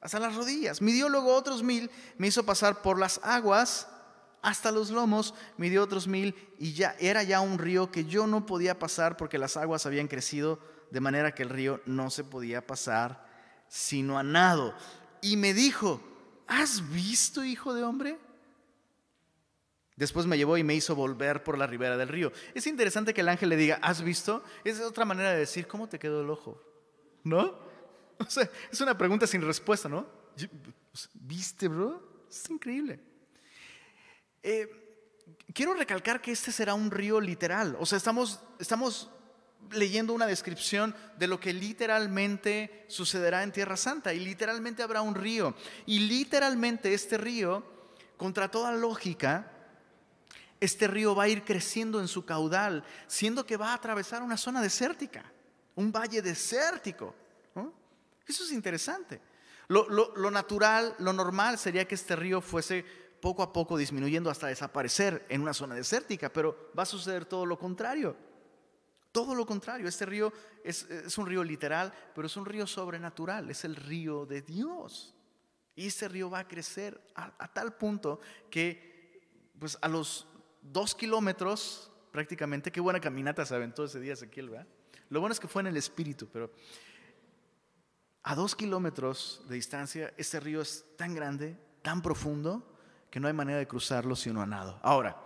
Hasta 0.00 0.20
las 0.20 0.34
rodillas. 0.34 0.80
Midió 0.82 1.08
luego 1.08 1.34
otros 1.34 1.62
mil, 1.62 1.90
me 2.18 2.28
hizo 2.28 2.44
pasar 2.44 2.82
por 2.82 2.98
las 2.98 3.20
aguas 3.22 3.88
hasta 4.42 4.70
los 4.70 4.90
lomos, 4.90 5.34
midió 5.56 5.82
otros 5.82 6.06
mil 6.06 6.34
y 6.58 6.72
ya 6.72 6.94
era 7.00 7.22
ya 7.22 7.40
un 7.40 7.58
río 7.58 7.90
que 7.90 8.04
yo 8.04 8.26
no 8.26 8.46
podía 8.46 8.78
pasar 8.78 9.16
porque 9.16 9.38
las 9.38 9.56
aguas 9.56 9.86
habían 9.86 10.08
crecido 10.08 10.60
de 10.90 11.00
manera 11.00 11.34
que 11.34 11.42
el 11.42 11.50
río 11.50 11.80
no 11.86 12.10
se 12.10 12.22
podía 12.22 12.66
pasar 12.66 13.26
sino 13.68 14.18
a 14.18 14.22
nado. 14.22 14.74
Y 15.20 15.36
me 15.36 15.52
dijo, 15.52 16.00
¿has 16.46 16.88
visto, 16.92 17.44
hijo 17.44 17.74
de 17.74 17.82
hombre? 17.82 18.18
Después 19.96 20.26
me 20.26 20.36
llevó 20.36 20.58
y 20.58 20.62
me 20.62 20.74
hizo 20.74 20.94
volver 20.94 21.42
por 21.42 21.56
la 21.56 21.66
ribera 21.66 21.96
del 21.96 22.08
río. 22.08 22.30
Es 22.54 22.66
interesante 22.66 23.14
que 23.14 23.22
el 23.22 23.28
ángel 23.28 23.48
le 23.48 23.56
diga, 23.56 23.78
¿has 23.82 24.02
visto? 24.02 24.44
Es 24.62 24.78
otra 24.80 25.06
manera 25.06 25.32
de 25.32 25.38
decir, 25.38 25.66
¿cómo 25.66 25.88
te 25.88 25.98
quedó 25.98 26.20
el 26.20 26.30
ojo? 26.30 26.62
¿No? 27.24 27.65
O 28.26 28.30
sea, 28.30 28.48
es 28.72 28.80
una 28.80 28.96
pregunta 28.96 29.26
sin 29.26 29.42
respuesta, 29.42 29.88
¿no? 29.88 30.06
¿Viste, 31.14 31.68
bro? 31.68 32.24
Es 32.30 32.48
increíble. 32.50 33.00
Eh, 34.42 34.68
quiero 35.52 35.74
recalcar 35.74 36.20
que 36.20 36.32
este 36.32 36.52
será 36.52 36.74
un 36.74 36.90
río 36.90 37.20
literal. 37.20 37.76
O 37.80 37.86
sea, 37.86 37.98
estamos, 37.98 38.40
estamos 38.58 39.10
leyendo 39.70 40.12
una 40.12 40.26
descripción 40.26 40.94
de 41.18 41.26
lo 41.26 41.40
que 41.40 41.52
literalmente 41.52 42.84
sucederá 42.88 43.42
en 43.42 43.52
Tierra 43.52 43.76
Santa. 43.76 44.12
Y 44.14 44.20
literalmente 44.20 44.82
habrá 44.82 45.02
un 45.02 45.14
río. 45.14 45.54
Y 45.86 46.00
literalmente 46.00 46.94
este 46.94 47.18
río, 47.18 47.64
contra 48.16 48.50
toda 48.50 48.72
lógica, 48.72 49.52
este 50.60 50.86
río 50.86 51.14
va 51.14 51.24
a 51.24 51.28
ir 51.28 51.44
creciendo 51.44 52.00
en 52.00 52.08
su 52.08 52.24
caudal, 52.24 52.84
siendo 53.06 53.44
que 53.44 53.56
va 53.56 53.70
a 53.70 53.74
atravesar 53.74 54.22
una 54.22 54.36
zona 54.36 54.62
desértica, 54.62 55.24
un 55.74 55.92
valle 55.92 56.22
desértico. 56.22 57.14
Eso 58.26 58.44
es 58.44 58.52
interesante. 58.52 59.20
Lo, 59.68 60.30
natural, 60.30 60.94
lo 60.98 61.12
normal 61.12 61.58
sería 61.58 61.86
que 61.86 61.96
este 61.96 62.14
río 62.14 62.40
fuese 62.40 62.84
poco 63.20 63.42
a 63.42 63.52
poco 63.52 63.76
disminuyendo 63.76 64.30
hasta 64.30 64.46
desaparecer 64.46 65.24
en 65.28 65.40
una 65.40 65.54
zona 65.54 65.74
desértica, 65.74 66.32
pero 66.32 66.70
va 66.78 66.84
a 66.84 66.86
suceder 66.86 67.24
todo 67.24 67.46
lo 67.46 67.58
contrario. 67.58 68.16
Todo 69.10 69.34
lo 69.34 69.46
contrario, 69.46 69.88
este 69.88 70.04
río 70.04 70.32
es, 70.62 70.86
un 71.16 71.26
río 71.26 71.42
literal, 71.42 71.92
pero 72.14 72.26
es 72.26 72.36
un 72.36 72.44
río 72.44 72.66
sobrenatural, 72.66 73.50
es 73.50 73.64
el 73.64 73.74
río 73.74 74.26
de 74.26 74.42
Dios. 74.42 75.14
Y 75.74 75.86
este 75.86 76.08
río 76.08 76.28
va 76.28 76.40
a 76.40 76.48
crecer 76.48 77.00
a, 77.14 77.52
tal 77.52 77.74
punto 77.74 78.20
que 78.50 79.22
pues 79.58 79.78
a 79.80 79.88
los 79.88 80.26
dos 80.60 80.94
kilómetros 80.94 81.90
prácticamente, 82.12 82.70
qué 82.70 82.80
buena 82.80 83.00
caminata 83.00 83.44
se 83.46 83.54
aventó 83.54 83.84
ese 83.84 84.00
día 84.00 84.12
Ezequiel, 84.12 84.50
¿verdad? 84.50 84.66
Lo 85.08 85.20
bueno 85.20 85.32
es 85.32 85.40
que 85.40 85.48
fue 85.48 85.62
en 85.62 85.68
el 85.68 85.76
espíritu, 85.76 86.28
pero 86.32 86.50
a 88.28 88.34
dos 88.34 88.56
kilómetros 88.56 89.40
de 89.48 89.54
distancia, 89.54 90.12
este 90.16 90.40
río 90.40 90.60
es 90.60 90.84
tan 90.96 91.14
grande, 91.14 91.56
tan 91.82 92.02
profundo, 92.02 92.76
que 93.08 93.20
no 93.20 93.28
hay 93.28 93.32
manera 93.32 93.58
de 93.60 93.68
cruzarlo 93.68 94.16
sino 94.16 94.42
a 94.42 94.46
nado. 94.46 94.80
Ahora, 94.82 95.16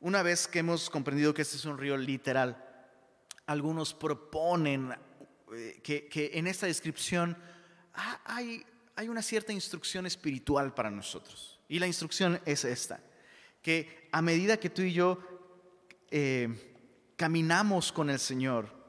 una 0.00 0.22
vez 0.22 0.48
que 0.48 0.60
hemos 0.60 0.88
comprendido 0.88 1.34
que 1.34 1.42
este 1.42 1.58
es 1.58 1.66
un 1.66 1.76
río 1.76 1.98
literal, 1.98 2.56
algunos 3.44 3.92
proponen 3.92 4.94
eh, 5.54 5.82
que, 5.82 6.30
en 6.32 6.46
esta 6.46 6.64
descripción 6.64 7.36
hay, 8.24 8.64
hay 8.96 9.10
una 9.10 9.20
cierta 9.20 9.52
instrucción 9.52 10.06
espiritual 10.06 10.72
para 10.72 10.90
nosotros. 10.90 11.60
Y 11.68 11.78
la 11.78 11.86
instrucción 11.86 12.40
es 12.46 12.64
esta, 12.64 12.98
que 13.60 14.08
a 14.10 14.22
medida 14.22 14.56
que 14.56 14.70
tú 14.70 14.80
y 14.80 14.94
yo 14.94 15.18
eh, 16.10 17.12
caminamos 17.14 17.92
con 17.92 18.08
el 18.08 18.18
Señor, 18.18 18.81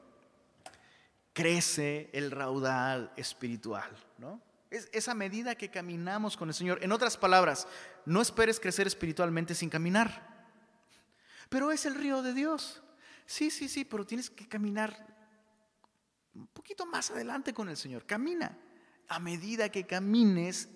crece 1.34 2.08
el 2.14 2.30
raudal 2.30 3.12
espiritual, 3.16 3.90
¿no? 4.16 4.40
Es 4.70 4.88
esa 4.92 5.14
medida 5.14 5.54
que 5.54 5.70
caminamos 5.70 6.36
con 6.36 6.48
el 6.48 6.54
Señor. 6.54 6.78
En 6.82 6.92
otras 6.92 7.16
palabras, 7.16 7.68
no 8.06 8.22
esperes 8.22 8.58
crecer 8.58 8.86
espiritualmente 8.86 9.54
sin 9.54 9.68
caminar. 9.68 10.48
Pero 11.48 11.70
es 11.70 11.84
el 11.86 11.94
río 11.94 12.22
de 12.22 12.32
Dios. 12.32 12.82
Sí, 13.26 13.50
sí, 13.50 13.68
sí, 13.68 13.84
pero 13.84 14.06
tienes 14.06 14.30
que 14.30 14.48
caminar 14.48 15.14
un 16.34 16.46
poquito 16.48 16.86
más 16.86 17.10
adelante 17.10 17.52
con 17.52 17.68
el 17.68 17.76
Señor. 17.76 18.06
Camina. 18.06 18.58
A 19.08 19.18
medida 19.18 19.68
que 19.68 19.86
camines, 19.86 20.68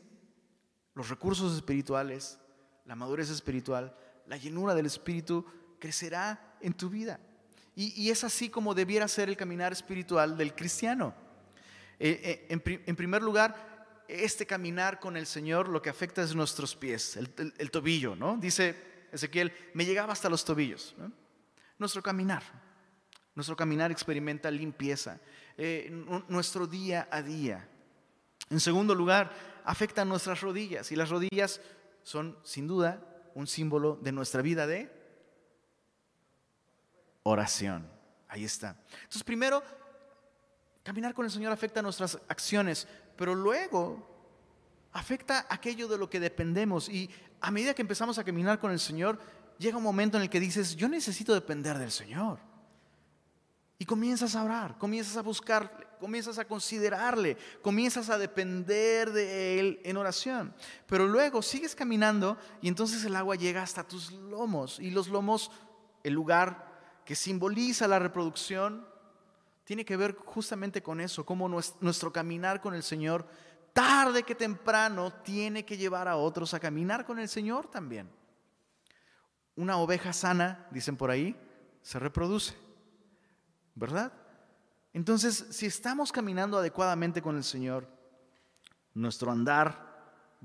los 0.94 1.08
recursos 1.08 1.56
espirituales, 1.56 2.38
la 2.84 2.94
madurez 2.94 3.30
espiritual, 3.30 3.96
la 4.26 4.36
llenura 4.36 4.74
del 4.74 4.86
Espíritu 4.86 5.44
crecerá 5.78 6.56
en 6.60 6.74
tu 6.74 6.90
vida. 6.90 7.18
Y, 7.80 8.10
es 8.10 8.24
así 8.24 8.48
como 8.48 8.74
debiera 8.74 9.06
ser 9.06 9.28
el 9.28 9.36
caminar 9.36 9.72
espiritual 9.72 10.36
del 10.36 10.52
cristiano. 10.52 11.14
Eh, 12.00 12.46
eh, 12.50 12.82
en, 12.86 12.96
primer 12.96 13.22
lugar, 13.22 14.02
este 14.08 14.44
caminar 14.46 14.98
con 14.98 15.16
el 15.16 15.26
Señor 15.26 15.68
lo 15.68 15.80
que 15.80 15.88
afecta 15.88 16.20
es 16.20 16.34
nuestros 16.34 16.74
pies, 16.74 17.16
el, 17.16 17.70
tobillo, 17.70 18.16
¿no? 18.16 18.36
Dice 18.36 18.74
Ezequiel, 19.12 19.52
me 19.74 19.84
llegaba 19.84 20.12
hasta 20.12 20.28
los 20.28 20.44
tobillos. 20.44 20.96
Nuestro 21.78 22.02
caminar, 22.02 22.42
nuestro 23.36 23.54
caminar 23.54 23.92
experimenta 23.92 24.50
limpieza, 24.50 25.20
eh, 25.56 25.88
nuestro 26.26 26.66
día 26.66 27.08
a 27.12 27.22
día. 27.22 27.68
En 28.50 28.58
segundo 28.58 28.92
lugar, 28.92 29.30
afecta 29.64 30.04
nuestras 30.04 30.40
rodillas 30.40 30.90
y 30.90 30.96
las 30.96 31.10
rodillas 31.10 31.60
son 32.02 32.36
sin 32.42 32.66
duda 32.66 33.30
un 33.36 33.46
símbolo 33.46 34.00
de 34.02 34.10
nuestra 34.10 34.42
vida 34.42 34.66
de 34.66 34.97
oración. 37.28 37.88
Ahí 38.28 38.44
está. 38.44 38.76
Entonces, 38.92 39.24
primero, 39.24 39.62
caminar 40.82 41.14
con 41.14 41.24
el 41.24 41.30
Señor 41.30 41.52
afecta 41.52 41.82
nuestras 41.82 42.18
acciones, 42.28 42.86
pero 43.16 43.34
luego 43.34 44.06
afecta 44.92 45.46
aquello 45.48 45.88
de 45.88 45.98
lo 45.98 46.10
que 46.10 46.20
dependemos. 46.20 46.88
Y 46.88 47.10
a 47.40 47.50
medida 47.50 47.74
que 47.74 47.82
empezamos 47.82 48.18
a 48.18 48.24
caminar 48.24 48.58
con 48.58 48.70
el 48.70 48.80
Señor, 48.80 49.18
llega 49.58 49.76
un 49.76 49.82
momento 49.82 50.16
en 50.16 50.24
el 50.24 50.30
que 50.30 50.40
dices, 50.40 50.76
yo 50.76 50.88
necesito 50.88 51.34
depender 51.34 51.78
del 51.78 51.90
Señor. 51.90 52.38
Y 53.78 53.84
comienzas 53.84 54.34
a 54.34 54.42
orar, 54.42 54.76
comienzas 54.76 55.16
a 55.16 55.22
buscarle, 55.22 55.86
comienzas 56.00 56.38
a 56.38 56.44
considerarle, 56.44 57.36
comienzas 57.62 58.10
a 58.10 58.18
depender 58.18 59.12
de 59.12 59.60
Él 59.60 59.80
en 59.84 59.96
oración. 59.96 60.52
Pero 60.86 61.06
luego 61.06 61.42
sigues 61.42 61.76
caminando 61.76 62.36
y 62.60 62.66
entonces 62.66 63.04
el 63.04 63.14
agua 63.14 63.36
llega 63.36 63.62
hasta 63.62 63.86
tus 63.86 64.10
lomos. 64.10 64.80
Y 64.80 64.90
los 64.90 65.08
lomos, 65.08 65.52
el 66.02 66.12
lugar 66.12 66.67
que 67.08 67.14
simboliza 67.14 67.88
la 67.88 67.98
reproducción, 67.98 68.86
tiene 69.64 69.82
que 69.82 69.96
ver 69.96 70.14
justamente 70.26 70.82
con 70.82 71.00
eso, 71.00 71.24
cómo 71.24 71.48
nuestro 71.48 72.12
caminar 72.12 72.60
con 72.60 72.74
el 72.74 72.82
Señor, 72.82 73.26
tarde 73.72 74.24
que 74.24 74.34
temprano, 74.34 75.10
tiene 75.22 75.64
que 75.64 75.78
llevar 75.78 76.06
a 76.06 76.16
otros 76.16 76.52
a 76.52 76.60
caminar 76.60 77.06
con 77.06 77.18
el 77.18 77.30
Señor 77.30 77.66
también. 77.70 78.10
Una 79.56 79.78
oveja 79.78 80.12
sana, 80.12 80.68
dicen 80.70 80.98
por 80.98 81.10
ahí, 81.10 81.34
se 81.80 81.98
reproduce. 81.98 82.54
¿verdad? 83.74 84.12
Entonces, 84.92 85.46
si 85.48 85.64
estamos 85.64 86.12
caminando 86.12 86.58
adecuadamente 86.58 87.22
con 87.22 87.38
el 87.38 87.44
Señor, 87.44 87.88
nuestro 88.92 89.32
andar 89.32 89.70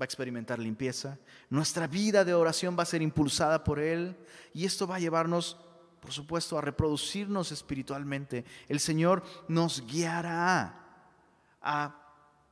a 0.00 0.04
experimentar 0.06 0.58
limpieza, 0.58 1.18
nuestra 1.50 1.86
vida 1.88 2.24
de 2.24 2.32
oración 2.32 2.74
va 2.74 2.84
a 2.84 2.86
ser 2.86 3.02
impulsada 3.02 3.62
por 3.64 3.80
Él 3.80 4.16
y 4.54 4.64
esto 4.64 4.86
va 4.86 4.96
a 4.96 5.00
llevarnos, 5.00 5.58
por 6.04 6.12
supuesto, 6.12 6.56
a 6.56 6.60
reproducirnos 6.60 7.50
espiritualmente. 7.50 8.44
El 8.68 8.78
Señor 8.78 9.24
nos 9.48 9.84
guiará 9.86 11.08
a 11.60 12.00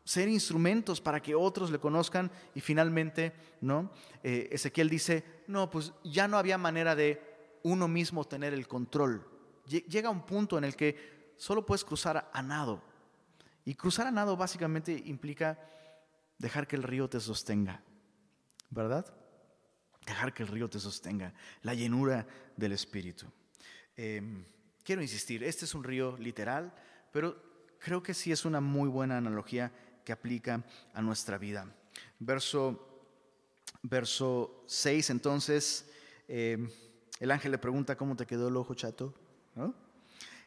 ser 0.04 0.28
instrumentos 0.28 1.00
para 1.00 1.22
que 1.22 1.36
otros 1.36 1.70
le 1.70 1.78
conozcan 1.78 2.32
y 2.54 2.60
finalmente, 2.60 3.32
¿no? 3.60 3.92
Eh, 4.24 4.48
Ezequiel 4.50 4.88
dice, 4.88 5.44
no, 5.46 5.70
pues 5.70 5.92
ya 6.02 6.26
no 6.26 6.38
había 6.38 6.58
manera 6.58 6.96
de 6.96 7.22
uno 7.62 7.86
mismo 7.86 8.24
tener 8.24 8.52
el 8.52 8.66
control 8.66 9.28
llega 9.66 10.10
un 10.10 10.24
punto 10.24 10.58
en 10.58 10.64
el 10.64 10.76
que 10.76 11.34
solo 11.36 11.64
puedes 11.64 11.84
cruzar 11.84 12.30
a 12.32 12.42
nado. 12.42 12.82
Y 13.64 13.74
cruzar 13.74 14.06
a 14.06 14.10
nado 14.10 14.36
básicamente 14.36 14.92
implica 15.06 15.58
dejar 16.38 16.66
que 16.66 16.76
el 16.76 16.82
río 16.82 17.08
te 17.08 17.20
sostenga, 17.20 17.82
¿verdad? 18.70 19.06
Dejar 20.06 20.34
que 20.34 20.42
el 20.42 20.48
río 20.48 20.68
te 20.68 20.80
sostenga, 20.80 21.32
la 21.62 21.74
llenura 21.74 22.26
del 22.56 22.72
Espíritu. 22.72 23.26
Em, 23.96 24.44
quiero 24.84 25.02
insistir, 25.02 25.44
este 25.44 25.64
es 25.64 25.74
un 25.74 25.84
río 25.84 26.16
literal, 26.18 26.72
pero 27.12 27.36
creo 27.78 28.02
que 28.02 28.14
sí 28.14 28.32
es 28.32 28.44
una 28.44 28.60
muy 28.60 28.88
buena 28.88 29.18
analogía 29.18 29.72
que 30.04 30.12
aplica 30.12 30.64
a 30.94 31.02
nuestra 31.02 31.38
vida. 31.38 31.66
Verso, 32.18 33.06
verso 33.82 34.64
6, 34.66 35.10
entonces, 35.10 35.90
em, 36.28 36.70
el 37.20 37.30
ángel 37.30 37.52
le 37.52 37.58
pregunta, 37.58 37.96
¿cómo 37.96 38.16
te 38.16 38.26
quedó 38.26 38.48
el 38.48 38.56
ojo 38.56 38.74
chato? 38.74 39.14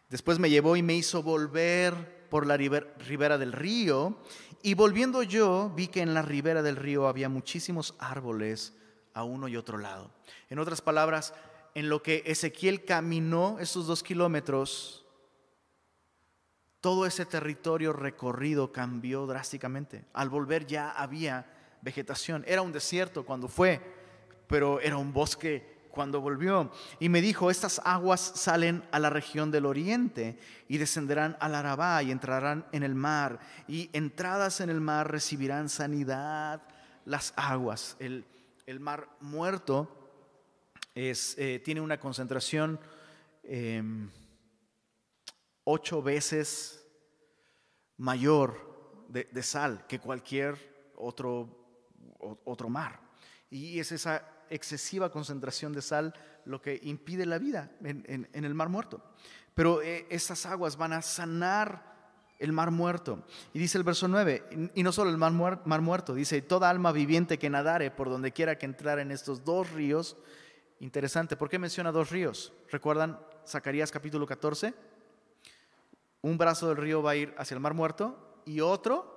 Después 0.09 0.39
me 0.39 0.49
llevó 0.49 0.75
y 0.75 0.83
me 0.83 0.95
hizo 0.95 1.23
volver 1.23 2.27
por 2.29 2.45
la 2.45 2.57
ribera 2.57 3.37
del 3.37 3.53
río, 3.53 4.17
y 4.61 4.73
volviendo 4.73 5.21
yo 5.21 5.71
vi 5.75 5.87
que 5.87 6.01
en 6.01 6.13
la 6.13 6.21
ribera 6.21 6.63
del 6.63 6.75
río 6.75 7.07
había 7.07 7.29
muchísimos 7.29 7.95
árboles 7.99 8.73
a 9.13 9.23
uno 9.23 9.47
y 9.47 9.55
otro 9.55 9.77
lado. 9.77 10.11
En 10.49 10.59
otras 10.59 10.81
palabras, 10.81 11.33
en 11.75 11.89
lo 11.89 12.01
que 12.01 12.23
Ezequiel 12.25 12.83
caminó 12.83 13.59
esos 13.59 13.85
dos 13.85 14.01
kilómetros, 14.01 15.05
todo 16.81 17.05
ese 17.05 17.25
territorio 17.25 17.93
recorrido 17.93 18.71
cambió 18.71 19.27
drásticamente. 19.27 20.05
Al 20.13 20.29
volver 20.29 20.65
ya 20.65 20.89
había 20.89 21.77
vegetación. 21.81 22.43
Era 22.47 22.63
un 22.63 22.71
desierto 22.71 23.25
cuando 23.25 23.47
fue, 23.47 23.81
pero 24.47 24.79
era 24.79 24.97
un 24.97 25.13
bosque 25.13 25.75
cuando 25.95 26.19
volvió 26.19 26.71
y 26.99 27.07
me 27.09 27.21
dijo, 27.21 27.49
estas 27.49 27.81
aguas 27.85 28.19
salen 28.19 28.83
a 28.91 28.99
la 28.99 29.09
región 29.09 29.49
del 29.49 29.65
oriente 29.65 30.37
y 30.67 30.77
descenderán 30.77 31.37
al 31.39 31.55
Arabá 31.55 32.03
y 32.03 32.11
entrarán 32.11 32.65
en 32.73 32.83
el 32.83 32.93
mar 32.93 33.39
y 33.67 33.89
entradas 33.93 34.59
en 34.59 34.69
el 34.69 34.81
mar 34.81 35.09
recibirán 35.09 35.69
sanidad 35.69 36.61
las 37.05 37.33
aguas. 37.37 37.95
El, 37.99 38.25
mar 38.79 39.07
muerto 39.21 40.04
eh, 40.95 41.61
tiene 41.63 41.81
una 41.81 41.99
concentración 41.99 42.79
em, 43.43 44.09
ocho 45.65 46.01
veces 46.01 46.83
mayor 47.97 49.05
de, 49.09 49.25
de, 49.25 49.43
sal 49.43 49.85
que 49.87 49.99
cualquier 49.99 50.93
otro, 50.95 51.65
otro 52.45 52.69
mar. 52.69 52.99
Y 53.49 53.79
es 53.79 53.91
esa 53.91 54.27
excesiva 54.49 55.11
concentración 55.11 55.73
de 55.73 55.81
sal 55.81 56.13
lo 56.45 56.61
que 56.61 56.79
impide 56.83 57.25
la 57.25 57.39
vida 57.39 57.71
en, 57.83 58.27
el 58.33 58.53
mar 58.53 58.69
muerto. 58.69 59.03
Pero 59.53 59.81
eh, 59.81 60.05
esas 60.09 60.45
aguas 60.45 60.77
van 60.77 60.93
a 60.93 61.01
sanar 61.01 61.95
el 62.39 62.51
mar 62.51 62.71
muerto. 62.71 63.25
Y 63.53 63.59
dice 63.59 63.77
el 63.77 63.83
verso 63.83 64.07
9, 64.07 64.71
y 64.75 64.83
no 64.83 64.91
solo 64.91 65.09
el 65.09 65.17
mar, 65.17 65.31
mar 65.65 65.81
muerto, 65.81 66.13
dice, 66.13 66.41
toda 66.41 66.69
alma 66.69 66.91
viviente 66.91 67.39
que 67.39 67.49
nadare 67.49 67.91
por 67.91 68.09
donde 68.09 68.31
quiera 68.31 68.57
que 68.57 68.65
entrar 68.65 68.99
en 68.99 69.11
estos 69.11 69.43
dos 69.43 69.71
ríos. 69.71 70.17
Interesante, 70.79 71.35
¿por 71.35 71.49
qué 71.49 71.59
menciona 71.59 71.91
dos 71.91 72.09
ríos? 72.09 72.53
¿Recuerdan 72.69 73.19
Zacarías 73.47 73.91
capítulo 73.91 74.25
14? 74.25 74.73
Un 76.21 76.37
brazo 76.37 76.67
del 76.67 76.77
río 76.77 77.01
va 77.01 77.11
a 77.11 77.15
ir 77.15 77.33
hacia 77.37 77.55
el 77.55 77.61
mar 77.61 77.73
muerto 77.73 78.41
y 78.45 78.59
otro 78.59 79.13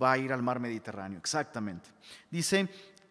va 0.00 0.12
a 0.12 0.18
ir 0.18 0.32
al 0.32 0.42
mar 0.42 0.60
Mediterráneo, 0.60 1.18
exactamente. 1.18 1.90
Dice, 2.30 2.68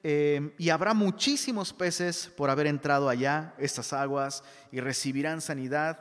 Em, 0.10 0.52
y 0.58 0.70
habrá 0.70 0.94
muchísimos 0.94 1.74
peces 1.74 2.32
por 2.38 2.50
haber 2.50 2.68
entrado 2.68 3.10
allá, 3.10 3.54
estas 3.58 3.94
aguas, 3.94 4.44
y 4.72 4.80
recibirán 4.80 5.42
sanidad 5.42 6.00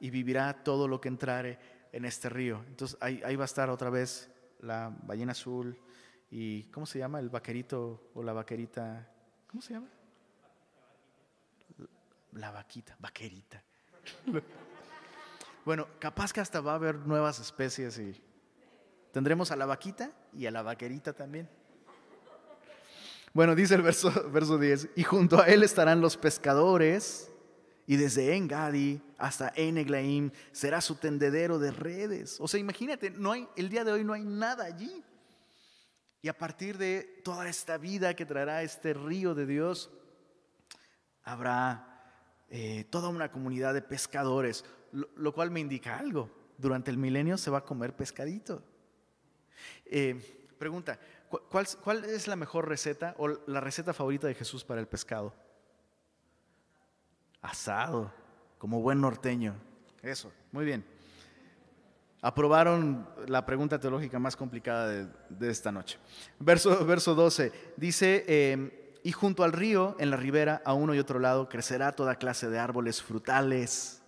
y 0.00 0.10
vivirá 0.10 0.62
todo 0.64 0.88
lo 0.88 1.00
que 1.00 1.08
entrare 1.08 1.58
en 1.92 2.04
este 2.04 2.28
río. 2.28 2.62
Entonces 2.68 2.98
ahí, 3.00 3.34
va 3.36 3.44
a 3.44 3.46
estar 3.46 3.70
otra 3.70 3.88
vez 3.88 4.30
la 4.60 4.94
ballena 5.04 5.32
azul 5.32 5.78
y 6.30 6.64
¿cómo 6.64 6.84
se 6.86 6.98
llama? 6.98 7.18
El 7.20 7.30
vaquerito 7.30 8.10
o 8.12 8.22
la 8.22 8.34
vaquerita. 8.34 9.08
¿Cómo 9.46 9.62
se 9.62 9.72
llama? 9.72 9.88
La 12.36 12.50
vaquita, 12.50 12.96
vaquerita. 12.98 13.62
Bueno, 15.64 15.88
capaz 15.98 16.32
que 16.32 16.40
hasta 16.40 16.60
va 16.60 16.72
a 16.72 16.74
haber 16.76 16.94
nuevas 16.96 17.40
especies 17.40 17.98
y 17.98 18.22
tendremos 19.12 19.50
a 19.50 19.56
la 19.56 19.66
vaquita 19.66 20.12
y 20.32 20.46
a 20.46 20.50
la 20.50 20.62
vaquerita 20.62 21.12
también. 21.12 21.48
Bueno, 23.32 23.54
dice 23.54 23.74
el 23.74 23.82
verso, 23.82 24.30
verso 24.30 24.58
10, 24.58 24.90
y 24.96 25.02
junto 25.02 25.40
a 25.40 25.46
él 25.46 25.62
estarán 25.62 26.00
los 26.00 26.16
pescadores, 26.16 27.30
y 27.86 27.96
desde 27.96 28.36
Engadi 28.36 29.00
hasta 29.18 29.52
Eneglaim 29.54 30.30
será 30.52 30.80
su 30.80 30.96
tendedero 30.96 31.58
de 31.58 31.70
redes. 31.70 32.38
O 32.40 32.48
sea, 32.48 32.60
imagínate, 32.60 33.10
no 33.10 33.32
hay, 33.32 33.48
el 33.56 33.68
día 33.68 33.84
de 33.84 33.92
hoy 33.92 34.04
no 34.04 34.12
hay 34.12 34.24
nada 34.24 34.64
allí. 34.64 35.02
Y 36.22 36.28
a 36.28 36.36
partir 36.36 36.78
de 36.78 37.20
toda 37.24 37.48
esta 37.48 37.78
vida 37.78 38.14
que 38.14 38.26
traerá 38.26 38.62
este 38.62 38.94
río 38.94 39.34
de 39.34 39.46
Dios, 39.46 39.90
habrá 41.22 41.95
eh, 42.50 42.84
toda 42.90 43.08
una 43.08 43.30
comunidad 43.30 43.74
de 43.74 43.82
pescadores, 43.82 44.64
lo, 44.92 45.32
cual 45.32 45.50
me 45.50 45.60
indica 45.60 45.98
algo. 45.98 46.30
Durante 46.58 46.90
el 46.90 46.96
milenio 46.96 47.36
se 47.36 47.50
va 47.50 47.58
a 47.58 47.64
comer 47.64 47.94
pescadito. 47.94 48.62
Eh, 49.84 50.52
pregunta, 50.58 50.98
¿Cuál, 51.28 52.04
es 52.04 52.28
la 52.28 52.36
mejor 52.36 52.68
receta 52.68 53.14
o 53.18 53.28
la 53.28 53.60
receta 53.60 53.92
favorita 53.92 54.26
de 54.26 54.34
Jesús 54.34 54.64
para 54.64 54.80
el 54.80 54.86
pescado? 54.86 55.34
Asado, 57.42 58.12
como 58.58 58.80
buen 58.80 59.00
norteño. 59.00 59.54
Eso, 60.02 60.32
muy 60.52 60.64
bien. 60.64 60.84
Aprobaron 62.22 63.08
la 63.26 63.44
pregunta 63.44 63.78
teológica 63.78 64.18
más 64.18 64.36
complicada 64.36 65.08
de, 65.28 65.50
esta 65.50 65.72
noche. 65.72 65.98
Verso, 66.38 66.84
verso 66.86 67.14
12 67.14 67.52
dice, 67.76 68.24
em, 68.26 68.70
y 69.06 69.12
junto 69.12 69.44
al 69.44 69.52
río, 69.52 69.94
en 70.00 70.10
la 70.10 70.16
ribera, 70.16 70.60
a 70.64 70.74
uno 70.74 70.92
y 70.92 70.98
otro 70.98 71.20
lado, 71.20 71.48
crecerá 71.48 71.92
toda 71.92 72.16
clase 72.16 72.50
de 72.50 72.58
árboles 72.58 73.00
frutales. 73.00 74.02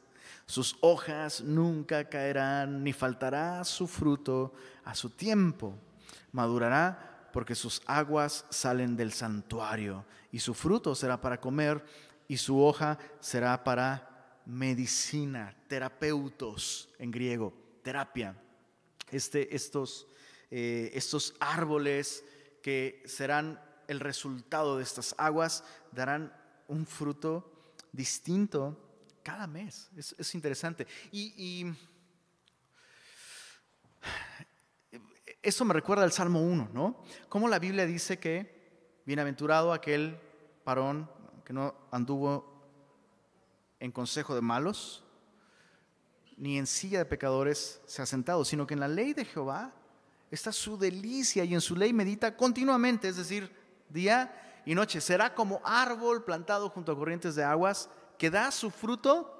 Sus 0.45 0.77
hojas 0.81 1.41
nunca 1.41 2.09
caerán, 2.09 2.83
ni 2.83 2.93
faltará 2.93 3.63
su 3.63 3.87
fruto 3.87 4.53
a 4.85 4.97
su 4.97 5.11
tiempo. 5.11 5.79
Madurará 6.33 7.29
porque 7.33 7.55
sus 7.55 7.81
aguas 7.87 8.45
salen 8.51 8.97
del 8.97 9.13
santuario 9.13 10.05
y 10.33 10.41
su 10.41 10.53
fruto 10.53 10.97
será 10.97 11.21
para 11.21 11.41
comer 11.41 11.85
y 12.27 12.37
su 12.37 12.61
hoja 12.61 12.99
será 13.21 13.63
para 13.63 14.41
medicina, 14.47 15.55
terapeutos 15.69 16.89
en 16.99 17.13
griego, 17.13 17.55
terapia. 17.85 18.35
Este, 19.13 19.55
estos, 19.55 20.09
eh, 20.51 20.91
estos 20.93 21.37
árboles 21.39 22.25
que 22.61 23.01
serán 23.07 23.61
el 23.89 24.01
resultado 24.01 24.77
de 24.77 24.85
estas 24.85 25.15
aguas, 25.19 25.65
darán 25.91 26.33
un 26.69 26.87
fruto 26.87 27.51
distinto 27.91 28.79
cada 29.23 29.47
mes. 29.47 29.91
Es, 29.97 30.35
interesante. 30.35 30.87
Y, 31.11 31.67
eso 35.43 35.65
me 35.65 35.75
recuerda 35.75 36.05
al 36.05 36.13
Salmo 36.13 36.43
1, 36.43 36.71
¿no? 36.73 37.03
Como 37.29 37.49
la 37.49 37.59
Biblia 37.59 37.87
dice 37.87 38.19
que 38.19 39.03
bienaventurado 39.07 39.73
aquel 39.73 40.21
varón 40.65 41.11
que 41.45 41.53
no 41.53 41.75
anduvo 41.91 42.63
en 43.81 43.91
consejo 43.91 44.35
de 44.35 44.43
malos, 44.43 45.05
ni 46.37 46.59
en 46.59 46.67
silla 46.67 46.99
de 46.99 47.05
pecadores 47.05 47.81
se 47.87 48.03
ha 48.03 48.07
sentado, 48.07 48.45
sino 48.45 48.67
que 48.67 48.75
en 48.75 48.81
la 48.81 48.89
ley 48.89 49.15
de 49.15 49.25
Jehová 49.25 49.73
está 50.31 50.53
su 50.53 50.77
delicia 50.79 51.45
y 51.45 51.55
en 51.55 51.61
su 51.61 51.75
ley 51.75 51.93
medita 51.93 52.37
continuamente, 52.37 53.09
es 53.09 53.17
decir, 53.17 53.51
día 53.91 54.61
y 54.65 54.75
noche. 54.75 55.01
Será 55.01 55.35
como 55.35 55.61
árbol 55.65 56.25
plantado 56.25 56.69
junto 56.69 56.93
a 56.93 56.97
corrientes 56.97 57.35
de 57.35 57.45
aguas 57.45 57.89
que 58.19 58.31
da 58.31 58.51
su 58.51 58.71
fruto 58.71 59.35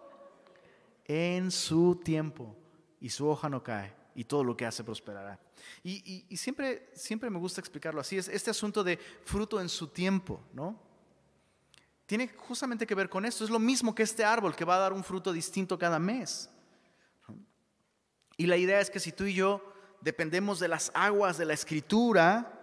en 1.05 1.51
su 1.51 1.97
tiempo 1.97 2.57
y 3.01 3.11
su 3.11 3.29
hoja 3.29 3.49
no 3.49 3.63
cae 3.63 3.95
y 4.15 4.25
todo 4.25 4.45
lo 4.45 4.57
que 4.57 4.67
hace 4.67 4.83
prosperará. 4.85 5.39
Y, 5.83 6.25
siempre, 6.37 6.91
siempre 6.95 7.31
me 7.31 7.39
gusta 7.39 7.61
explicarlo 7.61 8.01
así, 8.01 8.17
es 8.17 8.29
este 8.29 8.51
asunto 8.51 8.83
de 8.83 8.99
fruto 9.25 9.61
en 9.61 9.69
su 9.69 9.89
tiempo, 9.89 10.43
¿no? 10.53 10.81
Tiene 12.07 12.29
justamente 12.29 12.87
que 12.87 12.95
ver 12.95 13.09
con 13.09 13.25
esto, 13.25 13.45
es 13.45 13.51
lo 13.51 13.59
mismo 13.59 13.95
que 13.95 14.03
este 14.03 14.25
árbol 14.25 14.57
que 14.57 14.65
va 14.65 14.77
a 14.77 14.81
dar 14.81 14.93
un 14.93 15.05
fruto 15.05 15.33
distinto 15.33 15.79
cada 15.79 15.99
mes. 15.99 16.51
Y 18.37 18.47
la 18.47 18.57
idea 18.57 18.81
es 18.81 18.89
que 18.89 19.01
si 19.01 19.13
tú 19.13 19.25
y 19.25 19.35
yo 19.35 19.63
dependemos 20.01 20.59
de 20.59 20.69
las 20.69 20.91
aguas 20.95 21.39
de 21.39 21.45
la 21.45 21.55
escritura 21.55 22.58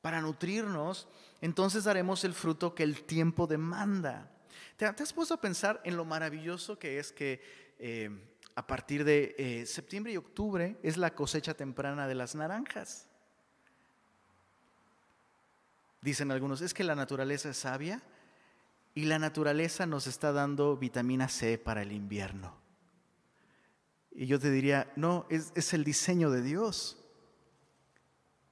para 0.00 0.20
nutrirnos, 0.20 1.08
entonces 1.40 1.84
daremos 1.84 2.24
el 2.24 2.34
fruto 2.34 2.74
que 2.74 2.82
el 2.82 3.02
tiempo 3.04 3.46
demanda. 3.46 4.30
¿Te, 4.76 4.86
has 4.86 5.12
puesto 5.12 5.34
a 5.34 5.40
pensar 5.40 5.80
en 5.84 5.96
lo 5.96 6.04
maravilloso 6.04 6.78
que 6.78 6.98
es 6.98 7.12
que 7.12 7.42
eh, 7.78 8.10
a 8.54 8.66
partir 8.66 9.04
de 9.04 9.34
eh, 9.38 9.66
septiembre 9.66 10.12
y 10.12 10.16
octubre 10.16 10.78
es 10.82 10.96
la 10.96 11.14
cosecha 11.14 11.54
temprana 11.54 12.06
de 12.08 12.14
las 12.14 12.34
naranjas? 12.34 13.06
Dicen 16.00 16.30
algunos, 16.30 16.62
es 16.62 16.72
que 16.72 16.84
la 16.84 16.94
naturaleza 16.94 17.50
es 17.50 17.58
sabia 17.58 18.02
y 18.94 19.04
la 19.04 19.18
naturaleza 19.18 19.84
nos 19.84 20.06
está 20.06 20.32
dando 20.32 20.76
vitamina 20.76 21.28
C 21.28 21.58
para 21.58 21.82
el 21.82 21.92
invierno. 21.92 22.56
Y 24.12 24.26
yo 24.26 24.40
te 24.40 24.50
diría, 24.50 24.90
no, 24.96 25.26
es, 25.28 25.52
es 25.54 25.74
el 25.74 25.84
diseño 25.84 26.30
de 26.30 26.42
Dios. 26.42 26.99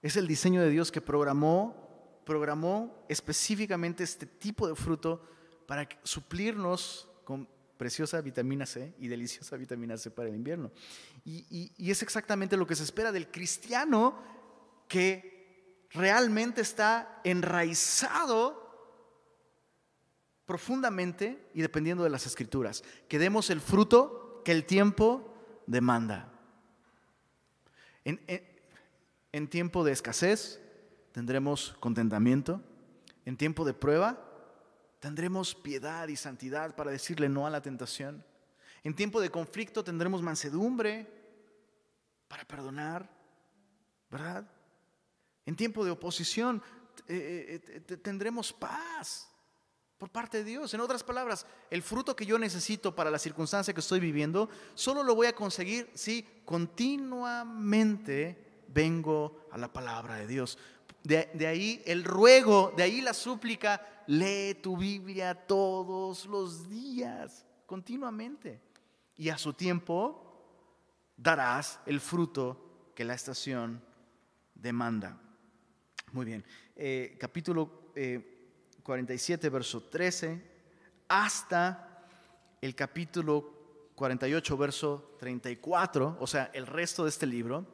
Es 0.03 0.17
el 0.17 0.29
diseño 0.29 0.63
de 0.63 0.71
Dios 0.71 0.93
que 0.93 1.01
programó, 1.01 2.23
programó 2.25 3.05
específicamente 3.09 4.05
este 4.05 4.27
tipo 4.27 4.69
de 4.69 4.77
fruto 4.77 5.23
para 5.67 5.89
suplirnos 6.03 7.09
con 7.25 7.49
preciosa 7.77 8.21
vitamina 8.21 8.67
C 8.67 8.95
y 8.99 9.09
deliciosa 9.09 9.57
vitamina 9.57 9.97
C 9.97 10.11
para 10.11 10.29
el 10.29 10.35
invierno. 10.35 10.71
Y, 11.25 11.91
es 11.91 12.03
exactamente 12.03 12.57
lo 12.57 12.67
que 12.67 12.77
se 12.77 12.85
espera 12.85 13.13
del 13.13 13.31
cristiano 13.31 14.23
que 14.89 15.87
realmente 15.91 16.61
está 16.61 17.21
enraizado 17.25 18.67
profundamente 20.45 21.51
y 21.55 21.61
dependiendo 21.61 22.05
de 22.05 22.11
las 22.11 22.27
escrituras, 22.27 22.83
que 23.09 23.19
demos 23.19 23.51
el 23.51 23.61
fruto 23.61 24.43
que 24.45 24.53
el 24.53 24.65
tiempo 24.65 25.35
demanda. 25.67 26.33
En, 28.05 28.19
tiempo 29.49 29.85
de 29.85 29.93
escasez 29.93 30.61
tendremos 31.13 31.75
contentamiento, 31.81 32.63
en 33.25 33.37
tiempo 33.37 33.65
de 33.65 33.75
prueba 33.75 34.25
tendremos 35.01 35.55
piedad 35.55 36.09
y 36.09 36.17
santidad 36.17 36.75
para 36.75 36.91
decirle 36.91 37.29
no 37.29 37.47
a 37.47 37.51
la 37.51 37.63
tentación, 37.63 38.25
en 38.83 38.95
tiempo 38.95 39.21
de 39.21 39.31
conflicto 39.31 39.85
tendremos 39.85 40.23
mansedumbre 40.23 41.07
para 42.27 42.45
perdonar, 42.45 43.09
¿verdad? 44.11 44.51
En 45.47 45.57
tiempo 45.57 45.85
de 45.85 45.91
oposición 45.91 46.63
eh, 47.07 47.61
eh, 47.67 47.83
eh, 47.89 47.97
tendremos 47.97 48.53
paz 48.53 49.31
por 49.97 50.11
parte 50.11 50.39
de 50.39 50.45
Dios. 50.45 50.75
En 50.75 50.81
otras 50.81 51.03
palabras, 51.03 51.47
el 51.71 51.83
fruto 51.83 52.17
que 52.17 52.27
yo 52.27 52.39
necesito 52.39 52.95
para 52.95 53.11
la 53.11 53.19
circunstancia 53.19 53.75
que 53.75 53.81
estoy 53.81 54.01
viviendo, 54.01 54.49
solo 54.75 55.03
lo 55.03 55.15
voy 55.15 55.27
a 55.27 55.35
conseguir 55.35 55.91
si 55.95 56.23
continuamente 56.45 58.48
vengo 58.69 59.49
a 59.51 59.59
la 59.59 59.73
palabra 59.73 60.17
de 60.17 60.27
Dios. 60.27 60.59
De, 61.03 61.47
ahí 61.47 61.83
el 61.87 62.05
ruego, 62.05 62.73
de 62.77 62.83
ahí 62.83 63.01
la 63.01 63.15
súplica, 63.15 64.05
lee 64.07 64.55
tu 64.63 64.77
Biblia 64.77 65.35
todos 65.35 66.27
los 66.27 66.69
días, 66.69 67.45
continuamente. 67.67 68.61
Y 69.17 69.31
a 69.31 69.39
su 69.39 69.53
tiempo 69.53 71.13
darás 71.17 71.81
el 71.87 72.01
fruto 72.01 72.93
que 72.95 73.05
la 73.05 73.15
estación 73.15 73.83
demanda. 74.55 75.21
Muy 76.13 76.27
bien, 76.27 76.45
eh, 76.77 77.17
capítulo... 77.19 77.91
Eh, 77.95 78.35
47, 78.89 79.51
verso 79.51 79.83
13, 79.83 80.43
hasta 81.09 82.07
el 82.59 82.75
capítulo 82.75 83.93
48, 83.95 84.57
verso 84.57 85.15
34, 85.19 86.17
o 86.19 86.27
sea, 86.27 86.51
el 86.55 86.67
resto 86.67 87.05
de 87.05 87.11
este 87.11 87.27
libro, 87.27 87.67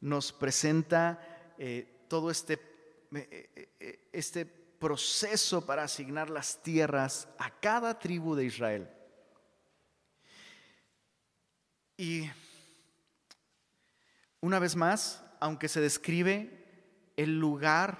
nos 0.00 0.32
presenta 0.32 1.54
eh, 1.58 2.04
todo 2.08 2.30
este, 2.30 2.54
eh, 3.14 3.74
eh, 3.80 4.08
este 4.12 4.46
proceso 4.46 5.66
para 5.66 5.82
asignar 5.82 6.30
las 6.30 6.62
tierras 6.62 7.28
a 7.38 7.50
cada 7.50 7.98
tribu 7.98 8.34
de 8.34 8.44
Israel. 8.44 8.88
Y 11.96 12.30
una 14.40 14.60
vez 14.60 14.76
más, 14.76 15.24
aunque 15.40 15.68
se 15.68 15.80
describe 15.80 16.64
el 17.16 17.38
lugar 17.40 17.98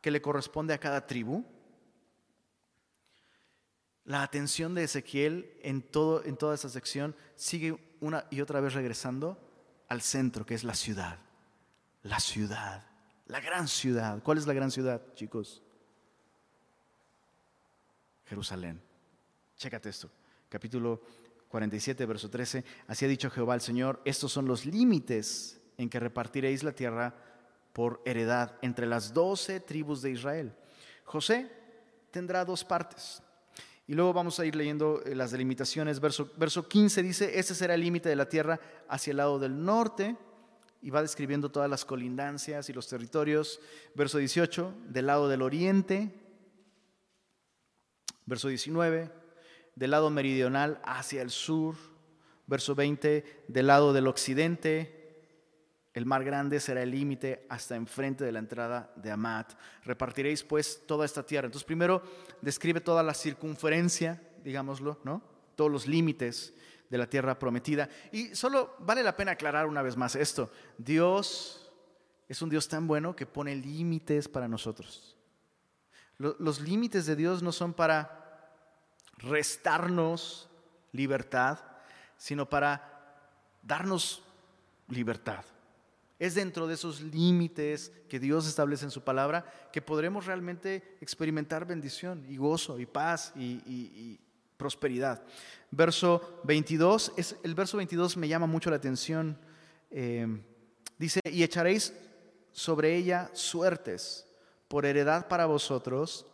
que 0.00 0.10
le 0.10 0.22
corresponde 0.22 0.72
a 0.72 0.78
cada 0.78 1.06
tribu, 1.06 1.44
la 4.04 4.22
atención 4.22 4.74
de 4.74 4.84
Ezequiel 4.84 5.58
en, 5.62 5.82
todo, 5.82 6.24
en 6.24 6.38
toda 6.38 6.54
esa 6.54 6.70
sección 6.70 7.14
sigue 7.36 7.78
una 8.00 8.26
y 8.30 8.40
otra 8.40 8.60
vez 8.62 8.72
regresando 8.72 9.47
al 9.88 10.00
centro, 10.02 10.46
que 10.46 10.54
es 10.54 10.64
la 10.64 10.74
ciudad. 10.74 11.18
La 12.02 12.20
ciudad, 12.20 12.86
la 13.26 13.40
gran 13.40 13.68
ciudad. 13.68 14.22
¿Cuál 14.22 14.38
es 14.38 14.46
la 14.46 14.54
gran 14.54 14.70
ciudad, 14.70 15.02
chicos? 15.14 15.62
Jerusalén. 18.26 18.80
Chécate 19.56 19.88
esto. 19.88 20.10
Capítulo 20.48 21.02
47, 21.48 22.06
verso 22.06 22.30
13. 22.30 22.64
Así 22.86 23.04
ha 23.04 23.08
dicho 23.08 23.30
Jehová 23.30 23.54
el 23.54 23.60
Señor, 23.60 24.00
estos 24.04 24.32
son 24.32 24.46
los 24.46 24.64
límites 24.64 25.60
en 25.76 25.90
que 25.90 26.00
repartiréis 26.00 26.62
la 26.62 26.72
tierra 26.72 27.14
por 27.72 28.02
heredad 28.04 28.56
entre 28.62 28.86
las 28.86 29.12
doce 29.12 29.60
tribus 29.60 30.02
de 30.02 30.10
Israel. 30.10 30.54
José 31.04 31.50
tendrá 32.10 32.44
dos 32.44 32.64
partes. 32.64 33.22
Y 33.88 33.94
luego 33.94 34.12
vamos 34.12 34.38
a 34.38 34.44
ir 34.44 34.54
leyendo 34.54 35.02
eh, 35.04 35.14
las 35.14 35.30
delimitaciones. 35.30 35.98
Verso, 35.98 36.30
verso 36.36 36.68
15 36.68 37.02
dice, 37.02 37.38
ese 37.38 37.54
será 37.54 37.74
el 37.74 37.80
límite 37.80 38.10
de 38.10 38.16
la 38.16 38.28
tierra 38.28 38.60
hacia 38.86 39.12
el 39.12 39.16
lado 39.16 39.38
del 39.38 39.64
norte. 39.64 40.14
Y 40.82 40.90
va 40.90 41.00
describiendo 41.00 41.50
todas 41.50 41.70
las 41.70 41.86
colindancias 41.86 42.68
y 42.68 42.74
los 42.74 42.86
territorios. 42.86 43.60
Verso 43.94 44.18
18, 44.18 44.74
del 44.88 45.06
lado 45.06 45.26
del 45.30 45.40
oriente. 45.40 46.12
Verso 48.26 48.48
19, 48.48 49.10
del 49.74 49.90
lado 49.90 50.10
meridional 50.10 50.80
hacia 50.84 51.22
el 51.22 51.30
sur. 51.30 51.74
Verso 52.46 52.74
20, 52.74 53.44
del 53.48 53.66
lado 53.66 53.94
del 53.94 54.06
occidente 54.06 54.97
el 55.94 56.06
mar 56.06 56.22
grande 56.24 56.60
será 56.60 56.82
el 56.82 56.90
límite 56.90 57.46
hasta 57.48 57.74
enfrente 57.74 58.24
de 58.24 58.32
la 58.32 58.38
entrada 58.38 58.92
de 58.96 59.10
Amat. 59.10 59.54
Repartiréis 59.84 60.42
pues 60.44 60.82
toda 60.86 61.04
esta 61.04 61.24
tierra. 61.24 61.46
Entonces 61.46 61.66
primero 61.66 62.02
describe 62.40 62.80
toda 62.80 63.02
la 63.02 63.14
circunferencia, 63.14 64.22
digámoslo, 64.44 65.00
¿no? 65.04 65.22
Todos 65.56 65.70
los 65.70 65.86
límites 65.86 66.54
de 66.88 66.98
la 66.98 67.08
tierra 67.08 67.38
prometida. 67.38 67.88
Y 68.12 68.34
solo 68.34 68.76
vale 68.80 69.02
la 69.02 69.16
pena 69.16 69.32
aclarar 69.32 69.66
una 69.66 69.82
vez 69.82 69.96
más 69.96 70.14
esto. 70.14 70.50
Dios 70.76 71.72
es 72.28 72.42
un 72.42 72.50
Dios 72.50 72.68
tan 72.68 72.86
bueno 72.86 73.16
que 73.16 73.26
pone 73.26 73.54
límites 73.56 74.28
para 74.28 74.48
nosotros. 74.48 75.16
Los 76.18 76.60
límites 76.60 77.06
de 77.06 77.16
Dios 77.16 77.42
no 77.42 77.52
son 77.52 77.72
para 77.72 78.52
restarnos 79.18 80.48
libertad, 80.92 81.58
sino 82.16 82.48
para 82.48 83.16
darnos 83.62 84.22
libertad. 84.88 85.44
Es 86.18 86.34
dentro 86.34 86.66
de 86.66 86.74
esos 86.74 87.00
límites 87.00 87.92
que 88.08 88.18
Dios 88.18 88.46
establece 88.48 88.84
en 88.84 88.90
su 88.90 89.02
palabra 89.02 89.44
que 89.72 89.82
podremos 89.82 90.26
realmente 90.26 90.96
experimentar 91.00 91.66
bendición 91.66 92.24
y 92.28 92.36
gozo 92.36 92.78
y 92.80 92.86
paz 92.86 93.32
y, 93.36 94.18
prosperidad. 94.56 95.22
Verso 95.70 96.40
22, 96.42 97.12
es, 97.16 97.36
el 97.44 97.54
verso 97.54 97.76
22 97.76 98.16
me 98.16 98.26
llama 98.26 98.46
mucho 98.46 98.70
la 98.70 98.76
atención. 98.76 99.38
Eh, 99.90 100.26
Dice, 100.98 101.20
y 101.24 101.44
echaréis 101.44 101.94
sobre 102.50 102.96
ella 102.96 103.30
suertes 103.32 104.26
por 104.66 104.84
heredad 104.84 105.28
para 105.28 105.46
vosotros. 105.46 106.26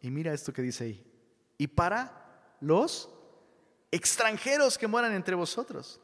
Y 0.00 0.10
mira 0.10 0.32
esto 0.32 0.52
que 0.52 0.62
dice 0.62 0.84
ahí. 0.84 1.06
Y 1.58 1.66
para 1.66 2.54
los 2.60 3.10
extranjeros 3.90 4.78
que 4.78 4.86
moran 4.86 5.12
entre 5.12 5.34
vosotros, 5.34 6.00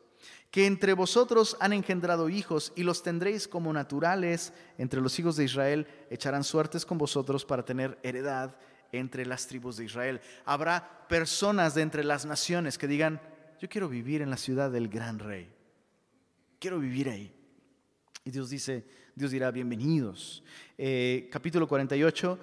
que 0.51 0.67
entre 0.67 0.95
vosotros 0.95 1.57
han 1.61 1.73
engendrado 1.73 2.29
hijos 2.29 2.73
y 2.75 2.83
los 2.83 3.03
tendréis 3.03 3.47
como 3.47 3.73
naturales 3.73 4.53
entre 4.79 5.01
los 5.01 5.19
hijos 5.19 5.37
de 5.37 5.45
Israel, 5.45 5.87
echarán 6.11 6.45
suertes 6.45 6.87
con 6.87 6.99
vosotros 6.99 7.45
para 7.45 7.65
tener 7.65 7.99
heredad 8.03 8.57
entre 8.93 9.27
las 9.27 9.47
tribus 9.47 9.77
de 9.77 9.85
Israel. 9.85 10.21
Habrá 10.45 11.07
personas 11.09 11.75
de 11.75 11.83
entre 11.83 12.05
las 12.05 12.25
naciones 12.25 12.79
que 12.79 12.89
digan, 12.89 13.21
yo 13.61 13.69
quiero 13.69 13.89
vivir 13.89 14.23
en 14.23 14.31
la 14.31 14.37
ciudad 14.37 14.71
del 14.71 14.89
gran 14.89 15.19
rey, 15.19 15.51
quiero 16.59 16.79
vivir 16.79 17.09
ahí. 17.09 17.35
Y 18.25 18.31
Dios 18.31 18.51
dice, 18.51 18.85
Dios 19.15 19.31
dirá, 19.31 19.51
bienvenidos. 19.51 20.43
Eh, 20.77 21.29
capítulo 21.31 21.67
48 21.67 22.39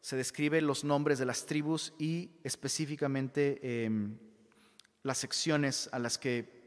se 0.00 0.16
describe 0.16 0.60
los 0.62 0.82
nombres 0.82 1.18
de 1.18 1.26
las 1.26 1.46
tribus 1.46 1.92
y 1.98 2.30
específicamente 2.42 3.84
em, 3.84 4.16
las 5.02 5.18
secciones 5.18 5.88
a 5.92 5.98
las 5.98 6.16
que 6.16 6.59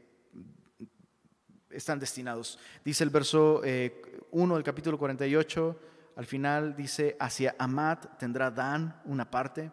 están 1.74 1.98
destinados. 1.98 2.58
Dice 2.84 3.04
el 3.04 3.10
verso 3.10 3.58
1 3.58 3.64
eh, 3.64 3.92
del 4.30 4.62
capítulo 4.62 4.98
48, 4.98 5.80
al 6.16 6.26
final 6.26 6.76
dice, 6.76 7.16
hacia 7.18 7.56
Amat 7.58 8.18
tendrá 8.18 8.50
Dan 8.50 9.00
una 9.04 9.30
parte. 9.30 9.70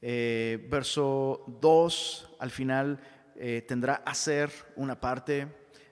Eh, 0.00 0.66
verso 0.70 1.44
2, 1.60 2.36
al 2.38 2.50
final 2.50 3.00
eh, 3.34 3.64
tendrá 3.66 4.02
Aser 4.06 4.50
una 4.76 4.98
parte. 4.98 5.48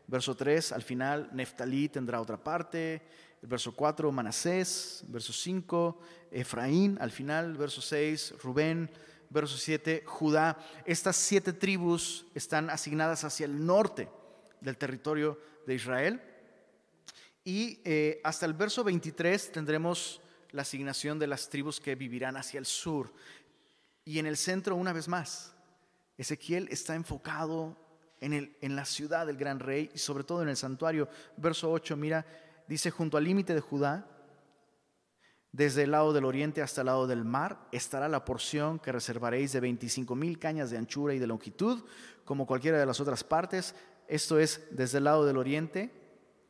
Verso 0.06 0.36
3, 0.36 0.72
al 0.72 0.82
final 0.82 1.30
Neftalí 1.32 1.88
tendrá 1.88 2.20
otra 2.20 2.36
parte. 2.36 3.02
El 3.42 3.48
verso 3.48 3.74
4, 3.74 4.12
Manasés. 4.12 5.04
Verso 5.08 5.32
5, 5.32 6.00
Efraín. 6.30 6.96
Al 7.00 7.10
final, 7.10 7.56
verso 7.56 7.80
6, 7.80 8.34
Rubén. 8.42 8.88
Verso 9.30 9.56
7, 9.56 10.04
Judá. 10.06 10.58
Estas 10.84 11.16
siete 11.16 11.52
tribus 11.52 12.26
están 12.34 12.70
asignadas 12.70 13.24
hacia 13.24 13.46
el 13.46 13.66
norte 13.66 14.08
del 14.64 14.76
territorio 14.76 15.38
de 15.66 15.74
Israel. 15.74 16.20
Y 17.44 17.80
eh, 17.84 18.20
hasta 18.24 18.46
el 18.46 18.54
verso 18.54 18.82
23 18.82 19.52
tendremos 19.52 20.20
la 20.50 20.62
asignación 20.62 21.18
de 21.18 21.26
las 21.26 21.48
tribus 21.48 21.80
que 21.80 21.94
vivirán 21.94 22.36
hacia 22.36 22.58
el 22.58 22.66
sur. 22.66 23.12
Y 24.04 24.18
en 24.18 24.26
el 24.26 24.36
centro, 24.36 24.76
una 24.76 24.92
vez 24.92 25.08
más, 25.08 25.54
Ezequiel 26.16 26.68
está 26.70 26.94
enfocado 26.94 27.76
en, 28.20 28.32
el, 28.32 28.56
en 28.60 28.76
la 28.76 28.84
ciudad 28.84 29.26
del 29.26 29.36
gran 29.36 29.60
rey 29.60 29.90
y 29.94 29.98
sobre 29.98 30.24
todo 30.24 30.42
en 30.42 30.48
el 30.48 30.56
santuario. 30.56 31.08
Verso 31.36 31.70
8, 31.70 31.96
mira, 31.96 32.24
dice, 32.66 32.90
junto 32.90 33.16
al 33.18 33.24
límite 33.24 33.54
de 33.54 33.60
Judá, 33.60 34.08
desde 35.52 35.84
el 35.84 35.92
lado 35.92 36.12
del 36.12 36.24
oriente 36.24 36.62
hasta 36.62 36.80
el 36.80 36.86
lado 36.86 37.06
del 37.06 37.24
mar, 37.24 37.68
estará 37.70 38.08
la 38.08 38.24
porción 38.24 38.80
que 38.80 38.90
reservaréis 38.90 39.52
de 39.52 39.60
25 39.60 40.16
mil 40.16 40.38
cañas 40.38 40.70
de 40.70 40.78
anchura 40.78 41.14
y 41.14 41.20
de 41.20 41.28
longitud, 41.28 41.84
como 42.24 42.46
cualquiera 42.46 42.78
de 42.78 42.86
las 42.86 42.98
otras 42.98 43.22
partes. 43.22 43.74
Esto 44.08 44.38
es 44.38 44.60
desde 44.70 44.98
el 44.98 45.04
lado 45.04 45.24
del 45.26 45.36
oriente 45.36 45.90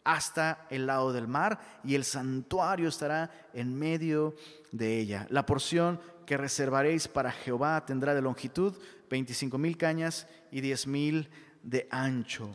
hasta 0.04 0.66
el 0.70 0.86
lado 0.86 1.12
del 1.12 1.26
mar 1.26 1.80
y 1.82 1.94
el 1.94 2.04
santuario 2.04 2.88
estará 2.88 3.30
en 3.54 3.74
medio 3.74 4.34
de 4.70 4.98
ella. 4.98 5.26
La 5.30 5.46
porción 5.46 5.98
que 6.26 6.36
reservaréis 6.36 7.08
para 7.08 7.32
Jehová 7.32 7.84
tendrá 7.86 8.14
de 8.14 8.22
longitud 8.22 8.74
25 9.10 9.58
mil 9.58 9.76
cañas 9.76 10.26
y 10.50 10.60
10 10.60 10.86
mil 10.86 11.28
de 11.62 11.88
ancho. 11.90 12.54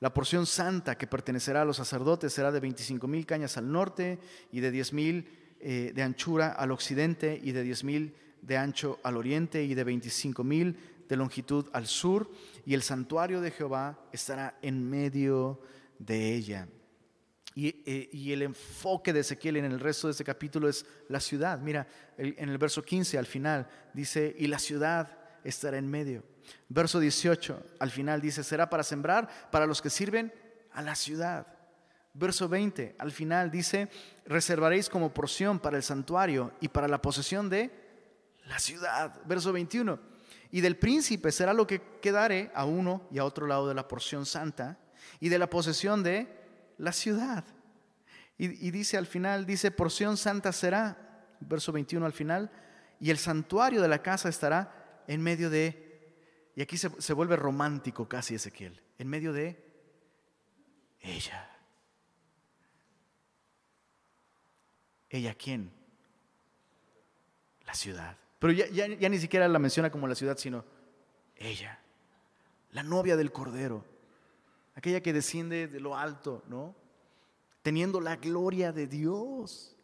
La 0.00 0.12
porción 0.12 0.46
santa 0.46 0.98
que 0.98 1.06
pertenecerá 1.06 1.62
a 1.62 1.64
los 1.64 1.76
sacerdotes 1.76 2.32
será 2.32 2.52
de 2.52 2.60
25 2.60 3.06
mil 3.06 3.24
cañas 3.24 3.56
al 3.56 3.70
norte 3.70 4.18
y 4.52 4.60
de 4.60 4.70
10 4.70 4.92
mil 4.92 5.28
eh, 5.60 5.92
de 5.94 6.02
anchura 6.02 6.48
al 6.48 6.72
occidente 6.72 7.40
y 7.42 7.52
de 7.52 7.62
10 7.62 7.84
mil 7.84 8.14
de 8.42 8.58
ancho 8.58 8.98
al 9.02 9.16
oriente 9.16 9.64
y 9.64 9.74
de 9.74 9.84
25 9.84 10.44
mil 10.44 10.76
de 11.08 11.16
longitud 11.16 11.68
al 11.72 11.86
sur. 11.86 12.30
Y 12.64 12.74
el 12.74 12.82
santuario 12.82 13.40
de 13.40 13.50
Jehová 13.50 13.98
estará 14.12 14.58
en 14.62 14.88
medio 14.88 15.60
de 15.98 16.34
ella. 16.34 16.68
Eh, 17.56 18.08
y, 18.12 18.32
el 18.32 18.42
enfoque 18.42 19.12
de 19.12 19.20
Ezequiel 19.20 19.58
en 19.58 19.66
el 19.66 19.78
resto 19.78 20.08
de 20.08 20.12
este 20.12 20.24
capítulo 20.24 20.68
es 20.68 20.84
la 21.08 21.20
ciudad. 21.20 21.60
Mira, 21.60 21.86
en 22.18 22.48
el 22.48 22.58
verso 22.58 22.82
15 22.82 23.16
al 23.16 23.26
final 23.26 23.68
dice, 23.92 24.34
y 24.36 24.48
la 24.48 24.58
ciudad 24.58 25.16
estará 25.44 25.78
en 25.78 25.88
medio. 25.88 26.24
Verso 26.68 26.98
18 26.98 27.62
al 27.78 27.90
final 27.90 28.20
dice, 28.20 28.42
será 28.42 28.68
para 28.68 28.82
sembrar 28.82 29.28
para 29.52 29.66
los 29.66 29.80
que 29.80 29.90
sirven 29.90 30.32
a 30.72 30.82
la 30.82 30.96
ciudad. 30.96 31.46
Verso 32.12 32.48
20 32.48 32.96
al 32.98 33.12
final 33.12 33.50
dice, 33.50 33.88
reservaréis 34.26 34.88
como 34.88 35.14
porción 35.14 35.60
para 35.60 35.76
el 35.76 35.82
santuario 35.84 36.52
y 36.60 36.68
para 36.68 36.88
la 36.88 37.00
posesión 37.00 37.48
de 37.48 37.70
la 38.46 38.58
ciudad. 38.58 39.20
Verso 39.26 39.52
21, 39.52 39.98
y 40.54 40.60
del 40.60 40.76
príncipe 40.76 41.32
será 41.32 41.52
lo 41.52 41.66
que 41.66 41.82
quedare 42.00 42.52
a 42.54 42.64
uno 42.64 43.08
y 43.10 43.18
a 43.18 43.24
otro 43.24 43.48
lado 43.48 43.66
de 43.66 43.74
la 43.74 43.88
porción 43.88 44.24
santa 44.24 44.78
y 45.18 45.28
de 45.28 45.36
la 45.40 45.50
posesión 45.50 46.04
de 46.04 46.28
la 46.78 46.92
ciudad. 46.92 47.44
Y, 48.38 48.70
dice 48.70 48.96
al 48.96 49.08
final, 49.08 49.46
dice, 49.46 49.72
porción 49.72 50.16
santa 50.16 50.52
será, 50.52 51.26
verso 51.40 51.72
21 51.72 52.06
al 52.06 52.12
final, 52.12 52.52
y 53.00 53.10
el 53.10 53.18
santuario 53.18 53.82
de 53.82 53.88
la 53.88 54.00
casa 54.00 54.28
estará 54.28 55.02
en 55.08 55.22
medio 55.22 55.50
de, 55.50 56.52
y 56.54 56.62
aquí 56.62 56.78
se, 56.78 56.88
se 57.02 57.14
vuelve 57.14 57.34
romántico 57.34 58.08
casi 58.08 58.36
Ezequiel, 58.36 58.80
en 58.98 59.08
medio 59.08 59.32
de 59.32 59.60
ella. 61.00 61.50
¿Ella 65.10 65.34
quién? 65.34 65.72
La 67.66 67.74
ciudad. 67.74 68.16
Pero 68.44 68.52
ya, 68.52 68.66
ya, 68.68 69.08
ni 69.08 69.18
siquiera 69.18 69.48
la 69.48 69.58
menciona 69.58 69.90
como 69.90 70.06
la 70.06 70.14
ciudad, 70.14 70.36
sino 70.36 70.66
ella, 71.34 71.80
la 72.72 72.82
novia 72.82 73.16
del 73.16 73.32
Cordero 73.32 73.82
aquella 74.74 75.00
que 75.00 75.14
desciende 75.14 75.66
de 75.66 75.80
lo 75.80 75.96
alto, 75.96 76.42
¿no? 76.46 76.74
Teniendo 77.62 78.02
la 78.02 78.16
gloria 78.16 78.70
de 78.70 78.86
Dios. 78.86 79.74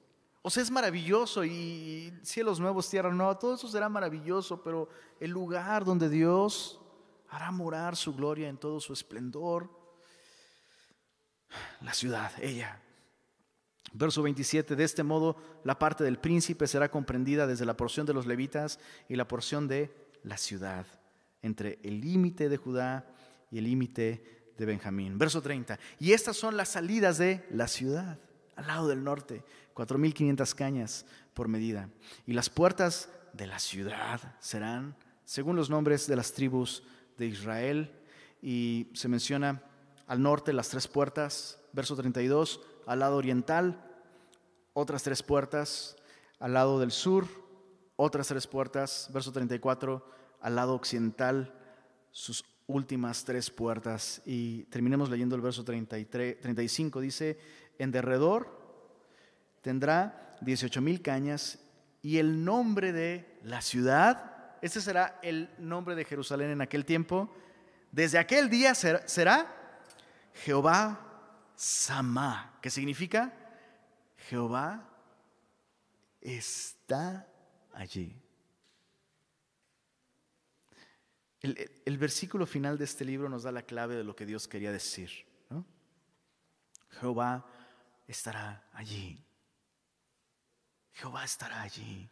O 0.42 0.50
sea, 0.50 0.62
es 0.62 0.70
maravilloso 0.70 1.42
y 1.42 2.12
cielos 2.22 2.60
nuevos, 2.60 2.90
tierra 2.90 3.10
nueva, 3.10 3.38
todo 3.38 3.54
eso 3.54 3.66
será 3.66 3.88
maravilloso, 3.88 4.62
pero 4.62 4.90
el 5.20 5.30
lugar 5.30 5.86
donde 5.86 6.10
Dios 6.10 6.82
hará 7.30 7.50
morar 7.50 7.96
su 7.96 8.14
gloria 8.14 8.50
en 8.50 8.58
todo 8.58 8.78
su 8.78 8.92
esplendor, 8.92 9.70
la 11.80 11.94
ciudad, 11.94 12.30
ella. 12.42 12.78
Verso 13.92 14.22
27, 14.22 14.76
de 14.76 14.84
este 14.84 15.02
modo 15.02 15.36
la 15.64 15.78
parte 15.78 16.04
del 16.04 16.18
príncipe 16.18 16.66
será 16.66 16.90
comprendida 16.90 17.46
desde 17.46 17.64
la 17.64 17.76
porción 17.76 18.06
de 18.06 18.14
los 18.14 18.26
levitas 18.26 18.78
y 19.08 19.16
la 19.16 19.26
porción 19.26 19.66
de 19.66 19.92
la 20.22 20.36
ciudad, 20.36 20.86
entre 21.42 21.78
el 21.82 22.00
límite 22.00 22.48
de 22.48 22.56
Judá 22.56 23.06
y 23.50 23.58
el 23.58 23.64
límite 23.64 24.52
de 24.56 24.66
Benjamín. 24.66 25.18
Verso 25.18 25.42
30. 25.42 25.78
Y 25.98 26.12
estas 26.12 26.36
son 26.36 26.56
las 26.56 26.68
salidas 26.68 27.18
de 27.18 27.44
la 27.50 27.66
ciudad, 27.66 28.18
al 28.56 28.66
lado 28.66 28.88
del 28.88 29.02
norte, 29.02 29.42
4.500 29.74 30.54
cañas 30.54 31.06
por 31.34 31.48
medida. 31.48 31.88
Y 32.26 32.34
las 32.34 32.50
puertas 32.50 33.08
de 33.32 33.46
la 33.46 33.58
ciudad 33.58 34.36
serán, 34.38 34.94
según 35.24 35.56
los 35.56 35.70
nombres 35.70 36.06
de 36.06 36.16
las 36.16 36.32
tribus 36.32 36.82
de 37.16 37.26
Israel, 37.26 37.92
y 38.42 38.88
se 38.94 39.08
menciona 39.08 39.62
al 40.06 40.22
norte 40.22 40.52
las 40.52 40.68
tres 40.68 40.88
puertas, 40.88 41.58
verso 41.72 41.96
32, 41.96 42.60
al 42.86 43.00
lado 43.00 43.16
oriental, 43.16 43.82
otras 44.72 45.02
tres 45.02 45.22
puertas, 45.22 45.96
al 46.38 46.54
lado 46.54 46.80
del 46.80 46.90
sur, 46.90 47.26
otras 47.96 48.28
tres 48.28 48.46
puertas, 48.46 49.10
verso 49.12 49.32
34, 49.32 50.04
al 50.40 50.56
lado 50.56 50.74
occidental, 50.74 51.54
sus 52.10 52.44
últimas 52.66 53.24
tres 53.24 53.50
puertas. 53.50 54.22
Y 54.24 54.64
terminemos 54.64 55.10
leyendo 55.10 55.36
el 55.36 55.42
verso 55.42 55.64
33, 55.64 56.40
35. 56.40 57.00
Dice, 57.00 57.38
en 57.78 57.90
derredor 57.90 58.58
tendrá 59.60 60.36
18 60.40 60.80
mil 60.80 61.02
cañas 61.02 61.58
y 62.02 62.18
el 62.18 62.44
nombre 62.44 62.92
de 62.92 63.38
la 63.42 63.60
ciudad, 63.60 64.56
este 64.62 64.80
será 64.80 65.18
el 65.22 65.50
nombre 65.58 65.94
de 65.94 66.04
Jerusalén 66.04 66.50
en 66.50 66.60
aquel 66.60 66.84
tiempo, 66.84 67.30
desde 67.92 68.18
aquel 68.18 68.48
día 68.48 68.74
será, 68.74 69.56
Jehová 70.32 71.09
Samá, 71.60 72.58
que 72.62 72.70
significa 72.70 73.34
Jehová 74.16 74.82
está 76.18 77.28
allí. 77.74 78.18
El, 81.42 81.98
versículo 81.98 82.46
final 82.46 82.78
de 82.78 82.84
este 82.84 83.04
libro 83.04 83.28
nos 83.28 83.42
da 83.42 83.52
la 83.52 83.60
clave 83.60 83.94
de 83.94 84.04
lo 84.04 84.16
que 84.16 84.24
Dios 84.24 84.48
quería 84.48 84.72
decir. 84.72 85.10
Jehová 86.98 87.46
estará 88.08 88.66
allí. 88.72 89.22
Jehová 90.94 91.24
estará 91.24 91.60
allí. 91.60 92.08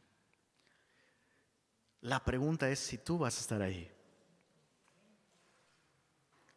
La 2.02 2.22
pregunta 2.22 2.68
es 2.68 2.80
si 2.80 2.98
tú 2.98 3.16
vas 3.16 3.38
a 3.38 3.40
estar 3.40 3.62
ahí. 3.62 3.90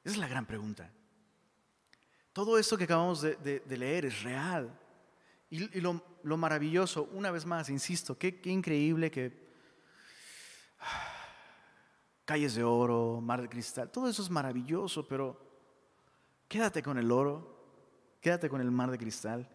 Esa 0.03 0.15
es 0.15 0.17
la 0.17 0.27
gran 0.27 0.45
pregunta. 0.45 0.91
Todo 2.33 2.57
esto 2.57 2.77
que 2.77 2.85
acabamos 2.85 3.21
de, 3.21 3.63
leer 3.67 4.05
es 4.05 4.23
real. 4.23 4.77
Y, 5.49 5.81
lo, 5.81 6.37
maravilloso, 6.37 7.09
una 7.13 7.29
vez 7.31 7.45
más, 7.45 7.69
insisto, 7.69 8.17
qué, 8.17 8.39
qué 8.39 8.49
increíble 8.49 9.11
que 9.11 9.51
calles 12.25 12.55
de 12.55 12.63
oro, 12.63 13.19
mar 13.21 13.41
de 13.41 13.49
cristal, 13.49 13.91
todo 13.91 14.07
eso 14.07 14.21
es 14.21 14.29
maravilloso, 14.29 15.05
pero 15.07 15.51
quédate 16.47 16.81
con 16.81 16.97
el 16.97 17.11
oro, 17.11 18.17
quédate 18.21 18.47
con 18.47 18.61
el 18.61 18.71
mar 18.71 18.91
de 18.91 18.97
cristal, 18.97 19.49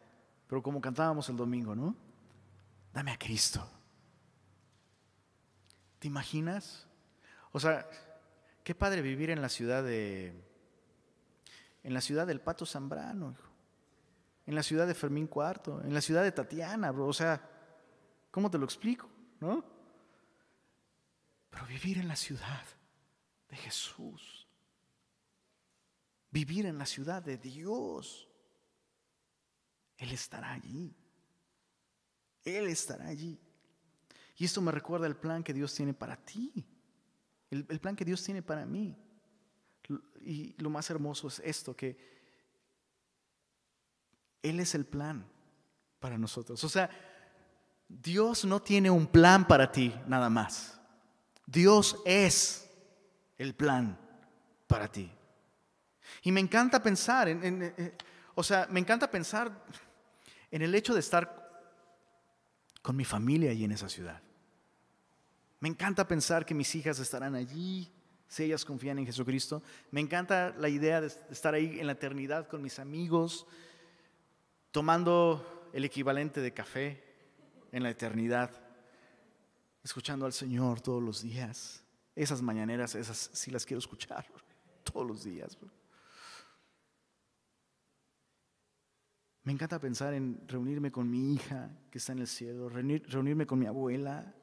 pero 0.47 0.63
como 0.63 0.81
cantábamos 0.81 1.29
el 1.31 1.37
domingo, 1.37 1.75
¿no? 1.75 1.97
Dame 2.93 3.11
a 3.11 3.19
Cristo. 3.19 3.67
¿Te 5.99 6.09
imaginas? 6.09 6.87
O 7.53 7.61
sea, 7.61 7.89
qué 8.63 8.75
padre 8.75 9.01
vivir 9.01 9.31
en 9.31 9.41
la 9.41 9.49
ciudad 9.49 9.83
de 9.83 10.35
en 11.87 11.95
la 11.95 12.01
ciudad 12.01 12.27
del 12.27 12.41
Pato 12.41 12.67
Zambrano, 12.67 13.37
en 14.45 14.57
la 14.57 14.65
ciudad 14.65 14.89
de 14.89 14.95
Fermín 14.95 15.29
Cuarto, 15.29 15.81
en 15.83 15.95
la 15.95 16.01
ciudad 16.01 16.25
de 16.25 16.33
Tatiana, 16.33 16.91
bro. 16.91 17.07
O 17.07 17.13
sea, 17.13 17.41
¿cómo 18.33 18.51
te 18.51 18.59
lo 18.59 18.65
explico? 18.65 19.09
¿No? 19.39 19.65
Pero 21.49 21.65
vivir 21.67 21.99
en 21.99 22.09
la 22.09 22.17
ciudad 22.17 22.65
de 23.49 23.57
Jesús, 23.57 24.49
vivir 26.33 26.67
en 26.67 26.77
la 26.77 26.87
ciudad 26.87 27.23
de 27.23 27.39
Dios, 27.39 28.29
Él 29.97 30.11
estará 30.11 30.55
allí. 30.55 30.93
Él 32.43 32.67
estará 32.67 33.07
allí. 33.07 33.39
Y 34.35 34.45
esto 34.45 34.61
me 34.61 34.73
recuerda 34.73 35.07
el 35.07 35.15
plan 35.15 35.45
que 35.45 35.55
Dios 35.55 35.73
tiene 35.73 35.95
para 35.95 36.17
ti, 36.17 36.67
el, 37.49 37.65
el 37.69 37.79
plan 37.79 37.95
que 37.95 38.05
Dios 38.05 38.25
tiene 38.25 38.43
para 38.43 38.67
mí. 38.67 39.06
Y 40.27 40.55
lo 40.59 40.71
más 40.71 40.91
hermoso 40.91 41.29
es 41.29 41.41
esto, 41.45 41.77
que 41.77 41.97
Él 44.43 44.59
es 44.59 44.75
el 44.75 44.85
plan 44.85 45.25
para 46.01 46.19
nosotros. 46.19 46.63
O 46.65 46.69
sea, 46.69 46.91
Dios 47.89 48.45
no 48.45 48.61
tiene 48.61 48.91
un 48.91 49.07
plan 49.07 49.47
para 49.47 49.71
ti 49.71 49.95
nada 50.09 50.29
más. 50.29 50.81
Dios 51.47 52.03
es 52.05 52.69
el 53.39 53.55
plan 53.55 53.97
para 54.67 54.91
ti. 54.91 55.09
Y 56.23 56.33
me 56.33 56.41
encanta 56.41 56.83
pensar, 56.83 57.29
en, 57.29 57.95
o 58.35 58.43
sea, 58.43 58.67
me 58.69 58.81
encanta 58.81 59.09
pensar 59.09 59.65
en 60.51 60.63
el 60.63 60.75
hecho 60.75 60.93
de 60.93 61.01
estar 61.01 61.47
con 62.83 62.97
mi 62.97 63.05
familia 63.05 63.53
allí 63.53 63.65
en 63.65 63.73
esa 63.73 63.89
ciudad. 63.89 64.21
Me 65.61 65.69
encanta 65.69 66.07
pensar 66.09 66.45
que 66.45 66.55
mis 66.55 66.75
hijas 66.75 66.99
estarán 66.99 67.37
allí, 67.37 67.93
si 68.29 68.45
ellas 68.45 68.65
confían 68.65 68.99
en 68.99 69.07
Jesucristo. 69.07 69.63
Me 69.91 70.01
encanta 70.01 70.55
la 70.59 70.69
idea 70.69 71.01
de 71.01 71.09
estar 71.31 71.55
ahí 71.55 71.79
en 71.79 71.87
la 71.87 71.93
eternidad 71.93 72.49
con 72.49 72.63
mis 72.63 72.79
amigos, 72.79 73.47
tomando 74.71 75.69
el 75.73 75.85
equivalente 75.85 76.41
de 76.41 76.53
café 76.53 77.03
en 77.73 77.83
la 77.83 77.91
eternidad, 77.91 78.51
escuchando 79.83 80.27
al 80.27 80.33
Señor 80.33 80.81
todos 80.81 81.03
los 81.03 81.23
días. 81.23 81.83
Esas 82.15 82.41
mañaneras, 82.43 82.95
esas 82.95 83.31
sí 83.33 83.51
las 83.51 83.67
quiero 83.67 83.79
escuchar 83.79 84.27
todos 84.85 85.07
los 85.07 85.25
días. 85.25 85.57
Me 89.43 89.53
encanta 89.53 89.79
pensar 89.79 90.13
en 90.13 90.43
reunirme 90.49 90.91
con 90.91 91.09
mi 91.09 91.35
hija 91.35 91.71
que 91.89 91.99
está 91.99 92.13
en 92.13 92.19
el 92.19 92.27
cielo, 92.27 92.69
reunirme 92.69 93.47
con 93.47 93.61
mi 93.61 93.67
abuela, 93.67 94.35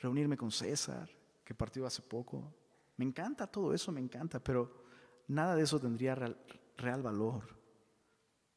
reunirme 0.00 0.38
con 0.38 0.50
César, 0.50 1.10
que 1.44 1.54
partió 1.54 1.86
hace 1.86 2.02
poco. 2.02 2.54
Me 2.96 3.04
encanta 3.04 3.46
todo 3.46 3.74
eso, 3.74 3.92
me 3.92 4.00
encanta, 4.00 4.42
pero 4.42 4.84
nada 5.28 5.56
de 5.56 5.62
eso 5.62 5.80
tendría 5.80 6.14
real, 6.14 7.02
valor 7.02 7.44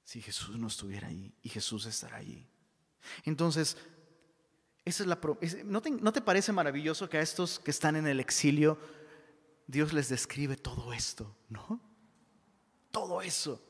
si 0.04 0.22
Jesús 0.22 0.58
no 0.58 0.68
estuviera 0.68 1.08
ahí 1.08 1.34
y 1.42 1.50
Jesús 1.50 1.86
estará 1.86 2.18
allí. 2.18 2.48
Entonces, 3.24 3.78
esa 4.86 5.04
es 5.04 5.08
la, 5.08 5.20
¿no, 5.66 5.82
te, 5.82 5.92
¿no 5.92 6.14
te 6.14 6.22
parece 6.22 6.54
maravilloso 6.54 7.10
que 7.10 7.18
a 7.18 7.22
estos 7.22 7.60
que 7.60 7.72
están 7.72 7.96
en 7.98 8.08
el 8.08 8.20
exilio, 8.20 8.78
Dios 9.68 9.92
les 9.92 10.08
describe 10.08 10.56
todo 10.56 10.94
esto, 10.94 11.36
¿no? 11.50 11.82
Todo 12.92 13.22
eso. 13.22 13.62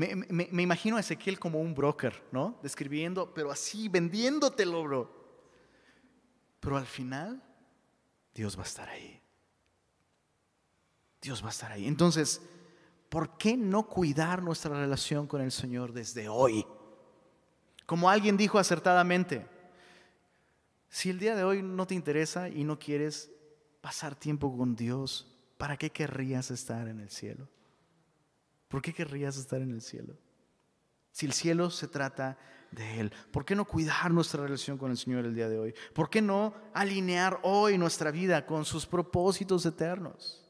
Me, 0.00 0.62
imagino 0.62 0.96
a 0.96 1.00
Ezequiel 1.00 1.38
como 1.38 1.60
un 1.60 1.74
broker, 1.74 2.26
¿no? 2.32 2.58
Describiendo, 2.62 3.34
pero 3.34 3.50
así, 3.50 3.88
vendiéndotelo, 3.90 4.82
bro. 4.82 5.19
Pero 6.60 6.76
al 6.76 6.86
final, 6.86 7.42
Dios 8.34 8.56
va 8.56 8.62
a 8.62 8.66
estar 8.66 8.88
ahí. 8.88 9.20
Dios 11.20 11.42
va 11.42 11.48
a 11.48 11.50
estar 11.50 11.72
ahí. 11.72 11.86
Entonces, 11.86 12.40
¿por 13.08 13.36
qué 13.36 13.56
no 13.56 13.88
cuidar 13.88 14.42
nuestra 14.42 14.78
relación 14.78 15.26
con 15.26 15.40
el 15.40 15.52
Señor 15.52 15.92
desde 15.92 16.28
hoy? 16.28 16.64
Como 17.86 18.08
alguien 18.08 18.36
dijo 18.36 18.58
acertadamente, 18.58 19.46
si 20.88 21.10
el 21.10 21.18
día 21.18 21.34
de 21.34 21.44
hoy 21.44 21.62
no 21.62 21.86
te 21.86 21.94
interesa 21.94 22.48
y 22.48 22.64
no 22.64 22.78
quieres 22.78 23.30
pasar 23.80 24.14
tiempo 24.14 24.56
con 24.56 24.76
Dios, 24.76 25.26
¿para 25.56 25.76
qué 25.76 25.90
querrías 25.90 26.50
estar 26.50 26.88
en 26.88 27.00
el 27.00 27.10
cielo? 27.10 27.48
¿Por 28.68 28.82
qué 28.82 28.92
querrías 28.92 29.36
estar 29.36 29.60
en 29.60 29.72
el 29.72 29.82
cielo? 29.82 30.16
Si 31.12 31.26
el 31.26 31.32
cielo 31.32 31.70
se 31.70 31.88
trata 31.88 32.38
de 32.70 33.00
Él. 33.00 33.12
¿Por 33.30 33.44
qué 33.44 33.54
no 33.54 33.64
cuidar 33.64 34.10
nuestra 34.10 34.42
relación 34.42 34.78
con 34.78 34.90
el 34.90 34.96
Señor 34.96 35.24
el 35.24 35.34
día 35.34 35.48
de 35.48 35.58
hoy? 35.58 35.74
¿Por 35.92 36.08
qué 36.08 36.22
no 36.22 36.54
alinear 36.72 37.40
hoy 37.42 37.78
nuestra 37.78 38.10
vida 38.10 38.46
con 38.46 38.64
sus 38.64 38.86
propósitos 38.86 39.66
eternos? 39.66 40.46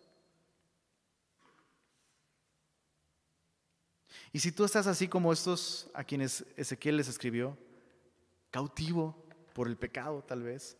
Y 4.32 4.38
si 4.38 4.52
tú 4.52 4.64
estás 4.64 4.86
así 4.86 5.08
como 5.08 5.32
estos 5.32 5.90
a 5.92 6.04
quienes 6.04 6.44
Ezequiel 6.56 6.98
les 6.98 7.08
escribió, 7.08 7.58
cautivo 8.50 9.26
por 9.52 9.66
el 9.66 9.76
pecado 9.76 10.22
tal 10.22 10.42
vez, 10.42 10.76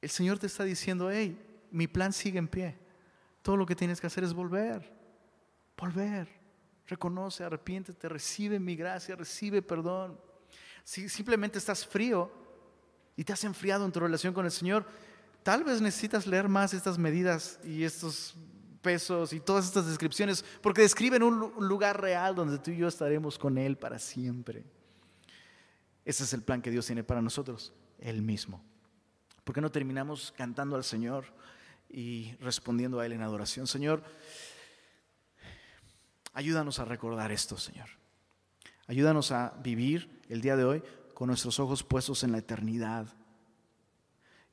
el 0.00 0.10
Señor 0.10 0.38
te 0.38 0.46
está 0.46 0.64
diciendo, 0.64 1.10
hey, 1.10 1.38
mi 1.70 1.86
plan 1.86 2.12
sigue 2.12 2.38
en 2.38 2.48
pie. 2.48 2.78
Todo 3.40 3.56
lo 3.56 3.64
que 3.64 3.76
tienes 3.76 4.00
que 4.00 4.06
hacer 4.06 4.24
es 4.24 4.34
volver, 4.34 4.92
volver. 5.76 6.28
Reconoce, 6.86 7.44
arrepiéntete, 7.44 8.08
recibe 8.08 8.58
mi 8.58 8.76
gracia, 8.76 9.16
recibe 9.16 9.62
perdón. 9.62 10.20
Si 10.84 11.08
simplemente 11.08 11.58
estás 11.58 11.86
frío 11.86 12.30
y 13.16 13.24
te 13.24 13.32
has 13.32 13.44
enfriado 13.44 13.84
en 13.84 13.92
tu 13.92 14.00
relación 14.00 14.34
con 14.34 14.44
el 14.44 14.50
Señor, 14.50 14.86
tal 15.42 15.64
vez 15.64 15.80
necesitas 15.80 16.26
leer 16.26 16.48
más 16.48 16.74
estas 16.74 16.98
medidas 16.98 17.60
y 17.64 17.84
estos 17.84 18.34
pesos 18.82 19.32
y 19.32 19.40
todas 19.40 19.66
estas 19.66 19.86
descripciones, 19.86 20.44
porque 20.60 20.82
describen 20.82 21.22
un 21.22 21.68
lugar 21.68 22.00
real 22.00 22.34
donde 22.34 22.58
tú 22.58 22.72
y 22.72 22.76
yo 22.76 22.88
estaremos 22.88 23.38
con 23.38 23.56
Él 23.56 23.78
para 23.78 23.98
siempre. 23.98 24.64
Ese 26.04 26.24
es 26.24 26.32
el 26.32 26.42
plan 26.42 26.60
que 26.60 26.70
Dios 26.70 26.86
tiene 26.86 27.04
para 27.04 27.22
nosotros, 27.22 27.72
Él 27.98 28.22
mismo. 28.22 28.62
¿Por 29.44 29.54
qué 29.54 29.60
no 29.60 29.70
terminamos 29.70 30.32
cantando 30.36 30.76
al 30.76 30.84
Señor 30.84 31.26
y 31.88 32.34
respondiendo 32.40 33.00
a 33.00 33.06
Él 33.06 33.12
en 33.12 33.22
adoración? 33.22 33.66
Señor, 33.66 34.02
ayúdanos 36.32 36.78
a 36.80 36.84
recordar 36.84 37.30
esto, 37.30 37.56
Señor. 37.56 38.01
Ayúdanos 38.86 39.32
a 39.32 39.54
vivir 39.62 40.22
el 40.28 40.40
día 40.40 40.56
de 40.56 40.64
hoy 40.64 40.82
con 41.14 41.28
nuestros 41.28 41.60
ojos 41.60 41.82
puestos 41.84 42.24
en 42.24 42.32
la 42.32 42.38
eternidad. 42.38 43.06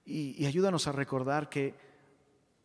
Y, 0.05 0.45
ayúdanos 0.45 0.87
a 0.87 0.91
recordar 0.91 1.49
que 1.49 1.75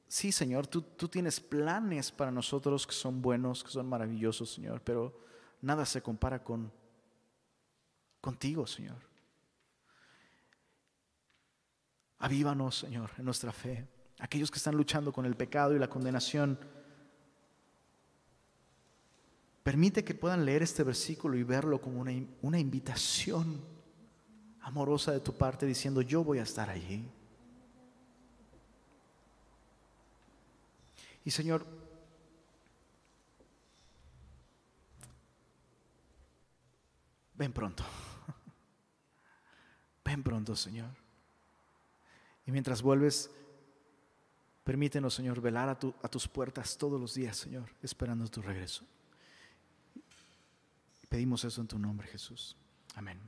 sí, 0.08 0.32
Señor, 0.32 0.66
tú, 0.66 0.82
tú 0.82 1.08
tienes 1.08 1.40
planes 1.40 2.10
para 2.10 2.30
nosotros 2.30 2.86
que 2.86 2.94
son 2.94 3.20
buenos, 3.20 3.64
que 3.64 3.70
son 3.70 3.88
maravillosos, 3.88 4.52
Señor, 4.52 4.80
pero 4.82 5.18
nada 5.60 5.84
se 5.84 6.02
compara 6.02 6.42
con 6.42 6.72
contigo, 8.20 8.66
Señor. 8.66 8.96
Avívanos, 12.18 12.78
Señor, 12.78 13.10
en 13.18 13.24
nuestra 13.26 13.52
fe. 13.52 13.86
Aquellos 14.18 14.50
que 14.50 14.56
están 14.56 14.76
luchando 14.76 15.12
con 15.12 15.26
el 15.26 15.36
pecado 15.36 15.76
y 15.76 15.78
la 15.78 15.88
condenación, 15.88 16.58
Permite 19.64 20.04
que 20.04 20.14
puedan 20.14 20.44
leer 20.44 20.62
este 20.62 20.82
versículo 20.82 21.38
y 21.38 21.42
verlo 21.42 21.80
como 21.80 21.98
una, 21.98 22.12
una 22.42 22.60
invitación 22.60 23.64
amorosa 24.60 25.10
de 25.10 25.20
tu 25.20 25.38
parte 25.38 25.64
diciendo, 25.64 26.02
yo 26.02 26.22
voy 26.22 26.38
a 26.38 26.42
estar 26.42 26.68
allí. 26.68 27.08
Y 31.24 31.30
Señor, 31.30 31.64
ven 37.34 37.54
pronto. 37.54 37.84
Ven 40.04 40.22
pronto, 40.22 40.54
Señor. 40.54 40.90
Y 42.46 42.52
mientras 42.52 42.82
vuelves, 42.82 43.30
permítenos, 44.62 45.14
Señor, 45.14 45.40
velar 45.40 45.70
a, 45.70 45.72
a 45.72 46.08
tus 46.10 46.28
puertas 46.28 46.76
todos 46.76 47.00
los 47.00 47.14
días, 47.14 47.38
Señor, 47.38 47.70
esperando 47.80 48.28
tu 48.28 48.42
regreso. 48.42 48.84
Pedimos 51.14 51.44
eso 51.44 51.60
en 51.60 51.68
tu 51.68 51.78
nombre, 51.78 52.08
Jesús. 52.08 52.56
Amén. 52.96 53.20